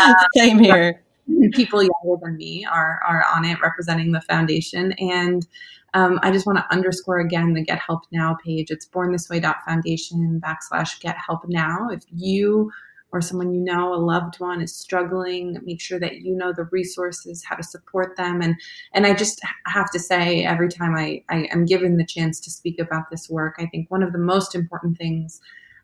um, 0.00 0.14
Same 0.34 0.58
here. 0.58 1.02
People 1.52 1.82
younger 1.82 2.20
than 2.22 2.36
me 2.36 2.64
are 2.64 3.00
are 3.06 3.24
on 3.34 3.44
it, 3.44 3.60
representing 3.60 4.12
the 4.12 4.20
foundation, 4.20 4.92
and 4.92 5.46
um, 5.94 6.20
I 6.22 6.30
just 6.30 6.46
want 6.46 6.58
to 6.58 6.72
underscore 6.72 7.20
again 7.20 7.54
the 7.54 7.62
Get 7.62 7.78
Help 7.78 8.02
Now 8.12 8.36
page. 8.44 8.70
It's 8.70 8.86
bornthisway.foundation 8.86 10.42
backslash 10.44 11.00
get 11.00 11.16
help 11.16 11.40
now. 11.48 11.88
If 11.90 12.02
you 12.10 12.70
or 13.12 13.20
someone 13.20 13.54
you 13.54 13.60
know, 13.60 13.94
a 13.94 13.96
loved 13.96 14.38
one 14.40 14.60
is 14.60 14.74
struggling, 14.74 15.58
make 15.64 15.80
sure 15.80 15.98
that 15.98 16.16
you 16.16 16.36
know 16.36 16.52
the 16.52 16.64
resources, 16.64 17.44
how 17.44 17.56
to 17.56 17.62
support 17.62 18.16
them. 18.16 18.42
And 18.42 18.56
and 18.92 19.06
I 19.06 19.14
just 19.14 19.40
have 19.66 19.90
to 19.92 19.98
say, 19.98 20.44
every 20.44 20.68
time 20.68 20.94
I, 20.94 21.22
I 21.30 21.48
am 21.52 21.64
given 21.64 21.96
the 21.96 22.06
chance 22.06 22.40
to 22.40 22.50
speak 22.50 22.78
about 22.78 23.10
this 23.10 23.30
work, 23.30 23.54
I 23.58 23.66
think 23.66 23.90
one 23.90 24.02
of 24.02 24.12
the 24.12 24.18
most 24.18 24.54
important 24.54 24.98
things 24.98 25.40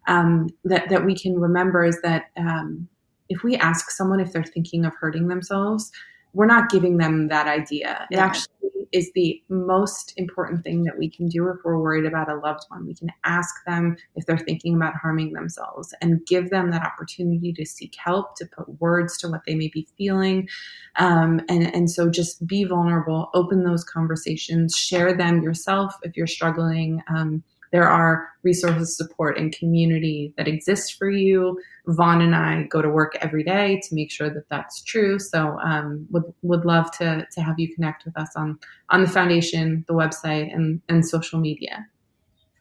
um, 0.08 0.50
that, 0.64 0.88
that 0.88 1.04
we 1.04 1.16
can 1.16 1.38
remember 1.38 1.84
is 1.84 2.00
that 2.02 2.24
um, 2.36 2.88
if 3.32 3.42
we 3.42 3.56
ask 3.56 3.90
someone 3.90 4.20
if 4.20 4.32
they're 4.32 4.44
thinking 4.44 4.84
of 4.84 4.94
hurting 4.94 5.28
themselves, 5.28 5.90
we're 6.32 6.46
not 6.46 6.70
giving 6.70 6.96
them 6.98 7.28
that 7.28 7.46
idea. 7.46 8.06
It 8.10 8.18
actually 8.18 8.48
is 8.92 9.10
the 9.14 9.42
most 9.48 10.12
important 10.16 10.62
thing 10.62 10.84
that 10.84 10.98
we 10.98 11.08
can 11.10 11.26
do 11.26 11.48
if 11.48 11.56
we're 11.64 11.78
worried 11.78 12.04
about 12.04 12.30
a 12.30 12.36
loved 12.36 12.64
one. 12.68 12.86
We 12.86 12.94
can 12.94 13.08
ask 13.24 13.54
them 13.66 13.96
if 14.16 14.26
they're 14.26 14.36
thinking 14.36 14.74
about 14.74 14.94
harming 14.94 15.32
themselves 15.32 15.94
and 16.02 16.24
give 16.26 16.50
them 16.50 16.70
that 16.70 16.84
opportunity 16.84 17.52
to 17.54 17.64
seek 17.64 17.94
help, 17.96 18.36
to 18.36 18.46
put 18.46 18.80
words 18.80 19.16
to 19.18 19.28
what 19.28 19.42
they 19.46 19.54
may 19.54 19.68
be 19.72 19.88
feeling. 19.96 20.48
Um, 20.96 21.40
and, 21.48 21.74
and 21.74 21.90
so 21.90 22.10
just 22.10 22.46
be 22.46 22.64
vulnerable, 22.64 23.30
open 23.34 23.64
those 23.64 23.82
conversations, 23.82 24.76
share 24.76 25.14
them 25.14 25.42
yourself 25.42 25.94
if 26.02 26.16
you're 26.16 26.26
struggling. 26.26 27.02
Um, 27.08 27.42
there 27.72 27.88
are 27.88 28.28
resources, 28.42 28.96
support, 28.96 29.38
and 29.38 29.52
community 29.52 30.34
that 30.36 30.46
exists 30.46 30.90
for 30.90 31.10
you. 31.10 31.58
Vaughn 31.86 32.20
and 32.20 32.36
I 32.36 32.64
go 32.64 32.82
to 32.82 32.88
work 32.88 33.16
every 33.20 33.42
day 33.42 33.80
to 33.82 33.94
make 33.94 34.10
sure 34.10 34.28
that 34.28 34.48
that's 34.50 34.82
true. 34.82 35.18
So 35.18 35.58
um, 35.64 36.06
would 36.10 36.24
would 36.42 36.64
love 36.64 36.90
to 36.98 37.26
to 37.32 37.40
have 37.40 37.58
you 37.58 37.74
connect 37.74 38.04
with 38.04 38.16
us 38.16 38.30
on 38.36 38.58
on 38.90 39.00
the 39.00 39.08
foundation, 39.08 39.84
the 39.88 39.94
website, 39.94 40.54
and 40.54 40.82
and 40.88 41.06
social 41.06 41.40
media. 41.40 41.86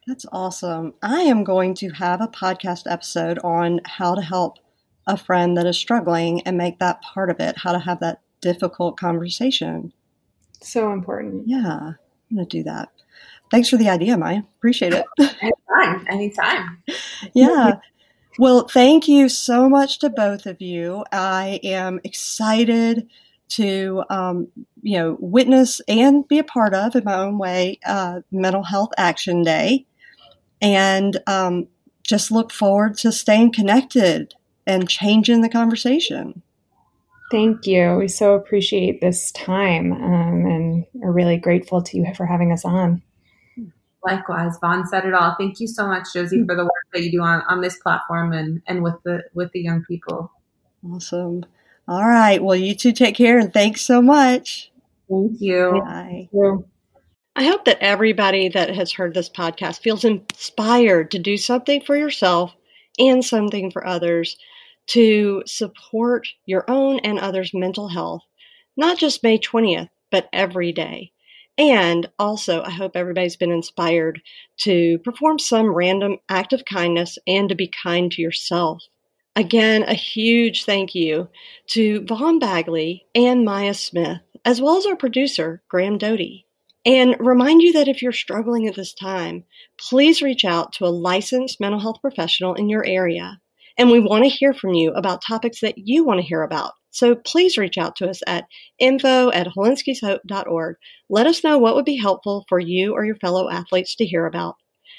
That's 0.06 0.26
awesome. 0.32 0.94
I 1.02 1.20
am 1.20 1.44
going 1.44 1.74
to 1.74 1.90
have 1.90 2.20
a 2.20 2.26
podcast 2.26 2.90
episode 2.90 3.38
on 3.44 3.80
how 3.84 4.14
to 4.14 4.22
help 4.22 4.58
a 5.06 5.16
friend 5.16 5.56
that 5.56 5.66
is 5.66 5.76
struggling 5.76 6.40
and 6.42 6.56
make 6.56 6.78
that 6.78 7.02
part 7.02 7.30
of 7.30 7.38
it. 7.38 7.58
How 7.58 7.72
to 7.72 7.78
have 7.78 8.00
that 8.00 8.20
difficult 8.40 8.98
conversation. 8.98 9.92
So 10.60 10.92
important. 10.92 11.46
Yeah, 11.46 11.92
I'm 12.30 12.36
going 12.36 12.46
to 12.48 12.56
do 12.58 12.62
that. 12.64 12.90
Thanks 13.52 13.68
for 13.68 13.76
the 13.76 13.90
idea, 13.90 14.16
Maya. 14.16 14.42
Appreciate 14.56 14.94
it. 14.94 15.04
Anytime. 15.20 16.06
Anytime. 16.08 16.82
yeah. 17.34 17.76
Well, 18.38 18.66
thank 18.66 19.08
you 19.08 19.28
so 19.28 19.68
much 19.68 19.98
to 19.98 20.08
both 20.08 20.46
of 20.46 20.62
you. 20.62 21.04
I 21.12 21.60
am 21.62 22.00
excited 22.02 23.10
to, 23.50 24.04
um, 24.08 24.48
you 24.80 24.96
know, 24.96 25.18
witness 25.20 25.82
and 25.86 26.26
be 26.26 26.38
a 26.38 26.44
part 26.44 26.72
of, 26.72 26.96
in 26.96 27.04
my 27.04 27.18
own 27.18 27.36
way, 27.36 27.78
uh, 27.84 28.22
Mental 28.30 28.62
Health 28.62 28.88
Action 28.96 29.42
Day, 29.42 29.84
and 30.62 31.18
um, 31.26 31.68
just 32.02 32.30
look 32.30 32.52
forward 32.52 32.96
to 32.98 33.12
staying 33.12 33.52
connected 33.52 34.34
and 34.66 34.88
changing 34.88 35.42
the 35.42 35.50
conversation. 35.50 36.40
Thank 37.30 37.66
you. 37.66 37.96
We 37.96 38.08
so 38.08 38.32
appreciate 38.32 39.02
this 39.02 39.30
time 39.32 39.92
um, 39.92 40.46
and 40.46 40.86
are 41.04 41.12
really 41.12 41.36
grateful 41.36 41.82
to 41.82 41.98
you 41.98 42.14
for 42.14 42.24
having 42.24 42.50
us 42.50 42.64
on. 42.64 43.02
Likewise, 44.04 44.58
Vaughn 44.60 44.86
said 44.86 45.04
it 45.04 45.14
all. 45.14 45.36
Thank 45.38 45.60
you 45.60 45.68
so 45.68 45.86
much, 45.86 46.12
Josie, 46.12 46.40
hmm. 46.40 46.46
for 46.46 46.56
the 46.56 46.64
work 46.64 46.72
that 46.92 47.02
you 47.02 47.10
do 47.10 47.22
on, 47.22 47.42
on 47.48 47.60
this 47.60 47.76
platform 47.78 48.32
and, 48.32 48.62
and 48.66 48.82
with 48.82 48.96
the 49.04 49.22
with 49.34 49.52
the 49.52 49.60
young 49.60 49.84
people. 49.84 50.32
Awesome. 50.84 51.44
All 51.86 52.06
right. 52.06 52.42
Well, 52.42 52.56
you 52.56 52.74
two 52.74 52.92
take 52.92 53.16
care 53.16 53.38
and 53.38 53.52
thanks 53.52 53.82
so 53.82 54.02
much. 54.02 54.72
Thank 55.08 55.40
you. 55.40 55.82
Bye. 55.84 56.08
Thank 56.10 56.32
you. 56.32 56.64
I 57.34 57.44
hope 57.44 57.64
that 57.64 57.78
everybody 57.80 58.48
that 58.50 58.74
has 58.74 58.92
heard 58.92 59.14
this 59.14 59.30
podcast 59.30 59.80
feels 59.80 60.04
inspired 60.04 61.10
to 61.12 61.18
do 61.18 61.38
something 61.38 61.80
for 61.80 61.96
yourself 61.96 62.54
and 62.98 63.24
something 63.24 63.70
for 63.70 63.86
others 63.86 64.36
to 64.88 65.42
support 65.46 66.28
your 66.44 66.64
own 66.68 66.98
and 67.00 67.18
others' 67.18 67.54
mental 67.54 67.88
health, 67.88 68.22
not 68.76 68.98
just 68.98 69.22
May 69.22 69.38
20th, 69.38 69.88
but 70.10 70.28
every 70.32 70.72
day. 70.72 71.11
And 71.62 72.10
also, 72.18 72.60
I 72.64 72.70
hope 72.70 72.96
everybody's 72.96 73.36
been 73.36 73.52
inspired 73.52 74.20
to 74.62 74.98
perform 75.04 75.38
some 75.38 75.72
random 75.72 76.18
act 76.28 76.52
of 76.52 76.64
kindness 76.64 77.18
and 77.24 77.48
to 77.48 77.54
be 77.54 77.68
kind 77.68 78.10
to 78.10 78.20
yourself. 78.20 78.82
Again, 79.36 79.84
a 79.84 79.94
huge 79.94 80.64
thank 80.64 80.92
you 80.92 81.28
to 81.68 82.04
Vaughn 82.04 82.40
Bagley 82.40 83.06
and 83.14 83.44
Maya 83.44 83.74
Smith, 83.74 84.22
as 84.44 84.60
well 84.60 84.76
as 84.76 84.86
our 84.86 84.96
producer, 84.96 85.62
Graham 85.68 85.98
Doty. 85.98 86.48
And 86.84 87.14
remind 87.20 87.62
you 87.62 87.72
that 87.74 87.86
if 87.86 88.02
you're 88.02 88.10
struggling 88.10 88.66
at 88.66 88.74
this 88.74 88.92
time, 88.92 89.44
please 89.78 90.20
reach 90.20 90.44
out 90.44 90.72
to 90.72 90.84
a 90.84 90.86
licensed 90.86 91.60
mental 91.60 91.78
health 91.78 92.00
professional 92.00 92.54
in 92.54 92.68
your 92.68 92.84
area. 92.84 93.40
And 93.78 93.88
we 93.88 94.00
want 94.00 94.24
to 94.24 94.28
hear 94.28 94.52
from 94.52 94.74
you 94.74 94.90
about 94.94 95.22
topics 95.22 95.60
that 95.60 95.78
you 95.78 96.02
want 96.02 96.18
to 96.18 96.26
hear 96.26 96.42
about. 96.42 96.72
So 96.92 97.16
please 97.16 97.56
reach 97.56 97.78
out 97.78 97.96
to 97.96 98.08
us 98.08 98.20
at 98.26 98.44
info 98.78 99.30
at 99.32 99.48
hilinskishope.org. 99.48 100.76
Let 101.08 101.26
us 101.26 101.42
know 101.42 101.58
what 101.58 101.74
would 101.74 101.86
be 101.86 101.96
helpful 101.96 102.44
for 102.48 102.60
you 102.60 102.92
or 102.92 103.04
your 103.04 103.16
fellow 103.16 103.50
athletes 103.50 103.96
to 103.96 104.04
hear 104.04 104.26
about. 104.26 104.56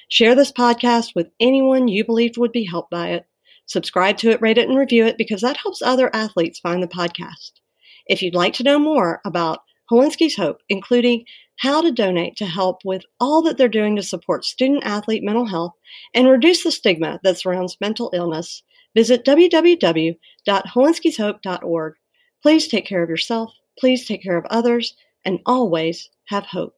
Share 0.09 0.35
this 0.35 0.51
podcast 0.51 1.11
with 1.15 1.29
anyone 1.39 1.87
you 1.87 2.03
believed 2.03 2.37
would 2.37 2.51
be 2.51 2.65
helped 2.65 2.89
by 2.89 3.09
it. 3.09 3.25
Subscribe 3.67 4.17
to 4.17 4.31
it, 4.31 4.41
rate 4.41 4.57
it, 4.57 4.67
and 4.67 4.77
review 4.77 5.05
it 5.05 5.17
because 5.17 5.41
that 5.41 5.57
helps 5.57 5.81
other 5.81 6.13
athletes 6.13 6.59
find 6.59 6.81
the 6.81 6.87
podcast. 6.87 7.51
If 8.07 8.21
you'd 8.21 8.35
like 8.35 8.55
to 8.55 8.63
know 8.63 8.79
more 8.79 9.21
about 9.23 9.59
Hilinski's 9.89 10.35
Hope, 10.35 10.61
including 10.69 11.25
how 11.57 11.81
to 11.81 11.91
donate 11.91 12.35
to 12.37 12.45
help 12.45 12.79
with 12.83 13.03
all 13.19 13.43
that 13.43 13.57
they're 13.57 13.67
doing 13.67 13.95
to 13.95 14.03
support 14.03 14.45
student 14.45 14.83
athlete 14.83 15.23
mental 15.23 15.45
health 15.45 15.73
and 16.13 16.27
reduce 16.27 16.63
the 16.63 16.71
stigma 16.71 17.19
that 17.23 17.37
surrounds 17.37 17.77
mental 17.79 18.09
illness, 18.13 18.63
Visit 18.95 19.25
www.hilinskishope.org. 19.25 21.93
Please 22.41 22.67
take 22.67 22.85
care 22.85 23.03
of 23.03 23.09
yourself, 23.09 23.51
please 23.79 24.05
take 24.05 24.23
care 24.23 24.37
of 24.37 24.45
others, 24.49 24.95
and 25.25 25.39
always 25.45 26.09
have 26.25 26.45
hope. 26.45 26.75